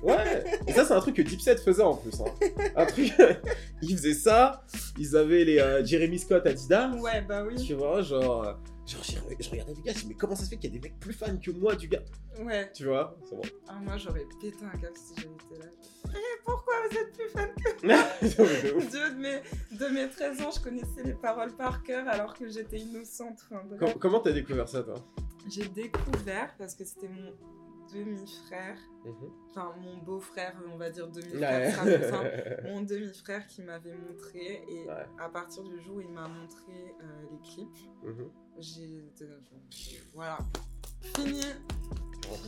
ouais. 0.02 0.44
Et 0.66 0.72
ça, 0.72 0.84
c'est 0.84 0.94
un 0.94 1.00
truc 1.00 1.16
que 1.16 1.22
Dipset 1.22 1.56
faisait 1.56 1.82
en 1.82 1.94
plus. 1.94 2.12
Hein. 2.20 2.48
Un 2.76 2.86
truc. 2.86 3.12
ils 3.82 3.96
faisaient 3.96 4.14
ça. 4.14 4.64
Ils 4.98 5.16
avaient 5.16 5.44
les 5.44 5.58
euh, 5.58 5.84
Jeremy 5.84 6.18
Scott 6.18 6.46
Adidas. 6.46 6.90
Ouais, 6.96 7.22
bah 7.28 7.44
oui. 7.46 7.56
Tu 7.56 7.74
vois, 7.74 8.02
genre. 8.02 8.58
Genre, 8.88 9.02
je 9.02 9.50
regardais 9.50 9.74
les 9.74 9.82
gars, 9.82 9.92
je 9.92 9.98
dis, 10.00 10.06
mais 10.08 10.14
comment 10.14 10.34
ça 10.34 10.44
se 10.44 10.48
fait 10.48 10.56
qu'il 10.56 10.72
y 10.72 10.76
a 10.76 10.80
des 10.80 10.88
mecs 10.88 10.98
plus 10.98 11.12
fans 11.12 11.36
que 11.36 11.50
moi 11.50 11.74
du 11.76 11.88
gars? 11.88 12.02
Ouais. 12.40 12.70
Tu 12.72 12.86
vois 12.86 13.16
C'est 13.28 13.36
bon. 13.36 13.42
Ah, 13.68 13.78
moi, 13.82 13.98
j'aurais 13.98 14.24
pété 14.40 14.64
un 14.64 14.78
câble 14.78 14.96
si 14.96 15.12
été 15.12 15.58
là. 15.58 15.66
Eh, 16.14 16.42
pourquoi 16.42 16.72
vous 16.90 16.96
êtes 16.96 17.12
plus 17.12 17.28
fan 17.28 17.50
de 17.54 18.74
ouf. 18.76 18.90
Dieu, 18.90 19.10
de 19.10 19.16
mes, 19.16 19.42
de 19.78 19.86
mes 19.92 20.08
13 20.08 20.40
ans, 20.40 20.50
je 20.50 20.60
connaissais 20.60 21.02
les 21.04 21.12
paroles 21.12 21.54
par 21.54 21.82
cœur 21.82 22.08
alors 22.08 22.32
que 22.32 22.48
j'étais 22.48 22.78
innocente. 22.78 23.38
Enfin, 23.50 23.62
bref. 23.68 23.78
Com- 23.78 24.00
comment 24.00 24.20
t'as 24.20 24.32
découvert 24.32 24.68
ça, 24.68 24.82
toi? 24.82 24.94
J'ai 25.50 25.68
découvert 25.68 26.54
parce 26.56 26.74
que 26.74 26.84
c'était 26.84 27.08
mon 27.08 27.32
demi-frère, 27.92 28.78
Mhm. 29.04 29.30
enfin 29.50 29.72
mon 29.80 29.96
beau-frère, 29.98 30.54
on 30.72 30.76
va 30.76 30.90
dire 30.90 31.08
demi-frère, 31.08 31.84
mon 32.64 32.82
demi-frère 32.82 33.46
qui 33.46 33.62
m'avait 33.62 33.94
montré 33.94 34.62
et 34.68 34.86
Ouais. 34.88 35.06
à 35.18 35.28
partir 35.28 35.62
du 35.64 35.80
jour 35.82 35.96
où 35.96 36.00
il 36.00 36.10
m'a 36.10 36.28
montré 36.28 36.94
euh, 37.02 37.22
les 37.30 37.38
clips, 37.40 37.88
Mhm. 38.02 38.30
j'ai 38.58 39.04
voilà 40.14 40.38
fini, 41.16 41.40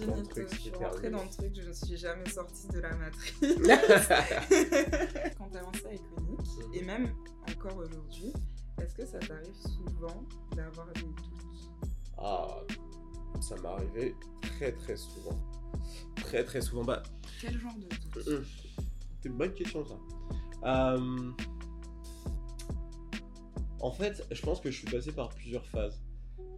dans 0.06 0.22
truc. 0.24 0.48
Je 0.52 0.56
suis 0.58 0.70
rentrée 0.70 1.10
dans 1.10 1.22
le 1.22 1.30
truc, 1.30 1.54
je 1.54 1.68
ne 1.68 1.72
suis 1.72 1.96
jamais 1.96 2.28
sortie 2.28 2.68
de 2.68 2.80
la 2.80 2.94
matrice. 2.96 3.40
Quand 5.38 5.48
t'as 5.50 5.62
lancé 5.62 5.94
Iconic 5.94 6.40
Mhm. 6.40 6.74
et 6.74 6.82
même 6.82 7.14
encore 7.48 7.76
aujourd'hui, 7.78 8.32
est-ce 8.80 8.94
que 8.94 9.06
ça 9.06 9.18
t'arrive 9.20 9.54
souvent 9.54 10.24
d'avoir 10.54 10.86
des 10.92 11.00
doutes? 11.00 11.20
Ah, 12.18 12.60
ça 13.40 13.54
m'est 13.56 13.68
arrivé 13.68 14.14
très 14.60 14.72
très 14.72 14.96
souvent. 14.96 15.36
Très 16.16 16.44
très 16.44 16.60
souvent. 16.60 16.84
Bah, 16.84 17.02
Quel 17.40 17.58
genre 17.58 17.74
de 17.76 17.80
doute 18.12 18.28
euh, 18.28 18.44
c'est 19.22 19.28
une 19.28 19.36
bonne 19.36 19.54
question 19.54 19.84
ça. 19.86 19.94
Euh, 20.64 21.30
En 23.80 23.90
fait, 23.90 24.22
je 24.30 24.42
pense 24.42 24.60
que 24.60 24.70
je 24.70 24.78
suis 24.78 24.86
passé 24.90 25.12
par 25.12 25.30
plusieurs 25.30 25.66
phases. 25.66 26.02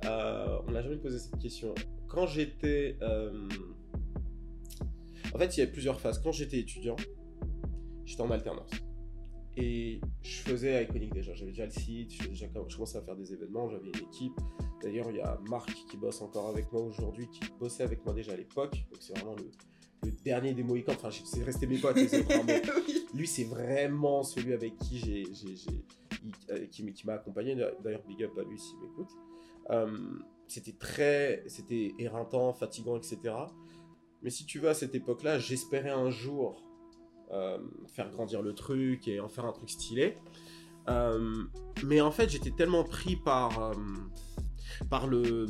Euh, 0.04 0.58
on 0.66 0.72
n'a 0.72 0.82
jamais 0.82 0.96
posé 0.96 1.18
cette 1.20 1.38
question. 1.38 1.74
Quand 2.08 2.26
j'étais. 2.26 2.96
euh, 3.02 3.48
En 5.32 5.38
fait, 5.38 5.56
il 5.56 5.60
y 5.60 5.62
a 5.62 5.66
plusieurs 5.68 6.00
phases. 6.00 6.18
Quand 6.20 6.32
j'étais 6.32 6.58
étudiant, 6.58 6.96
j'étais 8.04 8.22
en 8.22 8.30
alternance. 8.32 8.70
Et 9.56 10.00
je 10.22 10.36
faisais 10.42 10.82
Iconic 10.84 11.12
déjà. 11.12 11.34
J'avais 11.34 11.50
déjà 11.50 11.66
le 11.66 11.70
site, 11.72 12.12
je, 12.12 12.28
déjà- 12.28 12.46
je 12.68 12.74
commençais 12.74 12.98
à 12.98 13.02
faire 13.02 13.16
des 13.16 13.32
événements, 13.32 13.68
j'avais 13.68 13.88
une 13.88 14.06
équipe. 14.08 14.32
D'ailleurs, 14.82 15.10
il 15.10 15.16
y 15.16 15.20
a 15.20 15.38
Marc 15.48 15.72
qui 15.90 15.96
bosse 15.96 16.22
encore 16.22 16.48
avec 16.48 16.72
moi 16.72 16.82
aujourd'hui, 16.82 17.28
qui 17.28 17.40
bossait 17.60 17.82
avec 17.82 18.04
moi 18.04 18.14
déjà 18.14 18.32
à 18.32 18.36
l'époque. 18.36 18.72
Donc, 18.90 19.00
c'est 19.00 19.12
vraiment 19.16 19.36
le, 19.36 19.50
le 20.04 20.12
dernier 20.24 20.54
des 20.54 20.62
Mohicans. 20.62 20.94
Enfin, 20.96 21.10
c'est 21.10 21.42
resté 21.44 21.66
mes 21.66 21.78
potes, 21.78 21.96
hein, 21.98 22.06
Oui. 22.88 23.04
lui, 23.14 23.26
c'est 23.26 23.44
vraiment 23.44 24.22
celui 24.22 24.54
avec 24.54 24.76
qui 24.78 24.98
j'ai, 24.98 25.24
euh, 26.50 26.66
qui, 26.66 27.06
m'a 27.06 27.14
accompagné. 27.14 27.54
D'ailleurs, 27.84 28.02
big 28.08 28.22
up 28.24 28.32
à 28.38 28.42
lui 28.42 28.58
s'il 28.58 28.78
m'écoute. 28.80 29.10
Euh, 29.70 29.98
c'était 30.48 30.72
très, 30.72 31.44
c'était 31.46 31.92
éreintant, 31.98 32.52
fatigant, 32.52 32.96
etc. 32.96 33.18
Mais 34.22 34.30
si 34.30 34.46
tu 34.46 34.58
veux, 34.58 34.68
à 34.68 34.74
cette 34.74 34.94
époque-là, 34.94 35.38
j'espérais 35.38 35.90
un 35.90 36.10
jour 36.10 36.62
faire 37.94 38.10
grandir 38.10 38.42
le 38.42 38.54
truc 38.54 39.08
et 39.08 39.20
en 39.20 39.28
faire 39.28 39.44
un 39.46 39.52
truc 39.52 39.70
stylé. 39.70 40.16
Euh, 40.88 41.44
mais 41.84 42.00
en 42.00 42.10
fait, 42.10 42.28
j'étais 42.28 42.50
tellement 42.50 42.84
pris 42.84 43.16
par, 43.16 43.58
euh, 43.70 43.72
par 44.90 45.06
le 45.06 45.46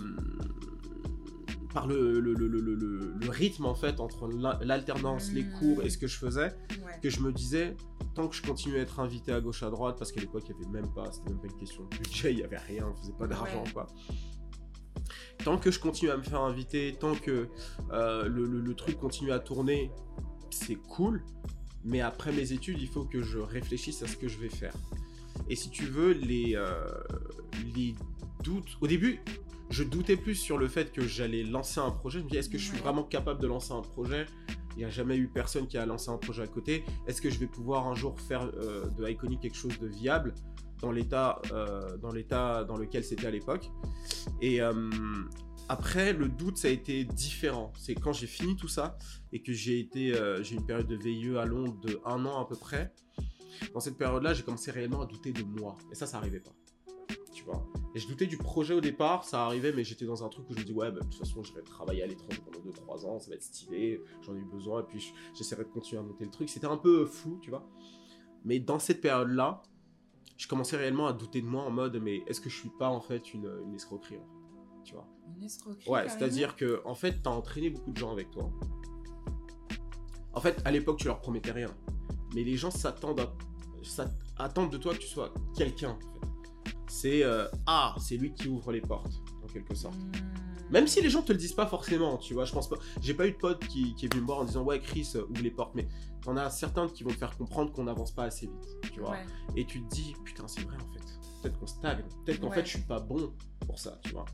par 1.73 1.87
le, 1.87 2.21
le, 2.21 2.35
le, 2.35 2.49
le, 2.49 3.31
rythme 3.31 3.65
en 3.65 3.75
fait 3.75 3.99
entre 3.99 4.29
la- 4.29 4.59
l'alternance, 4.63 5.33
les 5.33 5.43
Mm. 5.45 5.53
cours 5.59 5.83
et 5.83 5.89
ce 5.89 5.97
que 5.97 6.07
je 6.07 6.19
faisais 6.19 6.49
Ouais. 6.85 7.01
que 7.03 7.09
je 7.09 7.21
me 7.21 7.33
disais, 7.33 7.75
tant 8.15 8.29
que 8.29 8.37
je 8.37 8.43
continue 8.43 8.77
à 8.77 8.81
être 8.81 9.01
invité 9.01 9.33
à 9.33 9.41
gauche 9.41 9.63
à 9.63 9.71
droite, 9.71 9.97
parce 9.99 10.13
qu'à 10.13 10.21
l'époque, 10.21 10.43
il 10.51 10.55
n'y 10.55 10.63
avait 10.67 10.83
même 10.83 10.93
pas, 10.93 11.11
c'était 11.11 11.31
même 11.31 11.41
pas 11.41 11.47
une 11.47 11.57
question 11.57 11.85
de 11.85 11.97
budget, 11.97 12.33
il 12.33 12.37
n'y 12.37 12.43
avait 12.45 12.59
rien, 12.59 12.87
on 12.93 12.95
faisait 12.95 13.15
pas 13.19 13.27
d'argent, 13.27 13.65
Ouais. 13.65 13.73
quoi. 13.73 13.87
Tant 15.45 15.57
que 15.57 15.71
je 15.71 15.81
continue 15.81 16.11
à 16.11 16.19
me 16.19 16.23
faire 16.23 16.43
inviter, 16.43 16.95
tant 17.01 17.15
que 17.15 17.49
euh, 17.91 18.29
le 18.29 18.75
truc 18.75 18.99
continue 18.99 19.33
à 19.33 19.39
tourner, 19.39 19.91
c'est 20.51 20.75
cool, 20.77 21.25
mais 21.85 22.01
après 22.01 22.33
mes 22.33 22.53
études, 22.53 22.81
il 22.81 22.89
faut 22.89 23.05
que 23.05 23.23
je 23.23 23.39
réfléchisse 23.39 24.03
à 24.03 24.07
ce 24.07 24.17
que 24.17 24.29
je 24.29 24.39
vais 24.39 24.49
faire. 24.49 24.75
Et 25.49 25.57
si 25.57 25.71
tu 25.71 25.85
veux, 25.85 26.13
les, 26.13 26.55
euh, 26.55 26.75
les 27.75 27.95
doutes. 28.43 28.77
Au 28.81 28.87
début, 28.87 29.21
je 29.71 29.83
doutais 29.83 30.17
plus 30.17 30.35
sur 30.35 30.59
le 30.59 30.69
fait 30.69 30.93
que 30.93 31.07
j'allais 31.07 31.43
lancer 31.43 31.81
un 31.81 31.91
projet. 31.91 32.19
Je 32.19 32.25
me 32.25 32.29
disais, 32.29 32.41
est-ce 32.41 32.51
que 32.51 32.59
je 32.59 32.67
suis 32.69 32.79
vraiment 32.79 33.03
capable 33.03 33.41
de 33.41 33.47
lancer 33.47 33.73
un 33.73 33.83
projet? 33.83 34.27
Il 34.77 34.79
n'y 34.79 34.85
a 34.85 34.91
jamais 34.91 35.17
eu 35.17 35.29
personne 35.29 35.67
qui 35.67 35.77
a 35.77 35.85
lancé 35.85 36.11
un 36.11 36.17
projet 36.17 36.43
à 36.43 36.47
côté. 36.47 36.85
Est-ce 37.07 37.21
que 37.21 37.31
je 37.31 37.39
vais 37.39 37.47
pouvoir 37.47 37.87
un 37.87 37.95
jour 37.95 38.19
faire 38.21 38.51
euh, 38.57 38.87
de 38.89 39.09
Iconic 39.09 39.41
quelque 39.41 39.57
chose 39.57 39.79
de 39.79 39.87
viable 39.87 40.35
dans 40.81 40.91
l'état 40.91 41.41
euh, 41.53 41.97
dans 41.99 42.13
dans 42.65 42.77
lequel 42.77 43.05
c'était 43.05 43.27
à 43.27 43.31
l'époque? 43.31 43.71
Et 44.41 44.61
après, 45.73 46.13
le 46.13 46.29
doute, 46.29 46.59
ça 46.59 46.69
a 46.69 46.71
été 46.71 47.05
différent. 47.05 47.73
C'est 47.79 47.95
quand 47.95 48.13
j'ai 48.13 48.27
fini 48.27 48.57
tout 48.57 48.69
ça 48.69 48.99
et 49.33 49.41
que 49.43 49.55
j'ai 49.55 49.81
été, 49.81 50.15
euh, 50.15 50.43
j'ai 50.43 50.57
une 50.57 50.67
période 50.67 50.87
de 50.87 50.97
VIE 50.97 51.39
à 51.39 51.47
Londres 51.47 51.81
de 51.81 51.99
un 52.05 52.27
an 52.27 52.39
à 52.43 52.47
peu 52.47 52.57
près. 52.57 52.93
Dans 53.73 53.81
cette 53.81 53.97
période-là, 53.97 54.35
j'ai 54.35 54.43
commencé 54.43 54.71
réellement 54.71 55.01
à 55.01 55.07
douter 55.07 55.33
de 55.33 55.43
moi. 55.43 55.77
Et 55.91 55.95
ça, 55.95 56.07
ça 56.07 56.19
arrivait 56.19 56.41
pas. 56.41 56.53
Tu 57.33 57.45
vois. 57.45 57.67
Et 57.95 57.99
je 57.99 58.07
doutais 58.07 58.27
du 58.27 58.37
projet 58.37 58.75
au 58.75 58.83
départ, 58.83 59.25
ça 59.25 59.47
arrivait, 59.47 59.73
mais 59.73 59.83
j'étais 59.83 60.05
dans 60.05 60.23
un 60.23 60.29
truc 60.29 60.49
où 60.51 60.53
je 60.55 60.59
me 60.59 60.65
dis, 60.65 60.73
ouais, 60.73 60.91
bah, 60.91 61.01
de 61.01 61.05
toute 61.07 61.15
façon, 61.15 61.43
je 61.43 61.55
vais 61.55 61.63
travailler 61.63 62.03
à 62.03 62.07
l'étranger 62.07 62.43
pendant 62.45 62.61
2-3 62.65 63.07
ans, 63.07 63.19
ça 63.19 63.31
va 63.31 63.37
être 63.37 63.43
stylé, 63.43 64.03
j'en 64.21 64.35
ai 64.35 64.41
eu 64.41 64.45
besoin, 64.45 64.81
et 64.81 64.85
puis 64.85 65.01
je- 65.01 65.13
j'essaierai 65.35 65.65
de 65.65 65.69
continuer 65.71 66.01
à 66.01 66.03
monter 66.05 66.25
le 66.25 66.31
truc. 66.31 66.51
C'était 66.51 66.67
un 66.67 66.77
peu 66.77 67.07
flou, 67.07 67.39
tu 67.41 67.49
vois. 67.49 67.67
Mais 68.45 68.59
dans 68.61 68.79
cette 68.79 69.01
période-là, 69.01 69.63
je 70.37 70.49
commençais 70.49 70.77
réellement 70.77 71.07
à 71.07 71.13
douter 71.15 71.41
de 71.41 71.47
moi 71.47 71.63
en 71.63 71.71
mode, 71.71 71.97
mais 72.03 72.23
est-ce 72.27 72.41
que 72.43 72.51
je 72.51 72.57
suis 72.59 72.73
pas 72.79 72.89
en 72.89 73.01
fait 73.01 73.33
une, 73.33 73.75
escroquerie 73.75 74.19
Tu 74.85 74.95
vois. 74.95 75.07
Une 75.37 75.45
escroquerie. 75.45 75.89
Ouais, 75.91 76.09
c'est-à-dire 76.09 76.57
que 76.57 76.83
en 76.85 76.95
fait, 76.95 77.23
t'as 77.23 77.31
entraîné 77.31 77.71
beaucoup 77.71 77.93
de 77.93 77.97
gens 77.99 78.13
avec 78.13 78.31
toi. 78.31 78.51
En 80.33 80.41
fait, 80.41 80.61
à 80.65 80.71
l'époque, 80.71 80.99
tu 80.99 81.07
leur 81.07 81.21
promettais 81.21 81.53
rien. 81.53 81.71
Mais 82.35 82.45
les 82.45 82.57
gens 82.57 82.71
s'attendent 82.71 83.21
à- 83.21 83.33
attendent 84.43 84.71
de 84.71 84.79
toi 84.79 84.95
que 84.95 84.99
tu 84.99 85.09
sois 85.09 85.33
quelqu'un. 85.57 85.91
en 85.91 85.99
fait. 85.99 86.73
C'est 86.89 87.25
euh, 87.25 87.47
ah, 87.67 87.95
c'est 87.99 88.17
lui 88.17 88.33
qui 88.35 88.49
ouvre 88.49 88.73
les 88.73 88.81
portes, 88.81 89.13
en 89.43 89.47
quelque 89.47 89.75
sorte. 89.75 89.97
Hmm. 89.97 90.13
Même 90.71 90.87
si 90.87 91.03
les 91.03 91.11
gens 91.11 91.21
te 91.23 91.33
le 91.33 91.39
disent 91.39 91.53
pas 91.53 91.67
forcément, 91.67 92.17
tu 92.17 92.33
vois, 92.33 92.45
je 92.47 92.53
pense 92.53 92.69
pas. 92.69 92.77
J'ai 93.03 93.13
pas 93.13 93.27
eu 93.27 93.33
de 93.33 93.37
pote 93.37 93.67
qui, 93.67 93.95
qui 93.95 94.07
est 94.07 94.09
venu 94.13 94.23
me 94.23 94.27
voir 94.27 94.39
en 94.39 94.45
disant 94.45 94.63
ouais 94.63 94.81
Chris 94.81 95.11
euh, 95.17 95.25
ouvre 95.29 95.43
les 95.43 95.51
portes, 95.51 95.75
mais 95.75 95.87
t'en 96.23 96.37
as 96.37 96.49
certains 96.51 96.89
qui 96.89 97.05
vont 97.05 97.11
te 97.11 97.17
faire 97.17 97.37
comprendre 97.37 97.73
qu'on 97.73 97.85
n'avance 97.85 98.13
pas 98.13 98.25
assez 98.25 98.47
vite, 98.47 98.91
tu 98.93 99.01
vois. 99.01 99.11
Ouais. 99.11 99.27
Et 99.57 99.67
tu 99.67 99.83
te 99.83 99.89
dis, 99.95 100.15
putain, 100.25 100.47
c'est 100.49 100.63
vrai 100.63 100.77
en 100.77 100.93
fait. 100.93 101.03
Peut-être 101.43 101.59
qu'on 101.59 101.67
stagne. 101.67 102.05
Peut-être 102.25 102.41
qu'en 102.41 102.49
Ouais. 102.49 102.55
fait, 102.57 102.65
je 102.65 102.71
suis 102.79 102.87
pas 102.87 103.01
bon 103.01 103.35
pour 103.65 103.79
ça, 103.79 103.99
tu 104.03 104.11
vois. 104.11 104.25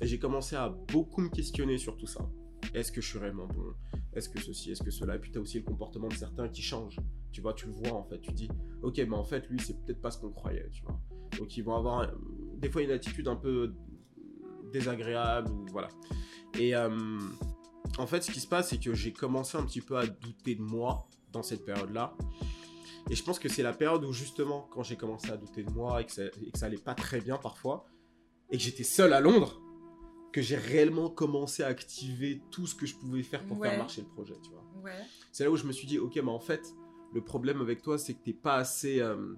Et 0.00 0.06
j'ai 0.06 0.18
commencé 0.18 0.56
à 0.56 0.68
beaucoup 0.68 1.20
me 1.20 1.28
questionner 1.28 1.78
sur 1.78 1.96
tout 1.96 2.06
ça. 2.06 2.28
Est-ce 2.74 2.92
que 2.92 3.00
je 3.00 3.08
suis 3.08 3.18
réellement 3.18 3.46
bon? 3.46 3.74
Est-ce 4.14 4.28
que 4.28 4.40
ceci 4.40 4.70
Est-ce 4.70 4.82
que 4.82 4.90
cela? 4.90 5.16
Et 5.16 5.18
puis 5.18 5.30
tu 5.30 5.38
as 5.38 5.40
aussi 5.40 5.58
le 5.58 5.64
comportement 5.64 6.08
de 6.08 6.14
certains 6.14 6.48
qui 6.48 6.62
changent. 6.62 7.00
Tu 7.32 7.40
vois, 7.40 7.54
tu 7.54 7.66
le 7.66 7.72
vois 7.72 7.92
en 7.92 8.04
fait. 8.04 8.20
Tu 8.20 8.32
dis, 8.32 8.48
ok, 8.82 8.98
mais 8.98 9.16
en 9.16 9.24
fait, 9.24 9.48
lui, 9.48 9.60
c'est 9.60 9.74
peut-être 9.84 10.00
pas 10.00 10.10
ce 10.10 10.18
qu'on 10.18 10.30
croyait, 10.30 10.68
tu 10.70 10.82
vois. 10.82 10.98
Donc 11.38 11.56
ils 11.56 11.62
vont 11.62 11.74
avoir 11.76 12.10
des 12.58 12.70
fois 12.70 12.82
une 12.82 12.90
attitude 12.90 13.28
un 13.28 13.36
peu 13.36 13.74
désagréable, 14.72 15.50
voilà. 15.70 15.88
Et 16.58 16.74
euh, 16.74 17.18
en 17.98 18.06
fait, 18.06 18.22
ce 18.22 18.30
qui 18.30 18.40
se 18.40 18.46
passe, 18.46 18.70
c'est 18.70 18.78
que 18.78 18.94
j'ai 18.94 19.12
commencé 19.12 19.56
un 19.56 19.64
petit 19.64 19.80
peu 19.80 19.98
à 19.98 20.06
douter 20.06 20.54
de 20.54 20.62
moi 20.62 21.08
dans 21.32 21.42
cette 21.42 21.64
période-là. 21.64 22.14
Et 23.10 23.14
je 23.14 23.22
pense 23.24 23.38
que 23.38 23.48
c'est 23.48 23.62
la 23.62 23.72
période 23.72 24.04
où 24.04 24.12
justement, 24.12 24.68
quand 24.70 24.82
j'ai 24.82 24.96
commencé 24.96 25.30
à 25.30 25.36
douter 25.36 25.62
de 25.64 25.70
moi 25.70 26.00
et 26.00 26.06
que, 26.06 26.12
ça, 26.12 26.22
et 26.24 26.50
que 26.50 26.58
ça 26.58 26.66
allait 26.66 26.78
pas 26.78 26.94
très 26.94 27.20
bien 27.20 27.36
parfois, 27.36 27.84
et 28.52 28.56
que 28.58 28.62
j'étais 28.62 28.84
seul 28.84 29.12
à 29.12 29.20
Londres, 29.20 29.60
que 30.32 30.40
j'ai 30.40 30.56
réellement 30.56 31.10
commencé 31.10 31.62
à 31.62 31.66
activer 31.66 32.40
tout 32.50 32.66
ce 32.66 32.74
que 32.74 32.86
je 32.86 32.94
pouvais 32.94 33.22
faire 33.22 33.44
pour 33.46 33.58
Ouais. 33.58 33.68
faire 33.70 33.78
marcher 33.78 34.02
le 34.02 34.06
projet, 34.08 34.34
tu 34.42 34.50
vois. 34.50 34.64
Ouais. 34.84 34.92
C'est 35.32 35.42
là 35.44 35.50
où 35.50 35.56
je 35.56 35.64
me 35.66 35.72
suis 35.72 35.86
dit, 35.88 35.98
ok, 35.98 36.14
mais 36.16 36.30
en 36.30 36.38
fait, 36.40 36.62
le 37.12 37.20
problème 37.22 37.60
avec 37.60 37.82
toi, 37.82 37.98
c'est 37.98 38.14
que 38.14 38.22
t'es 38.24 38.32
pas 38.32 38.54
assez. 38.56 39.00
euh, 39.00 39.34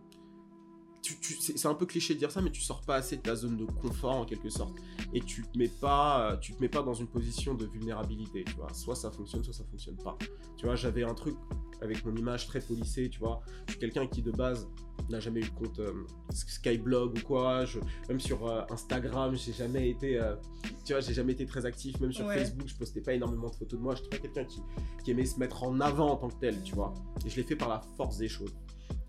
tu- 1.04 1.18
tu- 1.20 1.34
c'est 1.56 1.68
un 1.68 1.74
peu 1.74 1.84
cliché 1.84 2.14
de 2.14 2.18
dire 2.18 2.30
ça, 2.30 2.40
mais 2.40 2.50
tu 2.50 2.62
sors 2.62 2.80
pas 2.80 2.94
assez 2.96 3.16
de 3.18 3.22
ta 3.22 3.34
zone 3.36 3.58
de 3.58 3.66
confort 3.66 4.14
en 4.16 4.24
quelque 4.24 4.48
sorte. 4.48 4.74
Et 5.12 5.20
tu 5.20 5.42
te 5.42 5.58
mets 5.58 5.68
pas, 5.68 6.32
euh, 6.32 6.36
tu 6.38 6.54
te 6.54 6.62
mets 6.62 6.68
pas 6.70 6.82
dans 6.82 6.94
une 6.94 7.06
position 7.08 7.52
de 7.54 7.66
vulnérabilité, 7.66 8.42
tu 8.44 8.54
vois. 8.56 8.72
Soit 8.72 8.94
ça 8.96 9.10
fonctionne, 9.10 9.44
soit 9.44 9.52
ça 9.52 9.64
fonctionne 9.70 9.96
pas. 9.96 10.16
Tu 10.56 10.64
vois, 10.64 10.76
j'avais 10.76 11.04
un 11.04 11.12
truc 11.14 11.36
avec 11.82 12.04
mon 12.06 12.16
image 12.16 12.46
très 12.46 12.60
polissée, 12.60 13.10
tu 13.10 13.18
vois. 13.18 13.42
Je 13.66 13.72
suis 13.72 13.80
quelqu'un 13.80 14.06
qui 14.06 14.22
de 14.22 14.30
base 14.30 14.66
n'a 15.10 15.20
jamais 15.20 15.40
eu 15.40 15.44
de 15.44 15.50
compte 15.50 15.78
euh, 15.80 15.92
Skyblog 16.32 17.18
ou 17.18 17.22
quoi. 17.22 17.64
Je, 17.66 17.78
même 18.08 18.20
sur 18.20 18.46
euh, 18.46 18.62
Instagram, 18.70 19.34
j'ai 19.36 19.52
jamais 19.52 19.90
été, 19.90 20.18
euh, 20.18 20.36
tu 20.84 20.92
vois, 20.94 21.00
j'ai 21.00 21.12
jamais 21.14 21.32
été 21.32 21.44
très 21.46 21.66
actif. 21.66 22.00
Même 22.00 22.12
sur 22.12 22.24
Ouais. 22.26 22.38
Facebook, 22.38 22.66
je 22.66 22.74
postais 22.76 23.00
pas 23.02 23.12
énormément 23.12 23.50
de 23.50 23.54
photos 23.54 23.78
de 23.78 23.84
moi. 23.84 23.94
Je 23.94 24.00
suis 24.00 24.08
pas 24.08 24.18
quelqu'un 24.18 24.44
qui, 24.44 24.60
qui 25.04 25.10
aimait 25.10 25.26
se 25.26 25.38
mettre 25.38 25.62
en 25.64 25.78
avant 25.80 26.12
en 26.12 26.16
tant 26.16 26.28
que 26.28 26.40
tel, 26.40 26.62
tu 26.62 26.74
vois. 26.74 26.94
Et 27.26 27.28
je 27.30 27.36
l'ai 27.36 27.42
fait 27.42 27.56
par 27.56 27.68
la 27.68 27.80
force 27.98 28.16
des 28.18 28.28
choses. 28.28 28.54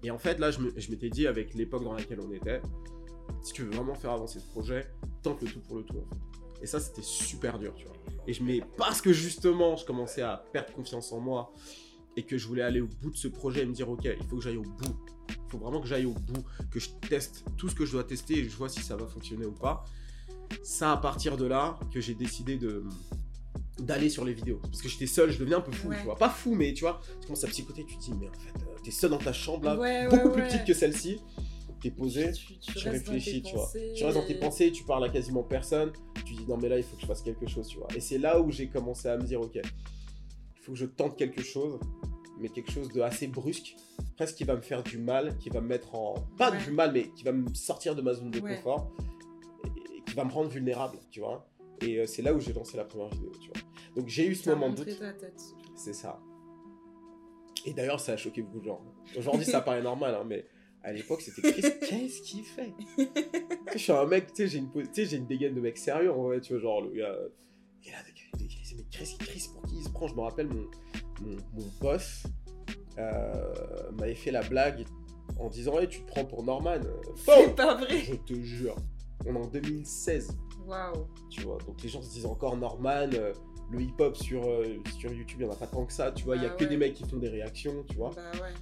Et 0.05 0.11
en 0.11 0.19
fait, 0.19 0.37
là, 0.37 0.51
je 0.51 0.91
m'étais 0.91 1.09
dit, 1.09 1.25
avec 1.25 1.55
l'époque 1.55 1.83
dans 1.83 1.93
laquelle 1.93 2.19
on 2.19 2.31
était, 2.31 2.61
si 3.41 3.53
tu 3.53 3.63
veux 3.63 3.71
vraiment 3.71 3.95
faire 3.95 4.11
avancer 4.11 4.39
ce 4.39 4.45
projet, 4.45 4.85
tente 5.23 5.41
le 5.41 5.47
tout 5.47 5.61
pour 5.61 5.77
le 5.77 5.83
tout, 5.83 5.97
en 5.97 6.05
fait. 6.05 6.61
Et 6.61 6.67
ça, 6.67 6.79
c'était 6.79 7.01
super 7.01 7.57
dur, 7.57 7.73
tu 7.75 7.85
vois. 7.87 7.95
Et 8.27 8.33
je 8.33 8.43
mets, 8.43 8.61
parce 8.77 9.01
que 9.01 9.11
justement, 9.11 9.75
je 9.75 9.83
commençais 9.83 10.21
à 10.21 10.45
perdre 10.53 10.71
confiance 10.73 11.11
en 11.11 11.19
moi 11.19 11.51
et 12.15 12.21
que 12.21 12.37
je 12.37 12.47
voulais 12.47 12.61
aller 12.61 12.81
au 12.81 12.87
bout 13.01 13.09
de 13.09 13.17
ce 13.17 13.27
projet 13.27 13.63
et 13.63 13.65
me 13.65 13.73
dire, 13.73 13.89
ok, 13.89 14.03
il 14.05 14.23
faut 14.27 14.37
que 14.37 14.43
j'aille 14.43 14.57
au 14.57 14.61
bout. 14.61 14.95
Il 15.27 15.49
faut 15.49 15.57
vraiment 15.57 15.81
que 15.81 15.87
j'aille 15.87 16.05
au 16.05 16.13
bout, 16.13 16.45
que 16.69 16.79
je 16.79 16.89
teste 17.09 17.43
tout 17.57 17.67
ce 17.67 17.73
que 17.73 17.83
je 17.87 17.93
dois 17.93 18.03
tester 18.03 18.37
et 18.37 18.43
je 18.47 18.55
vois 18.55 18.69
si 18.69 18.81
ça 18.81 18.95
va 18.95 19.07
fonctionner 19.07 19.47
ou 19.47 19.53
pas. 19.53 19.85
Ça, 20.61 20.91
à 20.91 20.97
partir 20.97 21.35
de 21.35 21.45
là, 21.45 21.79
que 21.91 21.99
j'ai 21.99 22.13
décidé 22.13 22.57
de 22.57 22.83
d'aller 23.79 24.09
sur 24.09 24.23
les 24.25 24.33
vidéos 24.33 24.59
parce 24.63 24.81
que 24.81 24.87
j'étais 24.89 25.05
seul 25.07 25.29
je 25.31 25.37
devenais 25.39 25.55
un 25.55 25.61
peu 25.61 25.71
fou 25.71 25.89
Ouais. 25.89 25.97
tu 25.97 26.03
vois 26.05 26.15
pas 26.15 26.29
fou 26.29 26.55
mais 26.55 26.73
tu 26.73 26.81
vois 26.85 27.01
tu 27.19 27.27
commences 27.27 27.43
à 27.43 27.47
psychoter 27.47 27.85
tu 27.85 27.97
te 27.97 28.01
dis 28.03 28.13
mais 28.13 28.27
en 28.29 28.33
fait 28.33 28.63
euh, 28.63 28.75
t'es 28.83 28.91
seul 28.91 29.09
dans 29.09 29.17
ta 29.17 29.33
chambre 29.33 29.65
là 29.65 29.75
Ouais, 29.77 30.07
ouais, 30.07 30.17
beaucoup 30.17 30.29
plus 30.31 30.43
petite 30.43 30.63
que 30.65 30.73
celle-ci 30.73 31.19
t'es 31.81 31.91
posé 31.91 32.31
Tu, 32.31 32.57
tu, 32.57 32.73
tu 32.73 32.85
dans 32.85 32.91
réfléchis, 32.91 33.41
tu 33.43 33.53
vois. 33.53 33.69
tu 33.95 34.03
restes 34.05 34.17
dans 34.17 34.25
tes 34.25 34.35
pensées, 34.35 34.71
tu 34.71 34.83
parles 34.85 35.03
à 35.05 35.09
quasiment 35.09 35.43
personne, 35.43 35.91
tu 36.25 36.33
dis 36.33 36.45
non 36.47 36.57
mais 36.57 36.69
là 36.69 36.77
il 36.77 36.83
faut 36.83 36.95
que 36.95 37.01
je 37.01 37.05
fasse 37.07 37.21
quelque 37.21 37.47
chose, 37.47 37.67
tu 37.67 37.77
vois. 37.77 37.87
Et 37.95 37.99
c'est 37.99 38.17
là 38.17 38.39
où 38.39 38.49
j'ai 38.49 38.69
commencé 38.69 39.07
à 39.09 39.17
me 39.17 39.23
dire 39.23 39.41
ok, 39.41 39.55
il 39.55 40.61
faut 40.63 40.71
que 40.71 40.77
je 40.77 40.85
tente 40.85 41.15
quelque 41.17 41.43
chose, 41.43 41.77
mais 42.39 42.47
quelque 42.49 42.71
chose 42.71 42.87
de 42.89 43.01
assez 43.01 43.27
brusque, 43.27 43.75
presque 44.15 44.35
qui 44.37 44.45
va 44.45 44.55
me 44.55 44.61
faire 44.61 44.81
du 44.83 44.97
mal, 44.97 45.37
qui 45.37 45.49
va 45.49 45.61
me 45.61 45.67
mettre 45.67 45.93
en... 45.93 46.15
Pas 46.37 46.49
du 46.49 46.71
mal, 46.71 46.91
mais 46.91 47.09
qui 47.09 47.23
va 47.23 47.33
me 47.33 47.53
sortir 47.53 47.93
de 47.95 48.01
ma 48.01 48.13
zone 48.13 48.31
de 48.31 48.39
confort, 48.39 48.91
et, 49.65 49.97
et 49.97 50.01
qui 50.07 50.15
va 50.15 50.23
me 50.23 50.31
rendre 50.31 50.49
vulnérable, 50.49 50.97
tu 51.11 51.19
vois. 51.19 51.45
Et 51.81 51.99
euh, 51.99 52.05
c'est 52.07 52.21
là 52.23 52.33
où 52.33 52.39
j'ai 52.39 52.53
lancé 52.53 52.77
la 52.77 52.85
première 52.85 53.09
vidéo, 53.09 53.31
tu 53.39 53.49
vois. 53.49 53.61
Donc 53.95 54.07
j'ai 54.07 54.27
eu 54.27 54.35
ce 54.35 54.49
moment 54.49 54.69
de 54.69 54.75
doute, 54.83 55.01
c'est 55.75 55.93
ça. 55.93 56.19
Et 57.65 57.73
d'ailleurs 57.73 57.99
ça 57.99 58.13
a 58.13 58.17
choqué 58.17 58.41
beaucoup 58.41 58.59
de 58.59 58.65
gens. 58.65 58.81
Aujourd'hui 59.17 59.45
ça 59.45 59.61
paraît 59.65 59.81
normal, 59.81 60.15
hein, 60.15 60.23
mais... 60.25 60.45
À 60.83 60.93
l'époque, 60.93 61.19
c'était 61.21 61.51
Chris, 61.51 61.61
qu'est-ce 61.89 62.21
qu'il 62.21 62.43
fait? 62.43 62.71
Je 63.73 63.77
suis 63.79 63.91
un 63.91 64.05
mec, 64.05 64.27
tu 64.27 64.43
sais, 64.43 64.47
j'ai 64.49 64.59
une, 64.59 64.69
j'ai 64.93 65.17
une 65.17 65.25
dégaine 65.25 65.55
de 65.55 65.59
mec 65.59 65.79
sérieux 65.79 66.11
en 66.13 66.21
vrai, 66.21 66.39
tu 66.41 66.53
vois, 66.53 66.61
genre 66.61 66.81
le 66.81 66.91
gars. 66.91 67.15
Il 67.83 67.89
est 67.89 67.91
là, 67.91 67.97
mais 68.77 68.83
Chris, 68.91 69.17
Chris, 69.19 69.49
pour 69.51 69.63
qui? 69.63 69.77
Il 69.77 69.83
se 69.83 69.89
prend 69.89 70.07
Je 70.07 70.13
me 70.13 70.19
rappelle, 70.21 70.47
mon, 70.47 70.67
mon, 71.21 71.37
mon 71.55 71.65
boss 71.81 72.23
euh, 72.99 73.91
m'avait 73.97 74.13
fait 74.13 74.29
la 74.29 74.43
blague 74.43 74.85
en 75.39 75.49
disant 75.49 75.79
Hey, 75.79 75.87
tu 75.87 76.01
te 76.01 76.07
prends 76.11 76.23
pour 76.25 76.43
Norman. 76.43 76.77
C'est 77.15 77.55
pas 77.55 77.73
vrai. 77.73 77.97
Je 78.01 78.13
te 78.13 78.35
jure. 78.35 78.75
On 79.25 79.35
est 79.35 79.39
en 79.39 79.47
2016, 79.47 80.37
Waouh. 80.67 81.07
tu 81.31 81.41
vois. 81.41 81.57
Donc 81.65 81.81
les 81.81 81.89
gens 81.89 82.03
se 82.03 82.11
disent 82.11 82.27
encore 82.27 82.57
Norman. 82.57 83.09
euh, 83.13 83.33
le 83.71 83.81
hip-hop 83.81 84.15
sur, 84.17 84.43
euh, 84.47 84.77
sur 84.97 85.11
YouTube, 85.13 85.37
il 85.39 85.45
n'y 85.45 85.49
en 85.51 85.53
a 85.53 85.57
pas 85.57 85.67
tant 85.67 85.85
que 85.85 85.93
ça, 85.93 86.11
tu 86.11 86.23
vois. 86.25 86.35
Il 86.35 86.43
y 86.43 86.45
a 86.45 86.49
Bah 86.49 86.55
que 86.55 86.65
des 86.65 86.77
mecs 86.77 86.93
qui 86.93 87.03
font 87.03 87.17
des 87.17 87.29
réactions, 87.29 87.83
tu 87.89 87.95
vois. 87.97 88.11
Bah 88.15 88.31
ouais. 88.33 88.53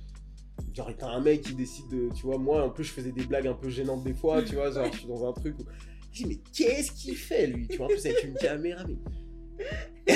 Genre, 0.74 0.90
t'as 0.98 1.10
un 1.10 1.20
mec 1.20 1.42
qui 1.42 1.54
décide 1.56 1.88
de. 1.90 2.10
Tu 2.16 2.26
vois, 2.26 2.38
moi, 2.38 2.64
en 2.64 2.70
plus, 2.70 2.84
je 2.84 2.92
faisais 2.92 3.12
des 3.12 3.26
blagues 3.26 3.48
un 3.48 3.54
peu 3.54 3.70
gênantes 3.70 4.04
des 4.04 4.14
fois, 4.14 4.42
tu 4.44 4.56
vois. 4.56 4.72
Genre, 4.72 4.92
je 4.92 4.98
suis 5.00 5.08
dans 5.08 5.28
un 5.28 5.34
truc 5.34 5.56
où. 5.60 5.64
Je 6.12 6.24
dis, 6.24 6.26
mais 6.30 6.40
qu'est-ce 6.56 6.92
qu'il 6.92 7.16
fait, 7.18 7.48
lui 7.48 7.68
Tu 7.68 7.78
vois, 7.78 7.88
en 7.88 7.90
plus, 7.90 8.06
avec 8.06 8.24
une 8.24 8.36
caméra, 8.36 8.84
mais. 8.88 8.98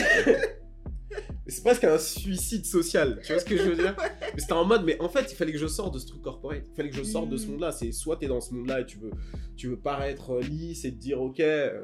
C'est 1.50 1.64
presque 1.64 1.86
un 1.86 1.98
suicide 1.98 2.66
social, 2.66 3.22
tu 3.24 3.32
vois 3.32 3.40
ce 3.40 3.46
que 3.46 3.56
je 3.56 3.64
veux 3.64 3.76
dire 3.76 3.96
Mais 4.34 4.40
c'était 4.40 4.52
en 4.52 4.66
mode, 4.66 4.84
mais 4.84 5.02
en 5.02 5.08
fait, 5.08 5.32
il 5.32 5.36
fallait 5.36 5.54
que 5.54 5.58
je 5.58 5.68
sorte 5.68 5.94
de 5.94 6.00
ce 6.00 6.06
truc 6.08 6.22
corporate. 6.22 6.64
Il 6.70 6.76
fallait 6.76 6.90
que 6.90 6.96
je 6.98 7.04
sorte 7.04 7.30
de 7.30 7.38
ce 7.38 7.48
Mm. 7.48 7.52
monde-là. 7.52 7.72
C'est 7.72 7.94
soit 7.94 8.18
t'es 8.18 8.28
dans 8.28 8.42
ce 8.42 8.54
monde-là 8.54 8.82
et 8.82 8.86
tu 8.86 8.98
veux, 8.98 9.12
tu 9.56 9.70
veux 9.70 9.78
paraître 9.80 10.32
euh, 10.32 10.42
lisse 10.42 10.84
et 10.84 10.92
te 10.92 10.98
dire, 10.98 11.22
ok, 11.22 11.40
euh, 11.40 11.82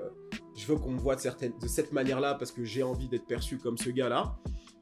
je 0.56 0.66
veux 0.68 0.78
qu'on 0.78 0.92
me 0.92 1.00
voit 1.00 1.16
de, 1.16 1.22
certaines, 1.22 1.58
de 1.60 1.68
cette 1.68 1.92
manière-là 1.92 2.36
parce 2.36 2.52
que 2.52 2.64
j'ai 2.64 2.84
envie 2.84 3.08
d'être 3.08 3.26
perçu 3.26 3.58
comme 3.58 3.78
ce 3.78 3.90
gars-là. 3.90 4.38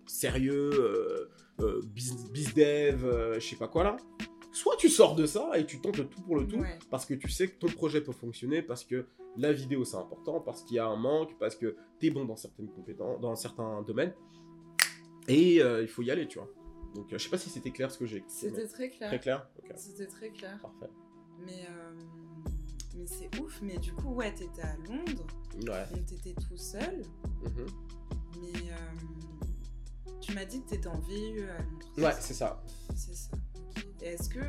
Sérieux, 0.06 0.72
euh, 0.74 1.30
euh, 1.62 1.82
biz, 1.86 2.54
dev, 2.54 3.06
euh, 3.06 3.36
je 3.40 3.48
sais 3.48 3.56
pas 3.56 3.68
quoi 3.68 3.84
là. 3.84 3.98
Soit 4.52 4.76
tu 4.78 4.90
sors 4.90 5.16
de 5.16 5.26
ça 5.26 5.52
et 5.58 5.66
tu 5.66 5.80
tentes 5.80 5.98
le 5.98 6.08
tout 6.08 6.22
pour 6.24 6.36
le 6.36 6.46
tout 6.46 6.58
Ouais. 6.58 6.78
parce 6.90 7.06
que 7.06 7.14
tu 7.14 7.30
sais 7.30 7.48
que 7.48 7.58
ton 7.58 7.68
projet 7.68 8.02
peut 8.02 8.12
fonctionner, 8.12 8.62
parce 8.62 8.84
que 8.84 9.06
la 9.38 9.54
vidéo 9.54 9.86
c'est 9.86 9.96
important, 9.96 10.42
parce 10.42 10.64
qu'il 10.64 10.76
y 10.76 10.80
a 10.80 10.86
un 10.86 10.98
manque, 10.98 11.38
parce 11.40 11.56
que 11.56 11.78
t'es 12.00 12.10
bon 12.10 12.26
dans 12.26 12.36
certaines 12.36 12.70
compétences, 12.70 13.22
dans 13.22 13.34
certains 13.36 13.82
domaines. 13.84 14.14
Et 15.30 15.62
euh, 15.62 15.82
il 15.82 15.88
faut 15.88 16.02
y 16.02 16.12
aller, 16.12 16.28
tu 16.28 16.38
vois. 16.40 16.50
Donc 16.96 17.14
euh, 17.14 17.18
je 17.18 17.24
sais 17.24 17.30
pas 17.30 17.38
si 17.38 17.50
c'était 17.50 17.72
clair 17.72 17.90
ce 17.90 17.98
que 17.98 18.06
j'ai 18.06 18.26
C'était 18.28 18.68
très 18.68 18.90
clair. 18.90 19.08
Très 19.08 19.20
clair? 19.20 19.48
C'était 19.76 20.08
très 20.08 20.32
clair. 20.32 20.60
parfait. 20.62 20.90
Mais, 21.46 21.66
mais 23.02 23.08
c'est 23.08 23.40
ouf. 23.40 23.60
Mais 23.62 23.78
du 23.78 23.94
coup, 23.94 24.14
ouais, 24.14 24.34
t'étais 24.34 24.62
à 24.62 24.76
Londres. 24.88 25.26
Ouais. 25.56 25.86
Donc 25.96 26.06
t'étais 26.06 26.34
tout 26.34 26.58
seul. 26.58 27.02
mhm. 27.44 27.66
Mais 28.42 28.72
euh, 28.72 30.12
tu 30.22 30.34
m'as 30.34 30.46
dit 30.46 30.62
que 30.64 30.70
t'étais 30.70 30.88
en 30.88 31.00
VIE 31.00 31.42
à 31.44 31.58
Londres. 31.62 31.80
c'est 31.96 32.02
Ouais, 32.04 32.12
ça 32.12 32.22
c'est 32.22 32.34
ça. 32.34 32.64
C'est 32.96 33.16
ça. 33.16 33.32
Et 34.02 34.06
est-ce 34.08 34.30
que 34.30 34.40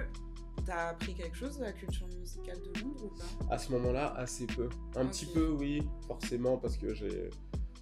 t'as 0.64 0.88
appris 0.90 1.14
quelque 1.14 1.36
chose 1.36 1.58
de 1.58 1.64
la 1.64 1.72
culture 1.72 2.06
musicale 2.18 2.58
de 2.62 2.80
Londres 2.80 3.04
ou 3.04 3.44
pas? 3.46 3.54
À 3.54 3.58
ce 3.58 3.72
moment-là, 3.72 4.14
assez 4.14 4.46
peu. 4.46 4.68
Un 4.96 5.06
petit 5.06 5.26
peu, 5.26 5.48
oui, 5.50 5.82
forcément, 6.06 6.56
parce 6.58 6.76
que 6.76 6.94
j'ai. 6.94 7.30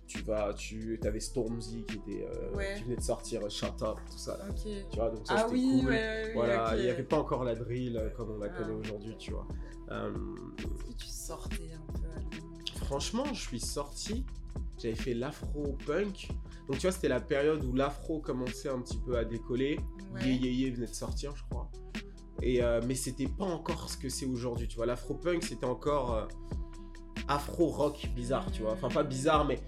Tu 0.09 0.23
vas, 0.23 0.53
tu 0.55 0.99
avais 1.05 1.21
Stormzy 1.21 1.85
qui 1.85 1.97
était, 1.99 2.27
euh, 2.29 2.51
Ouais. 2.57 2.75
qui 2.77 2.83
venait 2.83 2.97
de 2.97 3.01
sortir, 3.01 3.49
Shut 3.49 3.81
Up, 3.83 3.97
tout 4.11 4.19
ça. 4.19 4.37
Ok. 4.51 4.57
Tu 4.91 4.97
vois, 4.97 5.09
donc 5.11 5.25
ça 5.25 5.35
Ah 5.37 5.43
c'était 5.43 5.53
oui, 5.53 5.79
cool. 5.83 5.89
ouais, 5.91 5.95
ouais, 5.95 6.25
ouais, 6.27 6.33
Voilà, 6.35 6.77
il 6.77 6.83
n'y 6.83 6.91
avait 6.91 7.05
pas 7.05 7.19
encore 7.21 7.45
la 7.45 7.55
drill 7.55 7.97
euh, 7.97 8.11
comme 8.11 8.31
on 8.33 8.39
la 8.39 8.47
Ah. 8.47 8.59
connaît 8.61 8.75
aujourd'hui, 8.75 9.15
tu 9.17 9.31
vois. 9.31 9.47
Euh, 9.91 10.13
Est-ce 10.59 10.85
que 10.85 10.93
tu 10.99 11.07
sortais 11.09 11.71
un 11.75 11.93
peu 11.93 12.07
à 12.09 12.85
franchement, 12.85 13.25
je 13.33 13.41
suis 13.41 13.61
sorti, 13.61 14.25
j'avais 14.83 14.95
fait 14.95 15.15
l'afro-punk. 15.15 16.29
Donc 16.69 16.77
tu 16.79 16.83
vois, 16.83 16.93
c'était 16.93 17.09
la 17.09 17.21
période 17.21 17.65
où 17.65 17.73
l'afro 17.75 18.21
commençait 18.21 18.69
un 18.69 18.81
petit 18.81 18.99
peu 18.99 19.17
à 19.19 19.25
décoller. 19.25 19.79
Ouais. 20.15 20.25
Yé 20.29 20.33
Yé 20.35 20.51
Yé 20.53 20.71
venait 20.71 20.87
de 20.87 20.95
sortir, 20.95 21.35
je 21.37 21.43
crois. 21.51 21.71
Et, 22.43 22.63
euh, 22.63 22.81
mais 22.87 22.95
c'était 22.95 23.27
pas 23.29 23.45
encore 23.45 23.91
ce 23.91 23.97
que 23.99 24.09
c'est 24.09 24.27
aujourd'hui, 24.27 24.67
tu 24.67 24.77
vois. 24.77 24.87
L'afro-punk, 24.87 25.43
c'était 25.45 25.67
encore 25.67 26.15
euh, 26.15 26.27
afro-rock 27.29 28.09
bizarre, 28.15 28.51
tu 28.51 28.63
vois. 28.63 28.73
Enfin, 28.73 28.89
pas 28.89 29.03
bizarre, 29.05 29.45
mais 29.45 29.61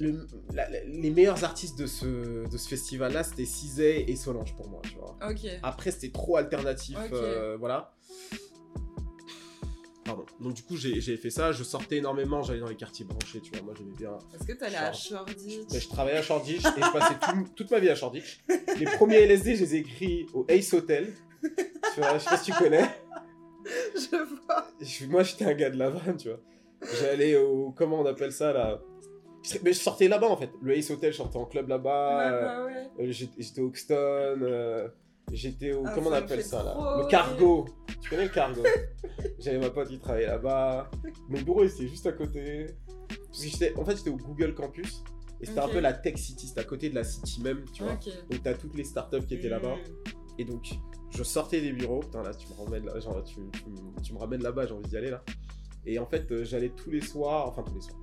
le- 0.00 0.26
la- 0.52 0.68
la- 0.70 0.84
les 0.84 1.10
meilleurs 1.10 1.42
artistes 1.44 1.78
de 1.78 1.86
ce, 1.86 2.48
de 2.48 2.56
ce 2.56 2.68
festival-là, 2.68 3.22
c'était 3.24 3.44
Cizé 3.44 4.10
et 4.10 4.16
Solange 4.16 4.54
pour 4.56 4.68
moi, 4.68 4.80
tu 4.84 4.96
vois. 4.96 5.16
Après, 5.62 5.90
c'était 5.90 6.10
trop 6.12 6.36
alternatif, 6.36 6.96
euh, 7.12 7.56
voilà. 7.58 7.94
Pardon. 10.08 10.24
Donc, 10.40 10.54
du 10.54 10.62
coup, 10.62 10.76
j'ai 10.76 11.00
fait 11.18 11.28
ça. 11.30 11.52
Je 11.52 11.62
sortais 11.62 11.98
énormément, 11.98 12.42
j'allais 12.42 12.60
dans 12.60 12.68
les 12.68 12.76
quartiers 12.76 13.04
branchés, 13.04 13.40
tu 13.40 13.50
vois. 13.52 13.60
Moi, 13.62 13.74
j'aimais 13.76 13.92
bien. 13.96 14.16
Est-ce 14.34 14.46
que 14.46 14.52
t'allais 14.54 14.76
à. 14.76 14.92
Shoreditch 14.92 15.66
Mais 15.70 15.80
je 15.80 15.88
travaillais 15.88 16.16
à 16.18 16.22
Shoreditch 16.22 16.64
et 16.64 16.80
je 16.82 16.92
passais 16.92 17.14
tout- 17.20 17.48
toute 17.54 17.70
ma 17.70 17.78
vie 17.78 17.90
à 17.90 17.94
Shoreditch. 17.94 18.40
Les 18.78 18.86
premiers 18.86 19.16
LSD, 19.26 19.56
je 19.56 19.64
les 19.64 19.74
ai 19.74 19.78
écrits 19.80 20.26
au 20.32 20.46
Ace 20.48 20.72
Hotel. 20.72 21.12
Tu 21.42 22.00
vois, 22.00 22.14
je 22.14 22.18
sais 22.24 22.30
pas 22.30 22.36
si 22.38 22.50
tu 22.52 22.58
connais. 22.58 22.88
Je 23.94 24.16
vois. 24.16 24.66
Je- 24.80 25.06
moi, 25.06 25.22
j'étais 25.22 25.44
un 25.44 25.52
gars 25.54 25.68
de 25.70 25.76
la 25.78 25.90
vanne, 25.90 26.16
tu 26.16 26.28
vois. 26.30 26.38
J'allais 27.00 27.36
au. 27.36 27.72
Comment 27.76 28.00
on 28.00 28.06
appelle 28.06 28.32
ça 28.32 28.52
là? 28.52 28.80
Je- 29.42 29.58
Mais 29.62 29.72
je 29.72 29.78
sortais 29.78 30.08
là-bas 30.08 30.28
en 30.28 30.36
fait. 30.36 30.50
Le 30.62 30.74
Ace 30.76 30.90
Hotel, 30.90 31.12
je 31.12 31.18
sortais 31.18 31.36
en 31.36 31.44
club 31.44 31.68
là-bas. 31.68 32.16
Ouais, 32.18 32.30
bah 32.46 32.64
ouais. 32.64 33.04
euh, 33.08 33.12
j'étais 33.12 33.42
j'étais 33.42 33.60
au 33.60 33.66
Hoxton. 33.66 33.94
euh, 33.94 34.88
J'étais 35.30 35.72
au. 35.72 35.82
Ah, 35.86 35.92
comment 35.94 36.08
on 36.08 36.12
appelle 36.14 36.42
ça 36.42 36.62
là? 36.62 36.74
Le 37.02 37.06
cargo. 37.08 37.66
Tu 38.00 38.10
connais 38.10 38.24
le 38.24 38.30
cargo 38.30 38.62
J'avais 39.38 39.58
ma 39.58 39.70
pote 39.70 39.88
qui 39.88 39.98
travaillait 39.98 40.28
là-bas. 40.28 40.90
Mon 41.28 41.40
bureau, 41.42 41.64
il 41.64 41.70
était 41.70 41.88
juste 41.88 42.06
à 42.06 42.12
côté. 42.12 42.66
Parce 43.26 43.42
que 43.42 43.48
j'étais- 43.48 43.76
en 43.78 43.84
fait, 43.84 43.96
j'étais 43.96 44.10
au 44.10 44.16
Google 44.16 44.54
Campus. 44.54 45.02
Et 45.40 45.46
c'était 45.46 45.60
un 45.60 45.68
peu 45.68 45.78
la 45.80 45.92
Tech 45.92 46.16
City, 46.16 46.48
c'était 46.48 46.60
à 46.62 46.64
côté 46.64 46.90
de 46.90 46.96
la 46.96 47.04
City 47.04 47.40
même, 47.42 47.64
tu 47.72 47.84
vois. 47.84 47.92
Donc 48.30 48.42
t'as 48.42 48.54
toutes 48.54 48.76
les 48.76 48.82
startups 48.84 49.24
qui 49.26 49.34
étaient 49.34 49.48
là-bas. 49.48 49.76
Mm. 49.76 50.40
Et 50.40 50.44
donc, 50.44 50.66
je 51.10 51.22
sortais 51.22 51.60
des 51.60 51.72
bureaux. 51.72 52.00
Putain, 52.00 52.22
là, 52.24 52.34
tu 52.34 52.48
me 52.48 52.54
ramènes, 52.54 52.84
là, 52.86 52.98
genre, 52.98 53.22
tu, 53.22 53.36
tu 53.36 53.70
me- 53.70 54.00
tu 54.02 54.12
me 54.14 54.18
ramènes 54.18 54.42
là-bas, 54.42 54.66
j'ai 54.66 54.74
envie 54.74 54.88
d'y 54.88 54.96
aller 54.96 55.10
là. 55.10 55.22
Et 55.86 55.98
en 56.00 56.06
fait, 56.06 56.30
euh, 56.32 56.44
j'allais 56.44 56.70
tous 56.70 56.90
les 56.90 57.00
soirs, 57.00 57.46
enfin 57.48 57.62
tous 57.62 57.74
les 57.74 57.80
soirs, 57.80 57.98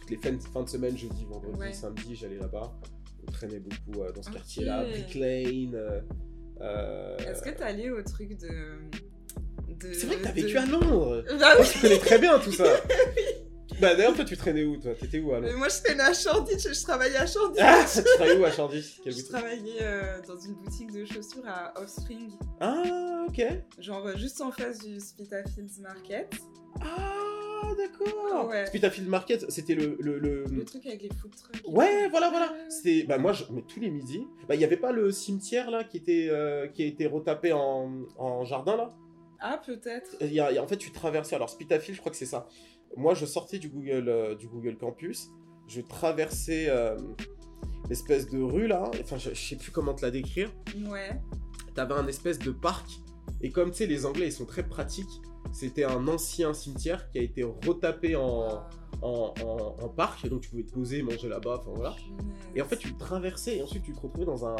toutes 0.00 0.10
les 0.10 0.16
fins, 0.16 0.38
fins 0.52 0.62
de 0.62 0.68
semaine, 0.68 0.96
jeudi, 0.96 1.24
vendredi, 1.26 1.58
Ouais. 1.58 1.72
samedi, 1.72 2.14
j'allais 2.14 2.38
là-bas. 2.38 2.72
On 3.28 3.32
traînait 3.32 3.58
beaucoup 3.60 4.02
euh, 4.02 4.12
dans 4.12 4.22
ce 4.22 4.30
quartier-là, 4.30 4.84
Brick 4.84 5.14
Lane. 5.16 5.74
euh, 5.74 6.00
euh, 6.60 7.16
Est-ce 7.18 7.42
que 7.42 7.50
t'es 7.50 7.62
allé 7.64 7.90
au 7.90 8.00
truc 8.02 8.38
de. 8.38 8.48
De 9.80 9.92
C'est 9.92 10.06
vrai 10.06 10.16
que 10.16 10.22
t'as 10.24 10.32
de- 10.32 10.40
vécu 10.40 10.56
à 10.58 10.66
Londres. 10.66 11.24
Bah 11.40 11.54
oui. 11.60 11.66
Tu 11.72 11.78
connais 11.80 11.98
très 11.98 12.18
bien 12.18 12.38
tout 12.38 12.52
ça. 12.52 12.64
Bah 13.80 13.94
d'ailleurs, 13.94 14.14
toi, 14.14 14.24
tu 14.24 14.38
traînais 14.38 14.64
où 14.64 14.78
toi? 14.78 14.94
T'étais 14.94 15.18
où 15.18 15.34
à 15.34 15.40
Mais 15.40 15.48
Londres 15.48 15.58
moi, 15.58 15.68
je 15.68 15.82
traînais 15.82 16.02
à 16.04 16.14
Shoreditch, 16.14 16.66
je 16.72 16.82
travaillais 16.82 17.16
à 17.16 17.26
Shoreditch. 17.26 17.60
Ah, 17.62 17.84
tu 17.84 18.02
travaillais 18.14 18.38
où 18.38 18.44
à 18.46 18.50
Shoreditch? 18.50 19.00
Je 19.04 19.22
travaillais 19.24 19.82
euh, 19.82 20.18
dans 20.26 20.38
une 20.38 20.54
boutique 20.54 20.92
de 20.92 21.04
chaussures 21.04 21.46
à 21.46 21.78
Offspring, 21.78 22.30
Ah, 22.60 23.26
ok. 23.28 23.42
genre 23.78 24.06
euh, 24.06 24.16
juste 24.16 24.40
en 24.40 24.50
face 24.50 24.78
du 24.78 24.98
Spitalfields 24.98 25.80
Market. 25.82 26.32
Ah, 26.80 27.72
d'accord. 27.76 28.48
Ouais. 28.48 28.64
Spitalfield 28.66 29.08
Market, 29.08 29.50
c'était 29.50 29.74
le, 29.74 29.96
le, 30.00 30.18
le- 30.20 30.44
Le 30.50 30.64
truc 30.64 30.86
avec 30.86 31.02
les 31.02 31.10
food 31.20 31.32
trucks. 31.36 31.62
Ouais, 31.68 32.08
voilà, 32.08 32.30
voilà. 32.30 32.54
C'était, 32.70 33.02
bah 33.02 33.18
moi, 33.18 33.32
je, 33.34 33.44
mais 33.50 33.62
tous 33.62 33.80
les 33.80 33.90
midis, 33.90 34.26
bah 34.48 34.54
il 34.54 34.60
y 34.60 34.64
avait 34.64 34.76
pas 34.78 34.92
le 34.92 35.10
cimetière 35.10 35.70
là 35.70 35.84
qui 35.84 35.98
était, 35.98 36.28
euh, 36.30 36.66
qui 36.68 36.82
a 36.82 36.86
été 36.86 37.06
retapé 37.06 37.52
en, 37.52 37.90
en 38.16 38.44
jardin 38.46 38.76
là? 38.76 38.88
Ah, 39.40 39.60
peut-être. 39.64 40.16
Il 40.20 40.32
y 40.32 40.40
a- 40.40 40.50
il 40.50 40.54
y 40.54 40.58
a- 40.58 40.62
en 40.62 40.66
fait, 40.66 40.76
tu 40.76 40.90
traversais. 40.92 41.34
Alors 41.36 41.50
Spitalfield, 41.50 41.96
je 41.96 42.00
crois 42.00 42.10
que 42.10 42.18
c'est 42.18 42.26
ça. 42.26 42.46
Moi, 42.96 43.14
je 43.14 43.26
sortais 43.26 43.58
du 43.58 43.68
Google, 43.68 44.08
euh, 44.08 44.34
du 44.34 44.48
Google 44.48 44.76
Campus, 44.76 45.28
je 45.68 45.80
traversais 45.80 46.66
euh, 46.68 46.96
l'espèce 47.88 48.28
de 48.28 48.40
rue 48.40 48.66
là. 48.66 48.90
Enfin, 49.00 49.16
je, 49.18 49.30
je 49.34 49.48
sais 49.48 49.56
plus 49.56 49.70
comment 49.72 49.94
te 49.94 50.02
la 50.04 50.10
décrire. 50.10 50.52
Ouais. 50.88 51.20
T'avais 51.74 51.94
un 51.94 52.06
espèce 52.06 52.38
de 52.38 52.50
parc. 52.52 52.86
Et 53.42 53.50
comme 53.50 53.70
tu 53.70 53.78
sais, 53.78 53.86
les 53.86 54.06
Anglais, 54.06 54.26
ils 54.28 54.32
sont 54.32 54.46
très 54.46 54.62
pratiques. 54.66 55.20
C'était 55.52 55.84
un 55.84 56.08
ancien 56.08 56.52
cimetière 56.54 57.10
qui 57.10 57.18
a 57.18 57.22
été 57.22 57.42
retapé 57.42 58.16
en, 58.16 58.48
Ah, 58.48 58.68
en, 59.02 59.34
en- 59.44 59.76
en 59.84 59.88
parc. 59.88 60.26
Donc, 60.28 60.40
tu 60.42 60.50
pouvais 60.50 60.62
te 60.64 60.72
poser, 60.72 61.02
manger 61.02 61.28
là-bas. 61.28 61.58
Enfin 61.60 61.70
voilà. 61.74 61.96
Et 62.54 62.62
en 62.62 62.64
fait, 62.66 62.76
tu 62.76 62.88
le 62.88 62.96
traversais 62.96 63.56
et 63.58 63.62
ensuite 63.62 63.82
tu 63.84 63.92
te 63.92 64.00
retrouvais 64.00 64.24
dans 64.26 64.46
un. 64.46 64.56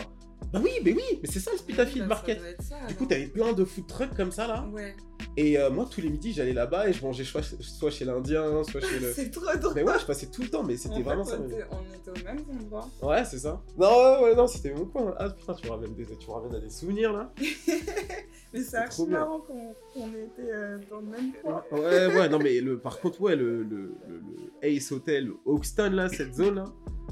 Bah 0.52 0.60
oui, 0.62 0.70
mais 0.84 0.92
oui, 0.92 1.02
mais 1.22 1.28
c'est 1.30 1.40
ça 1.40 1.50
le 1.52 1.58
Spitalfield 1.58 2.02
Oui, 2.02 2.08
bah, 2.08 2.14
Market. 2.14 2.40
ça, 2.60 2.76
Du 2.86 2.94
coup, 2.94 3.06
t'avais 3.06 3.26
plein 3.26 3.52
de 3.54 3.64
food 3.64 3.86
trucks 3.86 4.14
comme 4.14 4.30
ça 4.30 4.46
là. 4.46 4.66
Ouais. 4.72 4.94
Et 5.38 5.58
euh, 5.58 5.70
moi, 5.70 5.86
tous 5.90 6.00
les 6.02 6.10
midis, 6.10 6.32
j'allais 6.32 6.52
là-bas 6.52 6.88
et 6.88 6.92
je 6.92 7.02
mangeais 7.02 7.24
soit, 7.24 7.42
soit 7.42 7.90
chez 7.90 8.04
l'Indien, 8.04 8.62
soit 8.64 8.80
chez 8.82 9.00
le. 9.00 9.12
C'est 9.14 9.30
trop 9.30 9.44
drôle. 9.58 9.72
Mais 9.74 9.82
ouais, 9.82 9.98
je 9.98 10.04
passais 10.04 10.26
tout 10.26 10.42
le 10.42 10.48
temps, 10.48 10.62
mais 10.62 10.76
c'était 10.76 11.02
vraiment 11.02 11.24
ça. 11.24 11.36
était- 11.36 11.64
On 11.70 12.10
était 12.10 12.20
au 12.20 12.24
même 12.24 12.44
endroit. 12.60 12.88
Ouais, 13.02 13.24
c'est 13.24 13.38
ça. 13.38 13.60
Non, 13.78 13.88
ouais, 13.88 14.22
ouais, 14.24 14.34
non, 14.36 14.46
c'était 14.46 14.72
mon 14.74 14.84
coin. 14.84 15.14
Ah 15.18 15.30
putain, 15.30 15.54
tu 15.54 15.66
me 15.66 15.72
ramènes, 15.72 15.94
des... 15.94 16.04
tu 16.04 16.26
me 16.28 16.32
ramènes 16.32 16.54
à 16.54 16.60
des 16.60 16.70
souvenirs 16.70 17.12
là. 17.12 17.32
Mais 18.52 18.60
c'est 18.62 18.76
archi 18.76 19.06
marrant 19.06 19.40
qu'on 19.40 19.74
qu'on 19.92 20.08
était 20.10 20.52
euh, 20.52 20.78
dans 20.90 21.00
le 21.00 21.06
même 21.06 21.32
coin. 21.42 21.62
Ouais, 21.72 22.06
ouais, 22.16 22.28
non, 22.28 22.38
mais 22.38 22.60
le, 22.60 22.78
par 22.78 22.98
contre, 23.00 23.20
ouais, 23.20 23.36
le, 23.36 23.62
le, 23.64 23.94
le- 24.08 24.20
le 24.20 24.52
Ace 24.62 24.92
Hotel, 24.92 25.30
Hoxton 25.44 25.90
là, 25.90 26.08
cette 26.08 26.34
zone 26.34 26.54
là. 26.56 26.64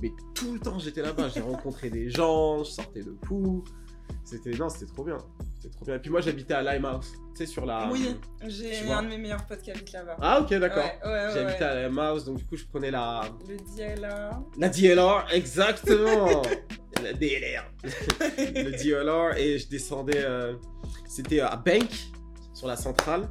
Mais 0.03 0.11
tout 0.35 0.55
le 0.55 0.61
temps, 0.61 0.78
j'étais 0.78 1.03
là-bas. 1.03 1.28
J'ai 1.28 1.41
rencontré 1.41 1.91
des 1.91 2.11
gens, 2.11 2.59
je 2.64 2.70
sortais 2.70 3.03
de 3.03 3.14
fou. 3.26 3.64
C'était, 4.25 4.53
non, 4.53 4.69
c'était 4.69 4.87
trop 4.93 5.05
bien. 5.05 5.19
C'était 5.61 5.75
trop 5.75 5.85
bien. 5.85 5.95
Et 5.97 5.99
puis 5.99 6.11
moi, 6.11 6.21
j'habitais 6.21 6.55
à 6.55 6.63
Limehouse, 6.63 7.13
tu 7.13 7.19
sais, 7.37 7.47
sur 7.47 7.67
la. 7.67 7.89
Oui, 7.91 8.17
j'ai 8.47 8.91
un 8.91 9.03
de 9.03 9.09
mes 9.09 9.19
meilleurs 9.19 9.45
potes 9.47 9.61
qui 9.63 9.71
habite 9.71 9.93
là-bas. 9.93 10.17
Ah, 10.21 10.41
ok, 10.41 10.49
d'accord. 10.55 10.83
Ouais, 10.85 10.99
ouais, 11.11 11.29
J'ai 11.33 11.41
ouais, 11.41 11.45
habité 11.47 11.65
ouais. 11.65 11.71
à 11.71 11.89
Limehouse, 11.89 12.25
donc 12.25 12.39
du 12.39 12.45
coup, 12.47 12.57
je 12.57 12.65
prenais 12.65 12.91
la. 12.91 13.23
Le 13.49 13.57
DLR. 13.77 14.41
La 14.59 14.69
DLR, 14.69 15.27
exactement 15.33 16.43
La 17.03 17.13
DLR 17.13 17.65
Le 18.39 18.71
DLR, 18.83 19.37
et 19.37 19.59
je 19.59 19.69
descendais. 19.69 20.23
euh, 20.25 20.55
C'était 21.09 21.41
à 21.41 21.57
Bank, 21.57 21.91
sur 22.55 22.67
la 22.67 22.77
centrale. 22.77 23.29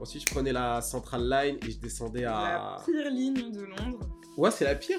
Ensuite, 0.00 0.28
je 0.28 0.34
prenais 0.34 0.52
la 0.52 0.80
Central 0.80 1.28
Line 1.28 1.56
et 1.66 1.70
je 1.70 1.78
descendais 1.78 2.22
La 2.22 2.74
à. 2.74 2.76
pire 2.84 3.10
ligne 3.10 3.50
de 3.52 3.62
Londres. 3.62 4.00
Ouais, 4.36 4.50
c'est 4.50 4.64
la 4.64 4.74
pire. 4.74 4.98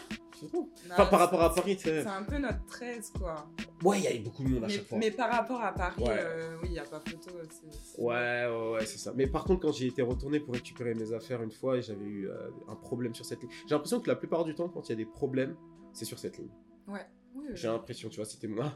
Non, 0.53 0.69
Enfin, 0.91 1.05
par 1.07 1.19
rapport 1.19 1.41
à 1.41 1.53
Paris. 1.53 1.77
C'est 1.81 2.05
un 2.05 2.21
peu 2.23 2.37
notre 2.37 2.63
13, 2.67 3.11
quoi. 3.17 3.47
Ouais, 3.83 3.97
il 3.99 4.03
y 4.03 4.07
avait 4.07 4.19
beaucoup 4.19 4.43
de 4.43 4.49
monde 4.49 4.63
à 4.65 4.67
Mais, 4.67 4.73
chaque 4.73 4.85
fois. 4.85 4.97
mais 4.99 5.09
par 5.11 5.31
rapport 5.31 5.61
à 5.61 5.73
Paris, 5.73 6.03
Ouais. 6.03 6.09
euh, 6.19 6.55
oui, 6.61 6.67
il 6.69 6.71
n'y 6.73 6.79
a 6.79 6.83
pas 6.83 6.99
photo. 6.99 7.31
c'est- 7.49 7.71
c'est- 7.71 7.99
Ouais, 8.01 8.45
ouais, 8.47 8.71
ouais, 8.73 8.85
c'est 8.85 8.99
ça. 8.99 9.13
Mais 9.15 9.25
par 9.25 9.45
contre, 9.45 9.61
quand 9.61 9.71
j'y 9.71 9.87
étais 9.87 10.03
retourné 10.03 10.39
pour 10.39 10.53
récupérer 10.53 10.93
mes 10.93 11.11
affaires 11.11 11.41
une 11.41 11.51
fois, 11.51 11.79
j'avais 11.81 12.05
eu 12.05 12.29
euh, 12.29 12.49
un 12.67 12.75
problème 12.75 13.15
sur 13.15 13.25
cette 13.25 13.41
ligne. 13.41 13.49
J'ai 13.67 13.73
l'impression 13.73 13.99
que 13.99 14.07
la 14.07 14.15
plupart 14.15 14.43
du 14.45 14.53
temps, 14.53 14.69
quand 14.69 14.87
il 14.87 14.91
y 14.91 14.93
a 14.93 14.97
des 14.97 15.05
problèmes, 15.05 15.55
c'est 15.91 16.05
sur 16.05 16.19
cette 16.19 16.37
ligne. 16.37 16.51
Oui, 16.87 16.99
oui. 17.35 17.45
J'ai 17.53 17.67
l'impression, 17.67 18.07
tu 18.09 18.17
vois, 18.17 18.25
c'était 18.25 18.47
moi. 18.47 18.73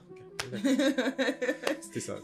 C'était 1.82 2.00
ça. 2.00 2.16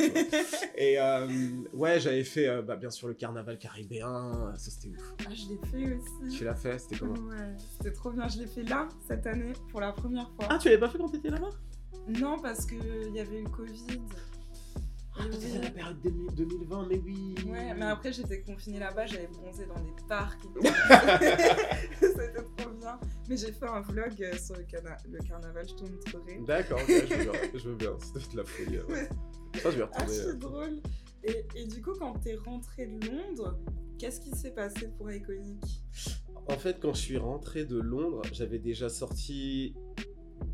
Et 0.75 0.99
euh, 0.99 1.27
ouais, 1.73 1.99
j'avais 1.99 2.23
fait, 2.23 2.47
euh, 2.47 2.61
bah, 2.61 2.75
bien 2.75 2.89
sûr, 2.89 3.07
le 3.07 3.13
carnaval 3.13 3.57
caribéen. 3.57 4.53
Ça, 4.57 4.71
c'était 4.71 4.89
ouf. 4.89 5.13
Ah, 5.19 5.33
je 5.33 5.49
l'ai 5.49 5.59
fait 5.71 5.95
aussi. 5.95 6.37
Tu 6.37 6.43
l'as 6.43 6.55
fait, 6.55 6.77
c'était 6.79 6.97
comment 6.97 7.13
Ouais, 7.27 7.55
c'était 7.77 7.91
trop 7.93 8.11
bien. 8.11 8.27
Je 8.27 8.39
l'ai 8.39 8.47
fait 8.47 8.63
là, 8.63 8.87
cette 9.07 9.25
année, 9.27 9.53
pour 9.69 9.81
la 9.81 9.91
première 9.91 10.29
fois. 10.31 10.47
Ah, 10.49 10.57
tu 10.57 10.69
l'avais 10.69 10.79
pas 10.79 10.89
fait 10.89 10.97
quand 10.97 11.09
t'étais 11.09 11.29
là-bas? 11.29 11.49
Non, 12.07 12.39
parce 12.39 12.65
qu'il 12.65 13.13
y 13.13 13.19
avait 13.19 13.39
eu 13.39 13.43
le 13.43 13.49
Covid. 13.49 14.01
Ah, 15.19 15.23
oui. 15.31 15.57
à 15.57 15.61
la 15.63 15.69
période 15.71 16.01
2000 16.01 16.27
2020, 16.35 16.87
mais 16.89 17.01
oui. 17.03 17.35
Ouais, 17.47 17.73
mais 17.73 17.85
après 17.85 18.11
j'étais 18.13 18.41
confinée 18.41 18.79
là-bas, 18.79 19.05
j'avais 19.07 19.27
bronzé 19.27 19.65
dans 19.65 19.79
des 19.79 19.93
parcs. 20.07 20.39
C'était 21.99 22.33
trop 22.57 22.69
bien. 22.71 22.99
Mais 23.29 23.37
j'ai 23.37 23.51
fait 23.51 23.67
un 23.67 23.81
vlog 23.81 24.13
euh, 24.21 24.37
sur 24.37 24.55
le, 24.55 24.63
carnaval, 24.63 25.67
je 25.67 25.73
te 25.73 25.83
montrerai. 25.83 26.39
D'accord, 26.45 26.79
je 26.87 26.93
veux 27.15 27.23
bien. 27.23 27.31
Je 27.53 27.69
veux 27.69 27.75
bien. 27.75 27.91
C'était 27.99 28.31
de 28.33 28.37
la 28.37 28.43
folie. 28.45 28.79
ouais. 28.89 29.09
Ça, 29.61 29.71
je 29.71 29.77
vais 29.77 29.83
Ah, 29.93 29.99
retourner. 30.03 30.13
c'est 30.13 30.27
euh. 30.27 30.33
drôle. 30.35 30.81
Et, 31.23 31.45
et 31.55 31.65
du 31.65 31.81
coup, 31.81 31.93
quand 31.99 32.13
t'es 32.19 32.35
rentrée 32.35 32.85
de 32.87 33.07
Londres, 33.07 33.57
qu'est-ce 33.97 34.19
qui 34.21 34.31
s'est 34.31 34.51
passé 34.51 34.89
pour 34.97 35.11
Iconic? 35.11 35.81
En 36.47 36.57
fait, 36.57 36.79
quand 36.79 36.93
je 36.93 37.01
suis 37.01 37.17
rentré 37.17 37.65
de 37.65 37.77
Londres, 37.79 38.21
j'avais 38.31 38.59
déjà 38.59 38.87
sorti 38.87 39.75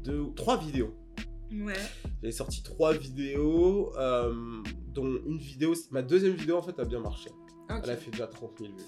deux, 0.03 0.19
ou- 0.19 0.31
trois 0.31 0.57
vidéos. 0.57 0.95
Ouais. 1.53 1.73
J'avais 2.21 2.31
sorti 2.31 2.63
trois 2.63 2.93
vidéos, 2.93 3.95
euh, 3.97 4.61
dont 4.93 5.05
une 5.25 5.37
vidéo, 5.37 5.73
ma 5.91 6.01
deuxième 6.01 6.33
vidéo 6.33 6.57
en 6.57 6.61
fait 6.61 6.79
a 6.79 6.85
bien 6.85 6.99
marché. 6.99 7.29
Elle 7.69 7.89
a 7.89 7.97
fait 7.97 8.11
déjà 8.11 8.27
30 8.27 8.59
000 8.59 8.71
vues. 8.73 8.83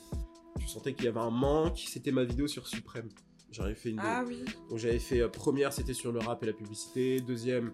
Je 0.59 0.68
sentais 0.68 0.93
qu'il 0.93 1.05
y 1.05 1.07
avait 1.07 1.20
un 1.20 1.30
manque, 1.30 1.78
c'était 1.88 2.11
ma 2.11 2.24
vidéo 2.24 2.47
sur 2.47 2.68
Suprême. 2.68 3.09
J'avais 3.51 3.76
fait 3.76 3.91
une. 3.91 3.99
Ah 4.01 4.24
oui. 4.28 4.43
Donc 4.70 4.80
j'avais 4.80 4.99
fait 4.99 5.22
euh, 5.22 5.30
première, 5.30 5.72
c'était 5.74 5.93
sur 5.93 6.11
le 6.11 6.20
rap 6.20 6.41
et 6.43 6.45
la 6.47 6.53
publicité. 6.53 7.22
Deuxième, 7.22 7.72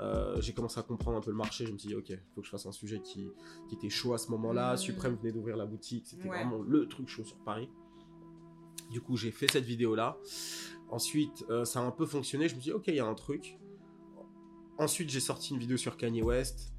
euh, 0.00 0.40
j'ai 0.40 0.52
commencé 0.52 0.80
à 0.80 0.82
comprendre 0.82 1.18
un 1.18 1.20
peu 1.20 1.30
le 1.30 1.36
marché. 1.36 1.66
Je 1.66 1.72
me 1.72 1.78
suis 1.78 1.88
dit, 1.88 1.94
ok, 1.94 2.12
faut 2.34 2.40
que 2.40 2.46
je 2.46 2.50
fasse 2.50 2.66
un 2.66 2.72
sujet 2.72 3.00
qui, 3.00 3.28
qui 3.68 3.74
était 3.74 3.90
chaud 3.90 4.14
à 4.14 4.18
ce 4.18 4.30
moment-là. 4.30 4.72
Mhm. 4.72 4.76
Suprême 4.78 5.16
venait 5.16 5.32
d'ouvrir 5.32 5.56
la 5.56 5.66
boutique, 5.66 6.06
c'était 6.08 6.28
Ouais. 6.28 6.38
vraiment 6.42 6.62
le 6.62 6.88
truc 6.88 7.08
chaud 7.08 7.24
sur 7.24 7.36
Paris. 7.44 7.68
Du 8.90 9.00
coup, 9.00 9.16
j'ai 9.16 9.30
fait 9.30 9.46
cette 9.50 9.64
vidéo-là. 9.64 10.16
Ensuite, 10.88 11.44
euh, 11.50 11.64
ça 11.64 11.80
a 11.80 11.84
un 11.84 11.92
peu 11.92 12.06
fonctionné. 12.06 12.48
Je 12.48 12.56
me 12.56 12.60
suis 12.60 12.70
dit, 12.70 12.74
ok, 12.74 12.88
il 12.88 12.94
y 12.96 13.00
a 13.00 13.06
un 13.06 13.14
truc. 13.14 13.56
Ensuite, 14.80 15.10
j'ai 15.10 15.20
sorti 15.20 15.52
une 15.52 15.58
vidéo 15.60 15.76
sur 15.76 15.96
Kanye 15.96 16.22
West. 16.22 16.72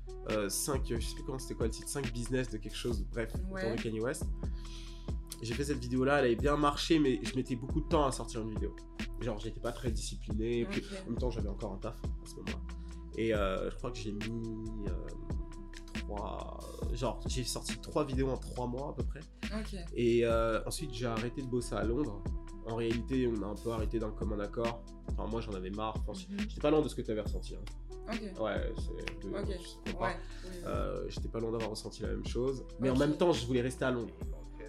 5, 0.49 0.81
je 0.87 0.99
sais 1.05 1.15
plus 1.15 1.23
comment 1.23 1.39
c'était 1.39 1.55
quoi 1.55 1.65
le 1.67 1.71
titre, 1.71 1.87
5 1.89 2.11
business 2.13 2.49
de 2.49 2.57
quelque 2.57 2.75
chose, 2.75 3.05
bref, 3.11 3.31
Ouais. 3.51 3.63
autour 3.63 3.75
de 3.75 3.81
Kanye 3.81 3.99
West. 4.01 4.23
J'ai 5.41 5.53
fait 5.53 5.63
cette 5.65 5.79
vidéo-là, 5.79 6.19
elle 6.19 6.25
avait 6.25 6.35
bien 6.35 6.55
marché, 6.57 6.99
mais 6.99 7.19
je 7.23 7.35
mettais 7.35 7.55
beaucoup 7.55 7.81
de 7.81 7.87
temps 7.87 8.05
à 8.05 8.11
sortir 8.11 8.41
une 8.41 8.51
vidéo. 8.51 8.75
Genre, 9.21 9.39
j'étais 9.39 9.59
pas 9.59 9.71
très 9.71 9.91
discipliné, 9.91 10.65
puis 10.65 10.83
en 11.05 11.09
même 11.09 11.17
temps, 11.17 11.31
j'avais 11.31 11.49
encore 11.49 11.73
un 11.73 11.77
taf 11.77 11.95
à 12.03 12.27
ce 12.29 12.35
moment-là. 12.35 12.59
Et 13.17 13.33
euh, 13.33 13.69
je 13.71 13.75
crois 13.75 13.91
que 13.91 13.97
j'ai 13.97 14.11
mis 14.13 14.87
euh, 14.87 14.91
trois. 15.95 16.59
Genre, 16.93 17.19
j'ai 17.27 17.43
sorti 17.43 17.77
trois 17.79 18.05
vidéos 18.05 18.29
en 18.29 18.37
trois 18.37 18.67
mois 18.67 18.89
à 18.89 18.93
peu 18.93 19.03
près. 19.03 19.21
Et 19.95 20.21
euh, 20.25 20.61
ensuite, 20.65 20.93
j'ai 20.93 21.07
arrêté 21.07 21.41
de 21.41 21.47
bosser 21.47 21.75
à 21.75 21.83
Londres. 21.83 22.23
En 22.69 22.75
réalité, 22.75 23.27
on 23.27 23.41
a 23.41 23.47
un 23.47 23.55
peu 23.55 23.71
arrêté 23.71 23.97
d'un 23.99 24.11
commun 24.11 24.39
accord. 24.39 24.83
Enfin, 25.11 25.25
moi, 25.29 25.41
j'en 25.41 25.53
avais 25.53 25.71
marre. 25.71 25.95
Enfin, 26.07 26.19
Mhm. 26.29 26.39
J'étais 26.41 26.61
pas 26.61 26.69
loin 26.71 26.81
de 26.81 26.87
ce 26.87 26.95
que 26.95 27.01
tu 27.01 27.11
avais 27.11 27.21
ressenti. 27.21 27.55
hein. 27.55 27.59
Ok. 28.07 28.41
Ouais, 28.41 28.73
c'est. 28.77 29.27
de- 29.29 29.35
Ok. 29.37 29.47
je 29.85 29.91
pas. 29.93 29.99
Ouais. 30.07 30.15
oui. 30.45 30.49
Euh, 30.65 31.05
J'étais 31.09 31.27
pas 31.29 31.39
loin 31.39 31.51
d'avoir 31.51 31.69
ressenti 31.69 32.01
la 32.01 32.09
même 32.09 32.25
chose. 32.25 32.65
Mais 32.79 32.89
en 32.89 32.97
même 32.97 33.15
temps, 33.17 33.31
je 33.31 33.45
voulais 33.45 33.61
rester 33.61 33.85
à 33.85 33.91
Londres. 33.91 34.13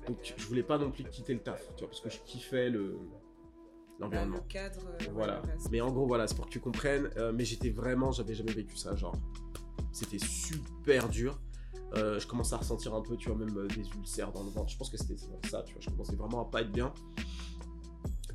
Donc, 0.07 0.35
je 0.37 0.47
voulais 0.47 0.63
pas 0.65 0.79
non 0.79 0.91
plus 0.91 1.05
quitter 1.05 1.33
le 1.35 1.41
taf, 1.41 1.61
tu 1.77 1.81
vois, 1.85 1.89
parce 1.89 2.01
que 2.01 2.11
je 2.11 2.19
kiffais 2.25 2.71
le 2.71 2.99
Bah, 2.99 4.07
l'environnement. 4.07 4.37
le 4.37 4.43
cadre. 4.49 4.81
euh, 5.01 5.05
Voilà. 5.13 5.41
Mais 5.71 5.81
en 5.81 5.91
gros, 5.93 6.07
voilà, 6.07 6.27
c'est 6.27 6.35
pour 6.35 6.47
que 6.47 6.51
tu 6.51 6.61
comprennes. 6.61 7.09
euh, 7.17 7.33
mais 7.33 7.45
j'étais 7.45 7.71
vraiment, 7.71 8.11
j'avais 8.13 8.35
jamais 8.35 8.53
vécu 8.53 8.77
ça. 8.77 8.97
Genre, 8.97 9.15
c'était 9.93 10.19
super 10.19 11.09
dur. 11.09 11.39
Euh, 11.95 12.19
je 12.19 12.27
commençais 12.27 12.55
à 12.55 12.59
ressentir 12.59 12.95
un 12.95 13.03
peu, 13.03 13.17
tu 13.17 13.29
vois, 13.29 13.39
même 13.39 13.67
des 13.69 13.87
ulcères 13.99 14.33
dans 14.33 14.43
le 14.43 14.51
ventre. 14.51 14.71
Je 14.73 14.77
pense 14.79 14.89
que 14.91 14.97
c'était 14.97 15.17
ça, 15.49 15.63
tu 15.63 15.75
vois. 15.75 15.81
Je 15.83 15.91
commençais 15.91 16.17
vraiment 16.17 16.41
à 16.41 16.51
pas 16.51 16.63
être 16.63 16.73
bien. 16.73 16.93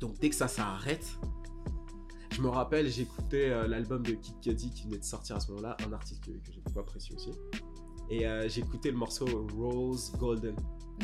Donc, 0.00 0.18
dès 0.20 0.30
que 0.30 0.36
ça 0.36 0.48
s'arrête, 0.48 1.18
je 2.38 2.42
me 2.44 2.50
rappelle, 2.50 2.88
j'écoutais 2.88 3.50
euh, 3.50 3.66
l'album 3.66 4.04
de 4.04 4.12
Kid 4.12 4.38
Cudi 4.40 4.70
qui 4.70 4.84
venait 4.84 4.98
de 4.98 5.04
sortir 5.04 5.34
à 5.34 5.40
ce 5.40 5.50
moment-là, 5.50 5.76
un 5.84 5.92
artiste 5.92 6.24
que, 6.24 6.30
que 6.30 6.52
j'ai 6.52 6.60
beaucoup 6.60 6.78
apprécié 6.78 7.12
aussi. 7.16 7.32
Et 8.10 8.28
euh, 8.28 8.48
j'écoutais 8.48 8.92
le 8.92 8.96
morceau 8.96 9.26
Rose 9.56 10.12
Golden 10.18 10.54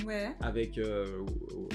Ouais. 0.05 0.35
avec 0.41 0.77
euh, 0.79 1.25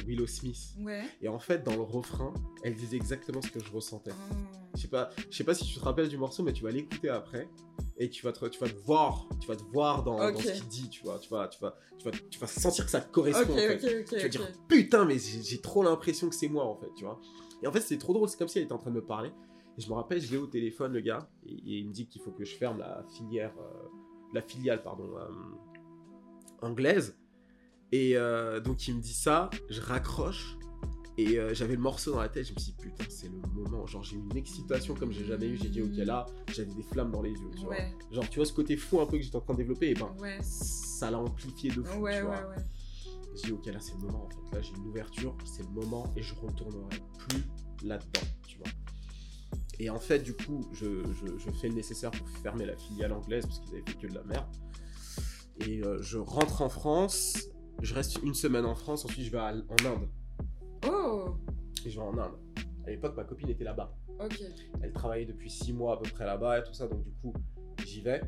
Willow 0.05 0.27
Smith. 0.27 0.75
Ouais. 0.79 1.03
Et 1.21 1.29
en 1.29 1.39
fait, 1.39 1.63
dans 1.63 1.75
le 1.75 1.81
refrain, 1.81 2.33
elle 2.63 2.73
disait 2.73 2.97
exactement 2.97 3.41
ce 3.41 3.49
que 3.49 3.63
je 3.63 3.71
ressentais. 3.71 4.11
Oh. 4.13 4.35
Je 4.75 4.81
sais 4.81 4.87
pas, 4.87 5.09
je 5.29 5.35
sais 5.37 5.43
pas 5.43 5.53
si 5.53 5.65
tu 5.65 5.75
te 5.75 5.83
rappelles 5.83 6.09
du 6.09 6.17
morceau, 6.17 6.43
mais 6.43 6.51
tu 6.53 6.63
vas 6.63 6.71
l'écouter 6.71 7.09
après 7.09 7.49
et 7.97 8.09
tu 8.09 8.25
vas 8.25 8.31
te, 8.31 8.45
tu 8.47 8.59
vas 8.59 8.69
te 8.69 8.77
voir, 8.85 9.27
tu 9.41 9.47
vas 9.47 9.55
te 9.55 9.63
voir 9.63 10.03
dans, 10.03 10.17
ce 10.37 10.51
qu'il 10.51 10.67
dit, 10.67 10.89
tu 10.89 11.03
vois, 11.03 11.19
tu 11.19 11.29
vas, 11.29 11.47
tu 11.47 11.59
vas, 11.61 11.75
tu 11.97 12.05
vas, 12.05 12.11
tu 12.29 12.39
vas 12.39 12.47
sentir 12.47 12.85
que 12.85 12.91
ça 12.91 13.01
te 13.01 13.11
correspond. 13.11 13.53
En 13.53 13.57
fait. 13.57 14.03
Tu 14.05 14.17
vas 14.17 14.27
dire 14.27 14.51
putain, 14.67 15.05
mais 15.05 15.17
j'ai 15.17 15.41
j'ai 15.41 15.61
trop 15.61 15.83
l'impression 15.83 16.29
que 16.29 16.35
c'est 16.35 16.49
moi 16.49 16.65
en 16.65 16.75
fait, 16.75 16.91
tu 16.95 17.05
vois. 17.05 17.19
Et 17.61 17.67
en 17.67 17.71
fait, 17.71 17.81
c'est 17.81 17.97
trop 17.97 18.13
drôle, 18.13 18.29
c'est 18.29 18.37
comme 18.37 18.47
si 18.47 18.57
elle 18.57 18.65
était 18.65 18.73
en 18.73 18.77
train 18.77 18.91
de 18.91 18.95
me 18.95 19.05
parler. 19.05 19.31
Et 19.79 19.81
je 19.81 19.87
me 19.89 19.93
rappelle, 19.93 20.19
je 20.19 20.29
l'ai 20.29 20.37
au 20.37 20.45
téléphone, 20.45 20.91
le 20.91 20.99
gars, 20.99 21.29
et, 21.45 21.53
et 21.53 21.77
il 21.77 21.87
me 21.87 21.93
dit 21.93 22.05
qu'il 22.05 22.21
faut 22.21 22.31
que 22.31 22.43
je 22.43 22.53
ferme 22.53 22.79
la 22.79 23.01
filière, 23.15 23.53
euh, 23.57 23.87
la 24.33 24.41
filiale, 24.41 24.83
pardon, 24.83 25.09
euh, 25.17 25.29
anglaise. 26.61 27.17
Et 27.93 28.17
euh, 28.17 28.59
donc 28.59 28.89
il 28.89 28.97
me 28.97 29.01
dit 29.01 29.13
ça, 29.13 29.49
je 29.69 29.79
raccroche. 29.79 30.57
Et 31.17 31.37
j'avais 31.53 31.75
le 31.75 31.81
morceau 31.81 32.13
dans 32.13 32.21
la 32.21 32.29
tête, 32.29 32.45
je 32.45 32.53
me 32.53 32.59
suis 32.59 32.71
dit 32.71 32.77
putain, 32.81 33.03
c'est 33.09 33.27
le 33.27 33.41
moment. 33.53 33.85
Genre, 33.85 34.01
j'ai 34.03 34.15
eu 34.15 34.19
une 34.19 34.37
excitation 34.37 34.95
comme 34.95 35.11
j'ai 35.11 35.25
jamais 35.25 35.47
eu. 35.47 35.57
J'ai 35.57 35.67
dit, 35.67 35.81
ok, 35.81 35.97
là, 35.97 36.25
j'avais 36.53 36.73
des 36.73 36.83
flammes 36.83 37.11
dans 37.11 37.21
les 37.21 37.31
yeux, 37.31 37.51
tu 37.57 37.63
vois. 37.63 37.71
Ouais, 37.71 37.93
Genre, 38.09 38.29
tu 38.29 38.37
vois, 38.37 38.45
ce 38.45 38.53
côté 38.53 38.77
fou 38.77 39.01
un 39.01 39.05
peu 39.05 39.17
que 39.17 39.23
j'étais 39.23 39.35
en 39.35 39.41
train 39.41 39.51
de 39.53 39.57
développer, 39.57 39.89
et 39.89 39.93
ben, 39.95 40.15
ouais. 40.19 40.37
ça 40.41 41.11
l'a 41.11 41.19
amplifié 41.19 41.71
de 41.71 41.83
fou, 41.83 42.03
Ouais, 42.03 42.19
tu 42.19 42.25
vois. 42.25 42.41
J'ai 43.35 43.47
dit, 43.47 43.51
ok, 43.51 43.65
là, 43.65 43.81
c'est 43.81 43.95
le 43.95 44.07
moment, 44.07 44.27
en 44.27 44.29
fait. 44.29 44.55
Là, 44.55 44.61
j'ai 44.61 44.73
une 44.77 44.87
ouverture, 44.87 45.35
c'est 45.43 45.63
le 45.63 45.69
moment, 45.71 46.05
et 46.15 46.21
je 46.21 46.33
retournerai 46.35 47.01
plus 47.27 47.43
là-dedans, 47.83 48.27
tu 48.47 48.57
vois. 48.59 48.67
Et 49.79 49.89
en 49.89 49.99
fait, 49.99 50.19
du 50.19 50.35
coup, 50.35 50.61
je, 50.73 51.03
je- 51.13 51.37
je 51.37 51.49
fais 51.51 51.69
le 51.69 51.75
nécessaire 51.75 52.11
pour 52.11 52.27
fermer 52.41 52.65
la 52.65 52.75
filiale 52.75 53.13
anglaise, 53.13 53.45
parce 53.45 53.59
qu'ils 53.59 53.75
avaient 53.75 53.83
fait 53.89 53.97
que 53.97 54.07
de 54.07 54.15
la 54.15 54.23
merde. 54.23 54.47
Et 55.65 55.81
euh, 55.83 56.01
je 56.01 56.17
rentre 56.17 56.61
en 56.61 56.69
France, 56.69 57.49
je 57.81 57.93
reste 57.93 58.21
une 58.23 58.33
semaine 58.33 58.65
en 58.65 58.75
France, 58.75 59.05
ensuite 59.05 59.25
je 59.25 59.31
vais 59.31 59.37
à- 59.39 59.53
en 59.55 59.85
Inde. 59.85 60.09
Oh, 60.89 61.35
Et 61.85 61.89
je 61.89 61.99
vais 61.99 62.05
en 62.05 62.17
Inde. 62.17 62.33
À 62.85 62.89
l'époque, 62.89 63.15
ma 63.15 63.23
copine 63.23 63.49
était 63.49 63.63
là-bas. 63.63 63.95
ok. 64.19 64.41
Elle 64.81 64.91
travaillait 64.93 65.25
depuis 65.25 65.49
six 65.49 65.71
mois 65.73 65.93
à 65.95 65.97
peu 65.97 66.09
près 66.09 66.25
là-bas 66.25 66.59
et 66.59 66.63
tout 66.63 66.73
ça, 66.73 66.87
donc 66.87 67.03
du 67.03 67.11
coup, 67.21 67.33
j'y 67.85 68.01
vais 68.01 68.21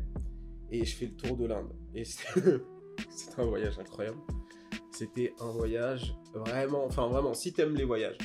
et 0.71 0.85
je 0.85 0.95
fais 0.95 1.07
le 1.07 1.15
tour 1.15 1.35
de 1.37 1.45
l'Inde. 1.47 1.71
Et 1.93 2.03
c'était 2.05 2.59
c'était 3.09 3.41
un 3.41 3.45
voyage 3.45 3.77
incroyable. 3.79 4.19
C'était 4.91 5.33
un 5.39 5.51
voyage 5.51 6.15
vraiment, 6.33 6.85
enfin 6.85 7.07
vraiment, 7.07 7.33
si 7.33 7.51
t'aimes 7.53 7.75
les 7.75 7.85
voyages, 7.85 8.17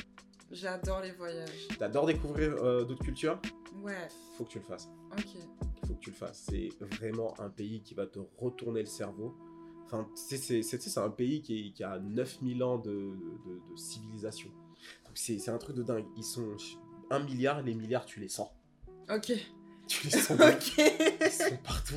J'adore 0.59 1.01
les 1.01 1.11
voyages. 1.11 1.67
t'adores 1.77 2.05
découvrir 2.07 2.53
euh, 2.63 2.83
d'autres 2.83 3.03
cultures, 3.03 3.39
Ouais, 3.83 4.07
faut 4.37 4.43
que 4.43 4.49
tu 4.49 4.59
le 4.59 4.63
fasses. 4.65 4.89
ok. 5.11 5.25
Faut 5.87 5.93
que 5.93 5.99
tu 5.99 6.09
le 6.09 6.15
fasses. 6.15 6.45
C'est 6.49 6.69
vraiment 6.97 7.39
un 7.39 7.49
pays 7.49 7.81
qui 7.81 7.93
va 7.93 8.05
te 8.07 8.19
retourner 8.37 8.79
le 8.81 8.87
cerveau. 8.87 9.35
Enfin, 9.85 10.07
c'est- 10.15 10.63
un 10.99 11.09
pays 11.09 11.41
qui, 11.41 11.67
est- 11.67 11.71
qui 11.71 11.83
a 11.83 11.99
9000 11.99 12.63
ans 12.63 12.77
de, 12.77 12.91
de- 12.91 13.71
de 13.71 13.75
civilisation. 13.77 14.49
C'est 15.13 15.49
un 15.49 15.57
truc 15.57 15.75
de 15.75 15.83
dingue. 15.83 16.05
Ils 16.17 16.23
sont 16.23 16.55
un 17.09 17.19
milliard, 17.19 17.61
les 17.61 17.73
milliards, 17.73 18.05
tu 18.05 18.19
les 18.19 18.27
sens. 18.29 18.49
Ok. 19.09 19.31
Tu 19.87 20.07
les 20.07 20.11
sens 20.11 20.37
Ok. 20.39 20.73
Ils 20.77 21.31
sont 21.31 21.57
partout. 21.63 21.95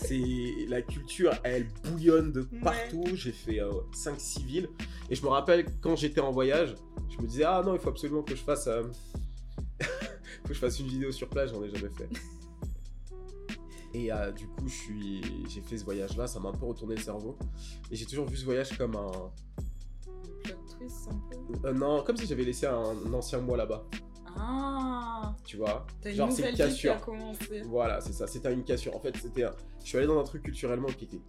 C'est 0.00 0.66
la 0.68 0.80
culture, 0.82 1.32
elle 1.44 1.68
bouillonne 1.84 2.32
de 2.32 2.40
Ouais. 2.40 2.60
partout. 2.62 3.04
J'ai 3.14 3.32
fait 3.32 3.60
5-6 3.92 4.44
villes 4.44 4.68
et 5.10 5.14
je 5.14 5.22
me 5.22 5.28
rappelle 5.28 5.66
quand 5.80 5.96
j'étais 5.96 6.20
en 6.20 6.30
voyage, 6.30 6.74
je 7.08 7.18
me 7.22 7.26
disais 7.26 7.44
ah 7.44 7.62
non 7.64 7.74
il 7.74 7.80
faut 7.80 7.88
absolument 7.88 8.22
que 8.22 8.34
je 8.34 8.42
fasse, 8.42 8.66
euh, 8.66 8.82
faut 9.80 10.48
que 10.48 10.54
je 10.54 10.58
fasse 10.58 10.78
une 10.80 10.86
vidéo 10.88 11.12
sur 11.12 11.28
place. 11.28 11.50
J'en 11.50 11.62
ai 11.62 11.70
jamais 11.70 11.90
fait. 11.90 12.08
Et 13.94 14.12
euh, 14.12 14.30
du 14.32 14.46
coup 14.46 14.68
j'ai 14.68 15.60
fait 15.62 15.78
ce 15.78 15.84
voyage-là, 15.84 16.26
ça 16.26 16.38
m'a 16.40 16.50
un 16.50 16.52
peu 16.52 16.66
retourné 16.66 16.94
le 16.94 17.00
cerveau 17.00 17.38
et 17.90 17.96
j'ai 17.96 18.04
toujours 18.04 18.26
vu 18.26 18.36
ce 18.36 18.44
voyage 18.44 18.76
comme 18.76 18.96
un, 18.96 19.10
Plot 20.44 20.56
twist 20.78 21.08
un 21.10 21.60
peu. 21.60 21.68
euh, 21.68 21.72
non 21.72 22.02
comme 22.02 22.16
si 22.16 22.26
j'avais 22.26 22.44
laissé 22.44 22.66
un, 22.66 23.12
ancien 23.14 23.38
moi 23.38 23.56
là-bas, 23.56 23.86
Ah, 24.36 25.34
tu 25.44 25.56
vois? 25.56 25.86
Genre 26.04 26.30
c'est 26.30 26.50
une 26.50 26.56
cassure. 26.56 26.96
Voilà, 27.64 28.00
c'est 28.02 28.12
ça, 28.12 28.26
c'était 28.26 28.52
une 28.52 28.62
cassure. 28.62 28.94
En 28.94 29.00
fait, 29.00 29.16
c'était. 29.16 29.46
Je 29.82 29.88
suis 29.88 29.98
allé 29.98 30.06
dans 30.06 30.20
un 30.20 30.24
truc 30.24 30.42
culturellement 30.42 30.88
qui 30.88 31.06
était 31.06 31.20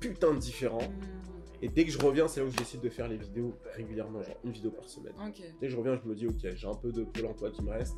putain 0.00 0.32
de 0.32 0.38
différent. 0.38 0.78
Hmm, 0.82 1.15
Et 1.62 1.68
dès 1.68 1.84
que 1.84 1.90
je 1.90 1.98
reviens, 1.98 2.28
c'est 2.28 2.40
là 2.40 2.46
où 2.46 2.50
je 2.50 2.56
décide 2.56 2.80
de 2.80 2.88
faire 2.88 3.08
les 3.08 3.16
vidéos 3.16 3.54
régulièrement, 3.74 4.22
genre 4.22 4.36
une 4.44 4.52
vidéo 4.52 4.70
par 4.70 4.88
semaine. 4.88 5.14
Dès 5.60 5.66
que 5.66 5.72
je 5.72 5.76
reviens, 5.76 5.98
je 6.02 6.08
me 6.08 6.14
dis, 6.14 6.26
ok, 6.26 6.54
j'ai 6.54 6.66
un 6.66 6.74
peu 6.74 6.92
de 6.92 7.04
Pôle 7.04 7.26
emploi 7.26 7.50
qui 7.50 7.62
me 7.62 7.70
reste. 7.70 7.96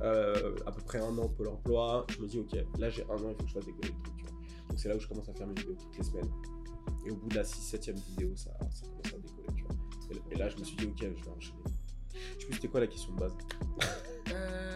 Euh, 0.00 0.56
à 0.66 0.72
peu 0.72 0.80
près 0.82 0.98
un 0.98 1.16
an 1.18 1.28
Pôle 1.28 1.48
emploi. 1.48 2.06
Je 2.10 2.22
me 2.22 2.26
dis, 2.26 2.38
ok, 2.38 2.56
là 2.78 2.90
j'ai 2.90 3.04
un 3.04 3.16
an, 3.16 3.30
il 3.30 3.34
faut 3.36 3.42
que 3.42 3.48
je 3.48 3.54
fasse 3.54 3.66
décoller 3.66 3.88
le 3.88 4.02
truc. 4.02 4.26
Donc 4.68 4.78
c'est 4.78 4.88
là 4.88 4.96
où 4.96 5.00
je 5.00 5.08
commence 5.08 5.28
à 5.28 5.34
faire 5.34 5.46
mes 5.46 5.54
vidéos 5.54 5.74
toutes 5.74 5.98
les 5.98 6.04
semaines. 6.04 6.30
Et 7.04 7.10
au 7.10 7.16
bout 7.16 7.28
de 7.28 7.34
la 7.36 7.42
6-7ème 7.42 8.00
vidéo, 8.10 8.30
ça, 8.36 8.50
ça 8.70 8.86
commence 8.86 9.12
à 9.12 9.18
décoller. 9.18 9.48
Tu 9.56 9.64
vois. 9.64 9.74
Et, 10.30 10.34
et 10.34 10.38
là, 10.38 10.48
je 10.48 10.56
me 10.58 10.64
suis 10.64 10.76
dit, 10.76 10.86
ok, 10.86 10.98
je 11.00 11.24
vais 11.24 11.30
enchaîner. 11.36 11.62
Je 12.14 12.40
sais 12.40 12.46
plus 12.46 12.54
c'était 12.54 12.68
quoi 12.68 12.80
la 12.80 12.86
question 12.86 13.12
de 13.14 13.20
base? 13.20 13.36
Euh, 14.32 14.71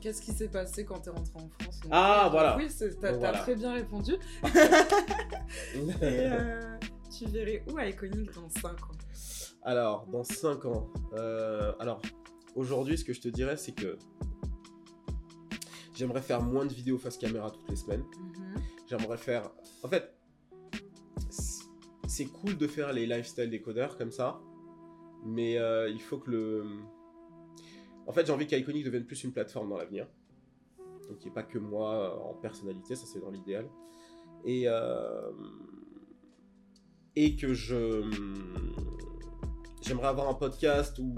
Qu'est-ce 0.00 0.22
qui 0.22 0.32
s'est 0.32 0.48
passé 0.48 0.84
quand 0.84 1.00
t'es 1.00 1.10
rentré 1.10 1.32
en 1.34 1.48
France 1.60 1.80
Ah, 1.90 2.22
oui, 2.24 2.30
voilà. 2.30 2.56
Oui, 2.56 2.68
t'as 3.00 3.12
voilà. 3.12 3.38
très 3.38 3.56
bien 3.56 3.72
répondu. 3.72 4.12
Et 5.74 6.02
euh, 6.02 6.78
tu 7.16 7.26
verrais 7.26 7.64
où 7.68 7.78
Iconic 7.78 8.32
dans 8.34 8.48
5 8.48 8.68
ans? 8.70 8.94
Alors, 9.62 10.06
dans 10.06 10.22
5 10.22 10.64
ans, 10.66 10.88
euh, 11.14 11.72
alors 11.80 12.00
aujourd'hui, 12.54 12.96
ce 12.96 13.04
que 13.04 13.12
je 13.12 13.20
te 13.20 13.28
dirais, 13.28 13.56
c'est 13.56 13.72
que 13.72 13.98
j'aimerais 15.94 16.22
faire 16.22 16.42
moins 16.42 16.64
de 16.64 16.72
vidéos 16.72 16.98
face 16.98 17.18
caméra 17.18 17.50
toutes 17.50 17.68
les 17.68 17.76
semaines. 17.76 18.02
Mhm. 18.02 18.62
J'aimerais 18.88 19.18
faire. 19.18 19.50
En 19.82 19.88
fait, 19.88 20.14
c'est 22.06 22.26
cool 22.26 22.56
de 22.56 22.66
faire 22.66 22.92
les 22.92 23.06
lifestyle 23.06 23.50
décodeurs 23.50 23.98
comme 23.98 24.12
ça, 24.12 24.40
mais 25.24 25.58
euh, 25.58 25.88
il 25.90 26.00
faut 26.00 26.18
que 26.18 26.30
le. 26.30 26.64
En 28.08 28.12
fait, 28.12 28.26
j'ai 28.26 28.32
envie 28.32 28.46
qu'Iconic 28.46 28.84
devienne 28.84 29.04
plus 29.04 29.22
une 29.22 29.32
plateforme 29.32 29.68
dans 29.68 29.76
l'avenir. 29.76 30.08
Donc, 31.08 31.18
il 31.20 31.24
n'y 31.24 31.28
ait 31.28 31.34
pas 31.34 31.42
que 31.44 31.58
moi 31.58 31.94
euh, 31.94 32.30
en 32.30 32.34
personnalité, 32.34 32.96
ça 32.96 33.06
c'est 33.06 33.20
dans 33.20 33.30
l'idéal. 33.30 33.68
Et. 34.44 34.64
euh, 34.66 35.30
Et 37.16 37.36
que 37.36 37.52
je. 37.54 38.10
J'aimerais 39.82 40.08
avoir 40.08 40.28
un 40.28 40.34
podcast 40.34 40.98
où. 40.98 41.14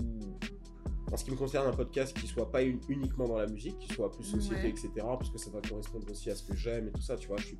En 1.12 1.16
ce 1.16 1.24
qui 1.24 1.32
me 1.32 1.36
concerne, 1.36 1.66
un 1.66 1.72
podcast 1.72 2.16
qui 2.16 2.28
soit 2.28 2.52
pas 2.52 2.62
une- 2.62 2.78
uniquement 2.88 3.26
dans 3.26 3.36
la 3.38 3.46
musique, 3.48 3.76
qui 3.80 3.92
soit 3.92 4.12
plus 4.12 4.22
société, 4.22 4.62
Ouais. 4.62 4.68
etc. 4.70 4.90
Parce 4.94 5.28
que 5.30 5.38
ça 5.38 5.50
va 5.50 5.60
correspondre 5.60 6.08
aussi 6.08 6.30
à 6.30 6.36
ce 6.36 6.44
que 6.44 6.54
j'aime 6.54 6.86
et 6.86 6.92
tout 6.92 7.02
ça, 7.02 7.16
tu 7.16 7.26
vois. 7.26 7.36
Je 7.38 7.46
suis 7.46 7.58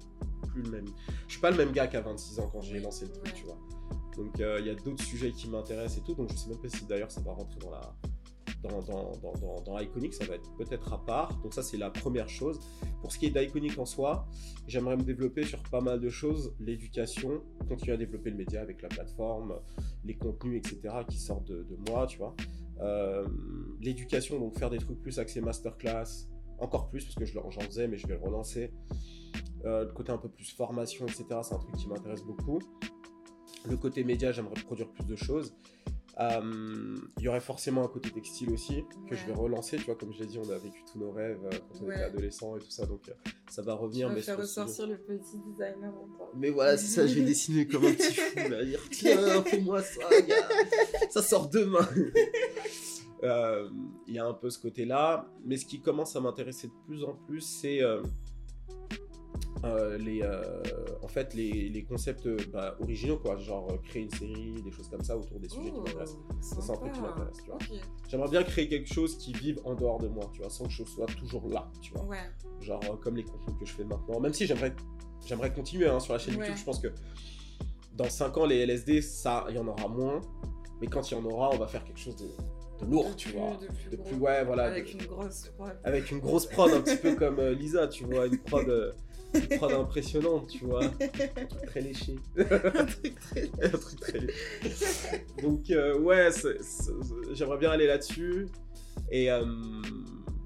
plus 0.53 0.63
le 0.63 0.71
même. 0.71 0.85
Je 1.27 1.33
suis 1.33 1.41
pas 1.41 1.51
le 1.51 1.57
même 1.57 1.73
gars 1.73 1.89
qu'à 1.89 2.01
26 2.01 2.39
ans 2.39 2.49
quand 2.53 2.61
j'ai 2.61 2.75
Oui, 2.77 2.83
lancé 2.85 3.07
le 3.07 3.11
truc, 3.13 3.27
ouais. 3.27 3.33
tu 3.35 3.45
vois. 3.47 3.59
Donc 4.17 4.39
euh, 4.41 4.59
il 4.61 4.67
y 4.67 4.71
a 4.71 4.75
d'autres 4.77 5.03
sujets 5.03 5.33
qui 5.33 5.49
m'intéressent 5.51 5.99
et 5.99 6.03
tout. 6.03 6.15
Donc 6.15 6.31
je 6.31 6.37
sais 6.37 6.49
même 6.49 6.61
pas 6.61 6.69
si 6.69 6.85
d'ailleurs 6.87 7.11
ça 7.11 7.21
va 7.23 7.33
rentrer 7.33 7.59
dans 7.59 7.71
la. 7.73 7.81
Dans, 8.63 8.83
dans, 9.65 9.79
Iconic, 9.79 10.13
ça 10.13 10.27
va 10.27 10.35
être 10.35 10.55
peut-être 10.57 10.93
à 10.93 10.99
part. 11.05 11.35
Donc 11.43 11.55
ça 11.55 11.63
c'est 11.63 11.79
la 11.79 11.91
première 11.91 12.29
chose. 12.29 12.61
Pour 13.01 13.11
ce 13.11 13.19
qui 13.19 13.27
est 13.27 13.31
d'Iconic 13.31 13.79
en 13.79 13.87
soi, 13.87 14.27
j'aimerais 14.67 14.97
me 14.97 15.03
développer 15.03 15.45
sur 15.45 15.63
pas 15.71 15.81
mal 15.81 15.99
de 15.99 16.11
choses. 16.11 16.55
L'éducation, 16.61 17.43
continuer 17.69 17.95
à 17.95 17.97
développer 17.97 18.31
le 18.31 18.37
média 18.37 18.61
avec 18.61 18.83
la 18.83 18.89
plateforme, 18.89 19.55
les 20.05 20.15
contenus, 20.15 20.59
etc. 20.59 20.95
qui 21.09 21.17
sortent 21.17 21.47
de, 21.47 21.67
moi, 21.89 22.07
tu 22.07 22.19
vois. 22.19 22.35
Euh, 22.81 23.27
l'éducation, 23.81 24.39
donc 24.39 24.59
faire 24.59 24.71
des 24.71 24.79
trucs 24.79 25.01
plus 25.01 25.19
axés 25.19 25.41
masterclass, 25.41 26.29
encore 26.59 26.89
plus, 26.89 27.05
parce 27.05 27.15
que 27.15 27.25
j'en 27.25 27.51
faisais, 27.51 27.89
mais 27.89 27.97
je 27.97 28.07
vais 28.07 28.15
le 28.15 28.23
relancer. 28.23 28.73
Euh, 29.65 29.85
le 29.85 29.93
côté 29.93 30.13
un 30.13 30.19
peu 30.19 30.29
plus 30.29 30.51
formation, 30.53 31.07
etc., 31.07 31.25
c'est 31.43 31.55
un 31.55 31.59
truc 31.59 31.77
qui 31.77 31.89
m'intéresse 31.89 32.23
beaucoup. 32.23 32.59
Le 33.69 33.77
côté 33.77 34.05
média, 34.05 34.33
j'aimerais 34.33 34.61
produire 34.63 34.91
plus 34.91 35.05
de 35.05 35.17
choses. 35.17 35.55
Euh, 36.21 36.97
Il 37.19 37.25
y 37.25 37.29
aurait 37.29 37.41
forcément 37.41 37.83
un 37.85 37.89
côté 37.89 38.11
textile 38.11 38.53
aussi, 38.53 38.85
que 39.09 39.15
je 39.17 39.25
vais 39.27 39.33
relancer. 39.33 39.77
Tu 39.79 39.85
vois, 39.85 39.95
comme 39.95 40.13
je 40.13 40.19
l'ai 40.21 40.27
dit, 40.27 40.39
on 40.39 40.51
a 40.51 40.59
vécu 40.59 40.83
tous 40.91 40.99
nos 40.99 41.11
rêves 41.13 41.39
euh, 41.45 41.51
quand 41.51 41.81
on 41.83 41.87
Ouais. 41.87 41.95
était 41.95 42.05
adolescent 42.05 42.57
et 42.57 42.61
tout 42.61 42.71
ça, 42.71 42.85
donc 42.87 43.09
euh, 43.09 43.13
ça 43.49 43.63
va 43.63 43.75
revenir. 43.75 44.11
mais 44.11 44.21
faire 44.21 44.37
sur 44.37 44.47
ce- 44.47 44.61
ressortir 44.61 44.87
le 44.89 44.99
petit 44.99 45.39
designer 45.47 45.89
en 45.95 46.07
toi. 46.17 46.31
mais 46.37 46.51
voilà, 46.51 46.77
c'est 46.77 46.87
ça, 46.89 47.07
je 47.07 47.15
vais 47.15 47.23
dessiner 47.23 47.67
comme 47.67 47.85
un 47.87 47.93
petit 47.95 48.13
fou, 48.15 48.49
là, 48.51 48.65
dire 48.65 48.81
tiens, 48.91 49.43
fais-moi 49.45 49.83
ça, 49.83 50.21
gars. 50.23 50.49
ça 51.11 51.23
sort 51.23 51.49
demain. 51.49 51.89
Euh, 53.23 53.69
Il 54.07 54.15
y 54.15 54.19
a 54.19 54.25
un 54.27 54.33
peu 54.33 54.49
ce 54.49 54.59
côté-là, 54.59 55.31
mais 55.45 55.59
ce 55.59 55.67
qui 55.67 55.81
commence 55.83 56.17
à 56.17 56.21
m'intéresser 56.23 56.69
de 56.69 56.73
plus 56.87 57.05
en 57.05 57.13
plus, 57.27 57.43
c'est 57.43 57.83
euh, 57.83 58.01
euh, 59.65 59.99
les, 59.99 60.23
euh, 60.23 60.43
en 61.03 61.09
fait, 61.09 61.35
les, 61.35 61.69
les 61.69 61.85
concepts 61.85 62.27
euh, 62.27 62.37
bah, 62.53 62.77
originaux, 62.81 63.19
quoi, 63.19 63.37
genre 63.37 63.69
créer 63.83 64.03
une 64.03 64.11
série, 64.11 64.63
des 64.63 64.71
choses 64.71 64.89
comme 64.89 65.03
ça 65.05 65.17
autour 65.17 65.39
des 65.39 65.49
sujets 65.49 65.71
qui 65.71 65.79
m'intéressent. 65.79 66.19
Ça, 66.41 66.57
c'est 66.61 66.73
un 66.73 66.77
truc 66.77 66.93
qui 66.93 67.01
m'intéresse, 67.01 67.37
tu 67.45 67.51
vois. 67.51 67.57
Ok, 67.57 67.81
J'aimerais 68.09 68.29
bien 68.29 68.43
créer 68.43 68.69
quelque 68.69 68.93
chose 68.93 69.19
qui 69.19 69.33
vive 69.35 69.61
en 69.65 69.75
dehors 69.75 69.99
de 69.99 70.09
moi, 70.09 70.31
tu 70.33 70.41
vois, 70.41 70.51
sans 70.51 70.65
que 70.65 70.71
je 70.73 70.85
sois 70.85 71.07
toujours 71.07 71.47
là, 71.49 71.71
tu 71.83 71.93
vois 71.93 72.05
ouais. 72.05 72.19
genre 72.61 72.81
euh, 72.91 72.97
comme 72.97 73.17
les 73.17 73.25
contenus 73.25 73.57
que 73.59 73.67
je 73.67 73.73
fais 73.73 73.85
maintenant. 73.85 74.19
Même 74.21 74.33
si 74.33 74.47
j'aimerais 74.47 74.75
j'aimerais 75.27 75.53
continuer 75.53 75.89
hein, 75.89 76.01
sur 76.01 76.15
la 76.15 76.19
chaîne 76.19 76.35
Ouais. 76.37 76.41
YouTube, 76.47 76.57
je 76.59 76.65
pense 76.65 76.79
que 76.79 76.89
dans 77.97 78.09
5 78.09 78.37
ans 78.39 78.47
les 78.47 78.65
LSD, 78.67 79.03
ça, 79.03 79.45
il 79.51 79.57
y 79.57 79.59
en 79.59 79.67
aura 79.69 79.89
moins. 79.89 80.21
Mais 80.81 80.87
quand 80.87 81.11
il 81.11 81.15
y 81.15 81.21
en 81.21 81.25
aura, 81.27 81.51
on 81.53 81.59
va 81.59 81.67
faire 81.67 81.85
quelque 81.85 82.01
chose 82.01 82.17
de, 82.17 82.25
de 82.87 82.91
lourd, 82.91 83.11
De 83.11 83.15
tu 83.15 83.29
plus- 83.29 83.39
vois. 83.39 83.57
de 83.59 83.67
plus 83.67 83.91
De 83.91 83.97
gros. 83.97 84.05
plus, 84.07 84.17
ouais, 84.17 84.45
voilà. 84.47 84.63
Avec 84.65 84.95
une 84.95 85.03
grosse 85.07 85.51
prod. 85.55 85.77
avec 85.85 86.11
une 86.11 86.19
grosse 86.21 86.47
prod, 86.47 86.73
un 86.73 86.81
petit 86.81 86.97
peu 86.97 87.15
comme 87.17 87.39
Lisa, 87.51 87.87
tu 87.89 88.05
vois, 88.05 88.27
une 88.27 88.39
prod, 88.39 88.95
une 89.35 89.59
prod 89.59 89.73
impressionnante, 89.73 90.49
tu 90.49 90.65
vois. 90.65 90.85
Un 90.85 90.89
truc 91.47 91.67
très 91.67 91.81
léché. 91.81 92.17
Un 92.39 92.85
truc 92.87 93.19
très- 93.21 93.51
un 93.63 93.69
truc 93.71 94.01
très 94.01 94.19
léché. 94.19 95.27
Donc, 95.43 95.71
euh, 95.71 95.99
ouais, 95.99 96.29
j'aimerais 97.33 97.59
bien 97.59 97.71
aller 97.71 97.87
là-dessus. 97.87 98.49
Et 99.11 99.31
euh, 99.31 99.45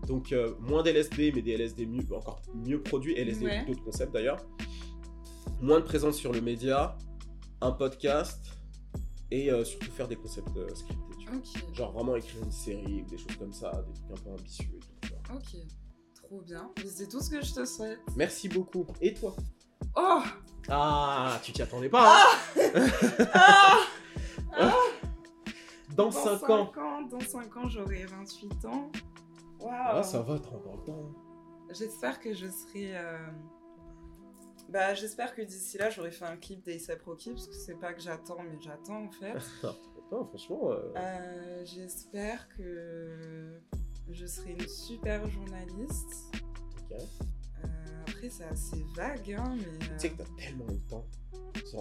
donc, 0.07 0.33
euh, 0.33 0.55
moins 0.61 0.83
d'LSD, 0.83 1.33
mais 1.35 1.43
des 1.43 1.53
LSD 1.53 1.87
mieux, 1.87 2.05
encore 2.15 2.43
mieux 2.55 2.81
produits, 2.83 3.15
LSD 3.19 3.45
Ouais. 3.47 3.65
d'autres 3.67 3.83
concepts 3.85 4.13
d'ailleurs. 4.13 4.39
Moins 5.61 5.81
de 5.81 5.85
présence 5.85 6.17
sur 6.17 6.33
le 6.33 6.41
média, 6.41 6.97
un 7.61 7.73
podcast, 7.73 8.45
et 9.31 9.49
surtout 9.65 9.91
faire 9.91 10.07
des 10.09 10.17
concepts 10.17 10.51
scriptés. 10.75 11.01
tu 11.19 11.27
vois. 11.31 11.73
Genre 11.75 11.93
vraiment 11.93 12.17
écrire 12.17 12.43
une 12.45 12.53
série 12.53 13.03
ou 13.03 13.11
des 13.11 13.17
choses 13.19 13.37
comme 13.39 13.53
ça, 13.53 13.71
des 13.87 13.93
trucs 13.95 14.11
un 14.21 14.23
peu 14.23 14.31
ambitieux 14.31 14.67
et 14.77 15.07
tout. 15.09 15.15
ok. 15.35 15.61
Trop 16.35 16.43
bien. 16.43 16.69
Mais 16.79 16.91
C'est 16.91 17.07
tout 17.07 17.21
ce 17.21 17.31
que 17.31 17.41
je 17.45 17.55
te 17.55 17.65
souhaite. 17.65 18.01
Merci 18.17 18.49
beaucoup. 18.49 18.85
Et 19.01 19.15
toi? 19.15 19.37
Oh 19.95 20.21
Ah, 20.69 21.39
tu 21.45 21.53
t'y 21.53 21.63
attendais 21.63 21.89
pas 21.89 22.13
hein? 22.57 22.59
Ah 23.33 23.79
Dans 25.97 26.11
5 26.11 26.49
ans 26.51 26.73
Dans 27.09 27.21
5 27.21 27.57
ans, 27.57 27.69
j'aurai 27.69 28.05
28 28.07 28.65
ans. 28.65 28.91
Waouh 29.61 29.73
Ah, 29.73 30.03
ça 30.03 30.23
va, 30.23 30.39
t'as 30.41 30.49
encore 30.57 30.77
le 30.79 30.83
temps. 30.85 31.13
J'espère 31.71 32.19
que 32.19 32.35
je 32.35 32.49
serai. 32.49 32.97
euh, 32.97 33.17
Bah, 34.71 34.95
j'espère 34.95 35.37
que 35.37 35.43
d'ici 35.43 35.79
là, 35.79 35.89
j'aurai 35.91 36.11
fait 36.11 36.25
un 36.25 36.37
clip 36.37 36.65
d'Ace 36.65 36.91
Rocky, 37.07 37.31
parce 37.31 37.47
que 37.47 37.55
c'est 37.55 37.79
pas 37.79 37.93
que 37.93 38.01
j'attends, 38.01 38.43
mais 38.43 38.59
j'attends 38.61 39.05
en 39.05 39.11
fait. 39.11 39.35
Non, 40.13 40.27
franchement, 40.27 40.71
euh, 40.71 40.93
Euh, 40.97 41.65
j'espère 41.65 42.47
que 42.51 43.59
je 44.11 44.27
serai 44.27 44.53
une 44.53 44.69
super 44.69 45.29
journaliste. 45.29 46.33
ok. 46.91 46.97
Euh, 47.65 47.67
après, 48.09 48.29
c'est 48.29 48.45
assez 48.45 48.85
vague, 48.97 49.33
hein, 49.39 49.57
mais. 49.57 49.79
Tu 49.79 49.87
sais 49.99 50.11
que 50.11 50.19
t'as 50.23 50.43
tellement 50.43 50.67
le 50.69 50.79
temps. 50.89 51.07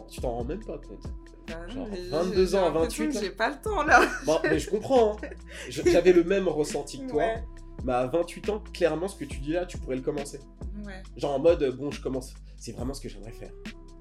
Tu 0.10 0.22
t'en 0.22 0.32
rends 0.38 0.44
même 0.44 0.64
pas 0.64 0.78
compte. 0.78 1.04
bah 1.48 1.56
non, 1.68 1.74
genre 1.74 1.88
mais 1.92 2.02
22 2.10 2.46
j'ai 2.46 2.58
ans 2.58 2.62
à 2.62 2.70
l'impression 2.70 3.04
28, 3.06 3.10
que 3.10 3.14
là. 3.16 3.22
J'ai 3.22 3.36
pas 3.36 3.50
le 3.50 3.62
temps 3.62 3.84
là. 3.84 4.10
Bon, 4.26 4.40
mais 4.44 4.60
je 4.60 4.70
comprends. 4.70 5.18
hein. 5.18 5.28
J'avais 5.70 6.14
le 6.14 6.24
même 6.24 6.48
ressenti 6.48 7.00
que 7.00 7.10
toi. 7.10 7.18
Ouais, 7.24 7.44
Mais 7.84 7.94
à 7.94 8.06
28 8.08 8.50
ans, 8.50 8.64
clairement, 8.74 9.08
ce 9.08 9.18
que 9.18 9.26
tu 9.26 9.40
dis 9.40 9.52
là, 9.54 9.66
tu 9.66 9.78
pourrais 9.78 9.96
le 9.98 10.02
commencer. 10.02 10.40
ouais. 10.86 11.02
Genre 11.18 11.34
en 11.34 11.40
mode, 11.40 11.62
euh, 11.64 11.72
bon, 11.72 11.92
je 11.92 12.02
commence. 12.02 12.34
C'est 12.58 12.72
vraiment 12.72 12.94
ce 12.94 13.02
que 13.02 13.10
j'aimerais 13.10 13.32
faire. 13.34 13.52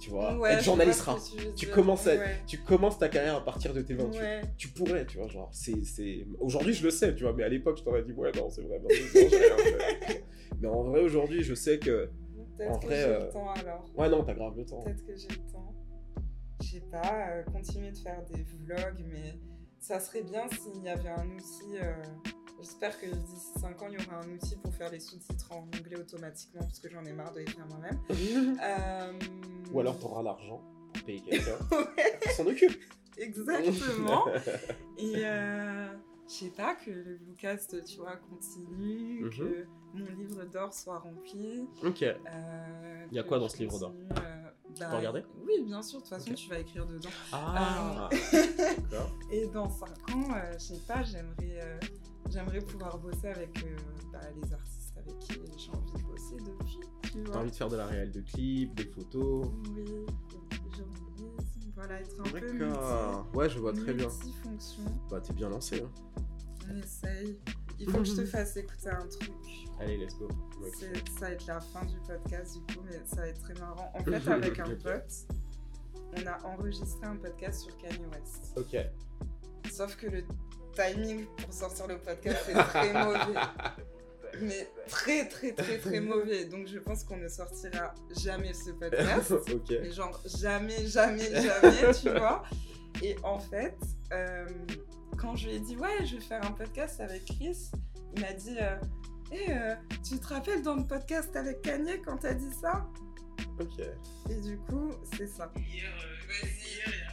Tu 0.02 0.10
vois 0.10 0.36
Ouais, 0.36 0.54
Être 0.54 0.64
journaliste 0.64 1.06
veux 1.06 1.54
Tu 1.54 1.68
commences, 1.68 2.08
à- 2.08 2.16
Ouais. 2.16 2.36
tu 2.48 2.58
commences 2.58 2.98
ta 2.98 3.08
carrière 3.08 3.36
à 3.36 3.44
partir 3.44 3.72
de 3.72 3.82
tes 3.82 3.94
28. 3.94 4.18
Ouais. 4.18 4.40
Tu 4.58 4.66
pourrais, 4.68 5.06
tu 5.06 5.16
vois, 5.18 5.28
genre, 5.28 5.48
c'est... 5.52 6.26
Aujourd'hui, 6.40 6.74
je 6.74 6.82
le 6.82 6.90
sais, 6.90 7.14
tu 7.14 7.22
vois, 7.22 7.32
mais 7.32 7.44
à 7.44 7.48
l'époque, 7.48 7.78
je 7.78 7.84
t'aurais 7.84 8.02
dit, 8.02 8.10
ouais, 8.12 8.32
non, 8.36 8.50
c'est 8.50 8.62
vrai. 8.62 8.80
Mais 10.60 10.66
en 10.68 10.82
vrai, 10.82 11.00
aujourd'hui, 11.00 11.42
je 11.44 11.54
sais 11.54 11.78
que... 11.78 12.10
Peut-être 12.58 12.80
que 12.80 12.88
j'ai 12.88 12.94
euh, 13.04 13.26
le 13.26 13.28
temps 13.32 13.52
alors. 13.52 13.84
Ouais, 13.96 14.08
non, 14.08 14.24
t'as 14.24 14.34
grave 14.34 14.54
le 14.56 14.64
temps. 14.64 14.82
Peut-être 14.82 15.06
que 15.06 15.14
j'ai 15.16 15.28
le 15.28 15.52
temps. 15.52 15.72
Je 16.60 16.66
sais 16.68 16.82
pas, 16.90 17.28
euh, 17.30 17.42
continuer 17.44 17.92
de 17.92 17.96
faire 17.98 18.22
des 18.24 18.42
vlogs, 18.42 19.04
mais 19.08 19.38
ça 19.78 20.00
serait 20.00 20.22
bien 20.22 20.42
s'il 20.48 20.82
y 20.82 20.88
avait 20.88 21.08
un 21.10 21.26
outil. 21.30 21.78
euh, 21.80 21.94
J'espère 22.62 22.96
que 23.00 23.06
d'ici 23.06 23.48
5 23.60 23.82
ans, 23.82 23.86
il 23.90 24.00
y 24.00 24.06
aura 24.06 24.20
un 24.20 24.28
outil 24.30 24.54
pour 24.56 24.72
faire 24.72 24.88
les 24.90 25.00
sous-titres 25.00 25.50
en 25.50 25.62
anglais 25.76 25.98
automatiquement, 25.98 26.60
parce 26.62 26.78
que 26.78 26.88
j'en 26.88 27.04
ai 27.04 27.12
marre 27.12 27.32
de 27.32 27.40
les 27.40 27.46
faire 27.46 27.66
moi-même. 27.66 27.98
Euh, 28.62 29.12
Ou 29.72 29.80
alors, 29.80 29.98
t'auras 29.98 30.22
l'argent 30.22 30.62
pour 30.94 31.02
payer 31.04 31.20
quelqu'un 31.22 31.56
Ouais, 31.72 32.18
qui 32.22 32.28
s'en 32.30 32.46
occupe. 32.46 32.80
exactement. 33.18 34.26
Et 34.98 35.12
euh, 35.24 35.88
je 36.28 36.32
sais 36.34 36.50
pas, 36.50 36.76
que 36.76 36.90
le 36.92 37.16
Bluecast, 37.16 37.82
tu 37.84 37.98
vois, 37.98 38.16
continue, 38.30 39.24
Mhm. 39.24 39.30
que 39.30 39.66
mon 39.94 40.06
livre 40.16 40.44
d'or 40.44 40.72
soit 40.72 41.00
rempli. 41.00 41.66
ok. 41.84 42.02
Euh, 42.02 43.06
Il 43.10 43.16
y 43.16 43.18
a 43.18 43.24
quoi 43.24 43.40
dans 43.40 43.48
ce 43.48 43.58
livre 43.58 43.76
d'or 43.80 43.92
euh, 43.92 44.42
bah, 44.78 44.86
peux 44.90 44.96
regarder 44.98 45.24
Oui, 45.44 45.62
bien 45.64 45.82
sûr, 45.82 45.98
de 45.98 46.04
toute 46.04 46.10
façon, 46.10 46.32
tu 46.32 46.48
vas 46.48 46.60
écrire 46.60 46.86
dedans. 46.86 47.10
Ah, 47.32 48.08
d'accord. 48.58 49.10
Et 49.32 49.46
dans 49.48 49.68
5 49.68 49.88
ans, 50.14 50.28
euh, 50.36 50.52
je 50.54 50.58
sais 50.58 50.80
pas, 50.86 51.02
j'aimerais 51.02 51.60
euh, 51.60 51.78
j'aimerais 52.32 52.60
pouvoir 52.60 52.98
bosser 52.98 53.28
avec 53.28 53.62
euh, 53.64 53.76
bah, 54.12 54.20
les 54.42 54.52
artistes 54.52 54.94
avec 54.96 55.18
qui 55.20 55.32
j'ai 55.56 55.70
envie 55.70 55.92
de 55.92 56.08
bosser 56.08 56.36
depuis, 56.36 56.78
tu 57.02 57.22
T'as 57.24 57.38
envie 57.40 57.50
de 57.50 57.56
faire 57.56 57.68
de 57.68 57.76
la 57.76 57.86
réelle 57.86 58.10
de 58.10 58.20
clips, 58.20 58.74
des 58.74 58.84
photos. 58.84 59.46
Oui, 59.74 59.84
journalisme, 60.76 61.72
voilà, 61.74 62.00
être 62.00 62.20
un 62.20 62.22
peu 62.24 62.58
D'accord. 62.58 63.26
Ouais, 63.34 63.48
je 63.50 63.58
vois 63.58 63.72
multi, 63.72 63.84
très 63.86 63.94
bien. 63.94 64.08
multifonction. 64.08 64.82
Bah, 65.10 65.20
t'es 65.20 65.32
bien 65.32 65.48
lancé. 65.48 65.82
Hein. 65.82 65.90
On 66.70 66.76
essaye. 66.78 67.38
Il 67.78 67.90
faut 67.90 67.98
que 67.98 68.04
je 68.04 68.14
te 68.14 68.24
fasse 68.24 68.56
écouter 68.56 68.90
un 68.90 69.06
truc. 69.08 69.32
Allez, 69.80 69.96
let's 69.96 70.16
go. 70.16 70.28
C'est- 70.78 71.08
Ça 71.18 71.26
va 71.26 71.30
être 71.32 71.46
la 71.46 71.60
fin 71.60 71.84
du 71.84 71.96
podcast 72.06 72.54
du 72.54 72.74
coup, 72.74 72.82
mais 72.84 73.00
ça 73.04 73.16
va 73.16 73.28
être 73.28 73.40
très 73.40 73.54
marrant. 73.54 73.90
En 73.94 74.04
fait, 74.04 74.28
avec 74.28 74.58
un 74.60 74.74
pote, 74.76 75.26
on 76.16 76.26
a 76.26 76.46
enregistré 76.46 77.06
un 77.06 77.16
podcast 77.16 77.62
sur 77.62 77.76
Kanye 77.78 78.06
West. 78.12 78.52
Ok. 78.56 78.76
Sauf 79.72 79.96
que 79.96 80.06
le 80.06 80.22
timing 80.72 81.26
pour 81.36 81.52
sortir 81.52 81.86
le 81.86 81.98
podcast 81.98 82.48
est 82.48 82.54
très 82.54 82.92
mauvais. 83.04 83.40
Mais 84.40 84.68
très 84.88 85.28
très 85.28 85.52
très 85.52 85.78
très 85.78 86.00
mauvais. 86.00 86.46
Donc 86.46 86.66
je 86.66 86.78
pense 86.78 87.04
qu'on 87.04 87.18
ne 87.18 87.28
sortira 87.28 87.94
jamais 88.22 88.54
ce 88.54 88.70
podcast. 88.70 89.34
Mais 89.70 89.92
genre 89.92 90.20
jamais, 90.24 90.86
jamais, 90.86 91.42
jamais, 91.42 91.94
tu 92.00 92.08
vois. 92.18 92.42
Et 93.02 93.16
en 93.22 93.38
fait, 93.38 93.76
euh, 94.12 94.46
quand 95.18 95.36
je 95.36 95.48
lui 95.48 95.56
ai 95.56 95.60
dit 95.60 95.76
ouais, 95.76 96.06
je 96.06 96.16
vais 96.16 96.22
faire 96.22 96.44
un 96.46 96.52
podcast 96.52 97.00
avec 97.00 97.24
Chris, 97.26 97.70
il 98.14 98.22
m'a 98.22 98.32
dit 98.32 98.56
euh, 98.60 98.76
Eh, 99.32 99.50
euh, 99.50 99.74
tu 100.02 100.18
te 100.18 100.26
rappelles 100.28 100.62
dans 100.62 100.76
le 100.76 100.86
podcast 100.86 101.34
avec 101.36 101.62
Kanye 101.62 102.00
quand 102.04 102.18
t'as 102.18 102.34
dit 102.34 102.52
ça? 102.60 102.86
Ok. 103.60 103.80
Et 104.30 104.40
du 104.40 104.56
coup, 104.58 104.92
c'est 105.16 105.26
ça. 105.26 105.52
Hier, 105.56 105.90
euh, 105.90 106.46
hier, 106.46 107.11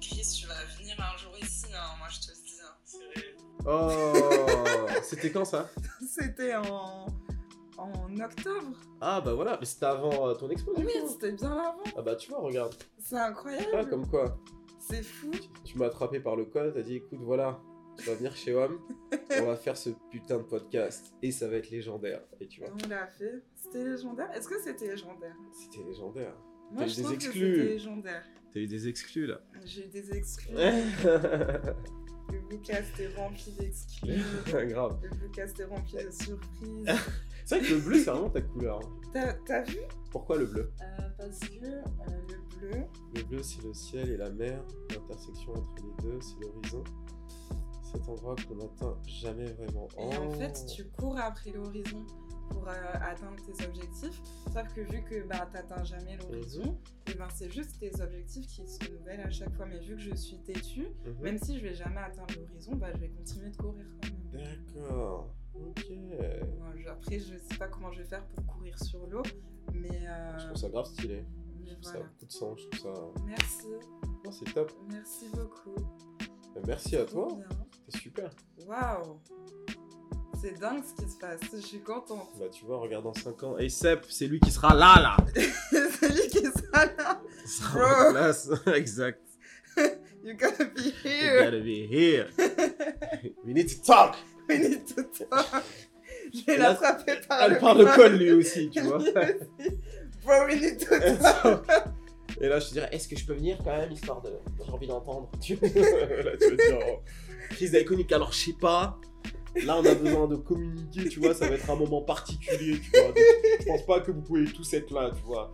Chris. 0.00 0.36
Tu 0.40 0.46
vas 0.46 0.54
venir 0.78 0.96
un 1.00 1.16
jour 1.18 1.32
ici, 1.40 1.66
hein, 1.74 1.96
moi 1.98 2.08
je 2.10 2.20
te 2.20 2.32
le 2.32 2.44
dis. 2.44 2.60
hein. 2.64 3.66
Oh 3.66 4.92
C'était 5.02 5.30
quand 5.30 5.44
ça 5.44 5.70
C'était 6.08 6.54
en, 6.56 7.06
en 7.78 8.20
octobre. 8.20 8.76
Ah 9.00 9.20
bah 9.20 9.34
voilà, 9.34 9.56
mais 9.60 9.66
c'était 9.66 9.86
avant 9.86 10.28
euh, 10.28 10.34
ton 10.34 10.48
expo 10.50 10.74
du 10.74 10.84
Oui, 10.84 10.92
coup. 11.00 11.08
c'était 11.08 11.32
bien 11.32 11.52
avant. 11.52 11.82
Ah 11.96 12.02
bah 12.02 12.16
tu 12.16 12.30
vois, 12.30 12.40
regarde. 12.40 12.74
C'est 12.98 13.16
incroyable. 13.16 13.66
Ah, 13.74 13.84
comme 13.84 14.08
quoi. 14.08 14.38
C'est 14.80 15.02
fou. 15.02 15.30
Tu 15.64 15.78
m'as 15.78 15.86
attrapé 15.86 16.18
par 16.20 16.34
le 16.36 16.44
col, 16.44 16.72
t'as 16.74 16.82
dit 16.82 16.96
écoute 16.96 17.20
voilà, 17.22 17.60
tu 17.96 18.04
vas 18.06 18.14
venir 18.14 18.34
chez 18.34 18.52
WAM, 18.52 18.78
on 19.40 19.44
va 19.44 19.56
faire 19.56 19.76
ce 19.76 19.90
putain 20.10 20.38
de 20.38 20.42
podcast 20.42 21.14
et 21.22 21.30
ça 21.30 21.46
va 21.48 21.56
être 21.56 21.70
légendaire. 21.70 22.20
Et 22.40 22.48
tu 22.48 22.60
vois, 22.60 22.70
On 22.84 22.88
l'a 22.88 23.06
fait. 23.06 23.42
C'était 23.54 23.84
légendaire. 23.84 24.30
Est-ce 24.32 24.48
que 24.48 24.60
c'était 24.60 24.88
légendaire? 24.88 25.36
C'était 25.52 25.84
légendaire. 25.84 26.34
Moi, 26.72 26.84
eu 26.84 26.88
je 26.88 26.96
des 26.96 27.02
trouve 27.02 27.14
exclus. 27.14 27.32
que 27.56 27.62
légendaire. 27.62 28.24
T'as 28.52 28.60
eu 28.60 28.66
des 28.66 28.88
exclus 28.88 29.26
là. 29.26 29.40
J'ai 29.64 29.86
eu 29.86 29.88
des 29.88 30.16
exclus. 30.16 30.54
Le 30.54 32.38
Bluecast 32.48 32.98
est 33.00 33.14
rempli 33.16 33.52
d'exclus. 33.58 34.22
Grave. 34.68 34.98
Le 35.02 35.08
Bluecast 35.16 35.60
est 35.60 35.64
rempli 35.64 35.96
de 36.04 36.10
surprises. 36.10 36.86
C'est 37.44 37.58
vrai 37.58 37.68
que 37.68 37.74
le 37.74 37.80
bleu 37.80 37.98
c'est 37.98 38.10
vraiment 38.10 38.30
ta 38.30 38.40
couleur. 38.40 38.78
hein. 38.80 39.00
T'as 39.12 39.32
t'as 39.44 39.62
vu? 39.64 39.78
Pourquoi 40.12 40.38
le 40.38 40.46
bleu? 40.46 40.70
Euh, 40.80 41.08
Parce 41.18 41.40
que 41.40 41.64
euh, 41.64 41.82
le 42.28 42.56
bleu, 42.58 42.80
Le 43.16 43.22
bleu 43.24 43.42
c'est 43.42 43.62
le 43.64 43.74
ciel 43.74 44.10
et 44.10 44.16
la 44.16 44.30
mer, 44.30 44.62
l'intersection 44.90 45.52
entre 45.52 45.74
les 45.82 46.02
deux 46.04 46.20
c'est 46.20 46.38
l'horizon. 46.40 46.84
Cet 47.82 48.08
endroit 48.08 48.36
qu'on 48.48 48.54
n'atteint 48.54 48.96
jamais 49.06 49.50
vraiment. 49.52 49.88
Et 49.98 50.16
en 50.16 50.28
Oh. 50.28 50.30
fait, 50.38 50.64
tu 50.74 50.84
cours 50.84 51.18
après 51.18 51.50
l'horizon 51.50 52.06
pour 52.52 52.68
euh, 52.68 52.72
atteindre 53.00 53.36
tes 53.44 53.64
objectifs. 53.66 54.20
Sauf 54.52 54.72
que 54.74 54.80
vu 54.82 55.02
que 55.02 55.22
bah, 55.26 55.48
t'atteins 55.52 55.82
jamais 55.84 56.16
l'horizon, 56.16 56.78
et 57.10 57.14
ben, 57.14 57.28
c'est 57.34 57.50
juste 57.50 57.78
tes 57.80 58.00
objectifs 58.00 58.46
qui 58.46 58.66
se 58.66 58.78
renouvellent 58.84 59.20
à 59.20 59.30
chaque 59.30 59.52
fois. 59.54 59.66
Mais 59.66 59.78
vu 59.80 59.94
que 59.96 60.00
je 60.02 60.14
suis 60.14 60.38
têtue, 60.38 60.88
Mhm. 61.06 61.20
même 61.20 61.38
si 61.38 61.58
je 61.58 61.62
vais 61.62 61.74
jamais 61.74 62.00
atteindre 62.00 62.34
l'horizon, 62.38 62.76
bah, 62.76 62.88
je 62.94 62.98
vais 63.00 63.08
continuer 63.08 63.50
de 63.50 63.56
courir 63.56 63.86
quand 64.02 64.08
même. 64.38 64.56
D'accord. 64.74 65.34
Ok. 65.54 65.86
Bon, 65.90 66.90
après, 66.90 67.18
je 67.18 67.36
sais 67.36 67.58
pas 67.58 67.68
comment 67.68 67.92
je 67.92 68.02
vais 68.02 68.08
faire 68.08 68.24
pour 68.28 68.46
courir 68.46 68.78
sur 68.82 69.06
l'eau, 69.06 69.22
mais, 69.74 70.06
euh, 70.08 70.38
Je 70.38 70.44
trouve 70.46 70.56
ça 70.56 70.68
grave 70.70 70.86
stylé. 70.86 71.24
Je 71.64 71.72
trouve 71.74 71.82
voilà. 71.82 71.98
ça 72.00 72.04
beaucoup 72.04 72.26
de 72.26 72.32
sang. 72.32 72.56
Je 72.56 72.68
trouve 72.68 72.94
ça. 72.94 73.22
Merci, 73.26 73.66
Non, 74.24 74.32
c'est 74.32 74.52
top. 74.54 74.72
merci 74.90 75.28
beaucoup. 75.34 75.74
Euh, 76.56 76.60
Merci 76.66 76.96
à 76.96 77.04
toi. 77.04 77.28
C'était 77.86 77.98
super. 77.98 78.30
Waouh, 78.66 79.20
c'est 80.42 80.58
dingue 80.58 80.82
ce 80.84 81.02
qui 81.02 81.10
se 81.10 81.16
passe. 81.18 81.40
Je 81.54 81.60
suis 81.60 81.80
contente. 81.80 82.28
Bah, 82.38 82.46
tu 82.52 82.64
vois, 82.64 82.78
regarde 82.78 83.04
dans 83.04 83.14
5 83.14 83.42
ans. 83.44 83.58
Et 83.58 83.68
Sep, 83.68 84.04
c'est 84.08 84.26
lui 84.26 84.40
qui 84.40 84.50
sera 84.50 84.74
là, 84.74 85.00
là. 85.00 85.16
c'est 85.70 86.08
lui 86.08 86.28
qui 86.28 86.44
ça 86.44 86.84
là. 86.86 87.22
Il 87.44 87.48
sera 87.48 87.78
Bro. 87.78 88.08
en 88.08 88.12
place. 88.12 88.50
exact. 88.74 89.20
You 90.24 90.34
gotta 90.36 90.64
be 90.66 90.78
You 90.78 90.92
here. 91.02 91.44
gotta 91.44 91.60
be 91.60 91.88
here. 91.90 92.28
We 93.44 93.52
need 93.54 93.68
to 93.68 93.84
talk. 93.84 94.14
We 94.48 94.58
need 94.60 94.84
to 94.94 95.02
talk. 95.02 95.64
Je 96.32 96.44
vais 96.46 96.58
l'attraper 96.58 97.16
par 97.28 97.42
Elle 97.42 97.52
le 97.54 97.58
parle 97.58 97.78
le 97.80 97.86
col. 97.86 98.12
lui 98.16 98.30
aussi, 98.32 98.70
tu 98.70 98.80
vois. 98.82 98.98
Bro, 98.98 100.46
we 100.46 100.60
need 100.60 100.78
to 100.78 100.94
talk. 101.20 101.66
Et 102.40 102.46
là, 102.48 102.60
je 102.60 102.68
te 102.68 102.72
dirais, 102.74 102.88
est-ce 102.92 103.08
que 103.08 103.16
je 103.16 103.26
peux 103.26 103.34
venir 103.34 103.58
quand 103.64 103.76
même, 103.76 103.90
histoire 103.90 104.22
de. 104.22 104.30
J'ai 104.64 104.70
envie 104.72 104.86
d'entendre. 104.86 105.28
Là, 105.32 105.38
tu 105.42 105.56
te 105.58 106.54
dire, 106.54 106.78
oh. 106.88 107.00
Crise 107.50 107.72
d'iconique, 107.72 108.12
alors 108.12 108.32
je 108.32 108.44
sais 108.44 108.56
pas. 108.60 109.00
Là, 109.64 109.76
on 109.78 109.84
a 109.84 109.94
besoin 109.94 110.26
de 110.26 110.36
communiquer, 110.36 111.08
tu 111.08 111.20
vois, 111.20 111.34
ça 111.34 111.48
va 111.48 111.54
être 111.54 111.68
un 111.68 111.76
moment 111.76 112.02
particulier, 112.02 112.80
tu 112.80 112.90
vois. 112.90 113.08
Donc, 113.08 113.18
je 113.60 113.66
pense 113.66 113.86
pas 113.86 114.00
que 114.00 114.10
vous 114.10 114.22
pouvez 114.22 114.44
tous 114.44 114.72
être 114.74 114.90
là, 114.92 115.10
tu 115.14 115.22
vois. 115.24 115.52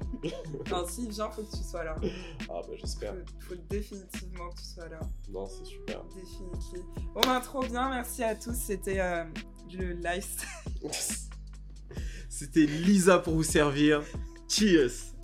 Non, 0.71 0.87
si, 0.89 1.09
viens, 1.09 1.31
faut 1.31 1.43
que 1.43 1.57
tu 1.57 1.63
sois 1.63 1.85
là. 1.85 1.97
Ah, 2.49 2.61
bah, 2.67 2.75
j'espère. 2.77 3.15
Faut, 3.15 3.55
faut 3.55 3.61
définitivement 3.69 4.51
que 4.51 4.61
tu 4.61 4.65
sois 4.65 4.89
là. 4.89 5.01
Non, 5.31 5.47
c'est 5.47 5.65
super. 5.65 6.05
Définitivement. 6.15 6.95
Bon, 7.15 7.21
ben, 7.23 7.41
trop 7.41 7.63
bien, 7.63 7.91
merci 7.91 8.23
à 8.23 8.35
tous. 8.35 8.55
C'était 8.55 9.01
euh, 9.01 9.25
le 9.73 9.95
lifestyle. 9.95 10.49
C'était 12.29 12.67
Lisa 12.67 13.19
pour 13.19 13.35
vous 13.35 13.43
servir. 13.43 14.03
Cheers 14.49 15.18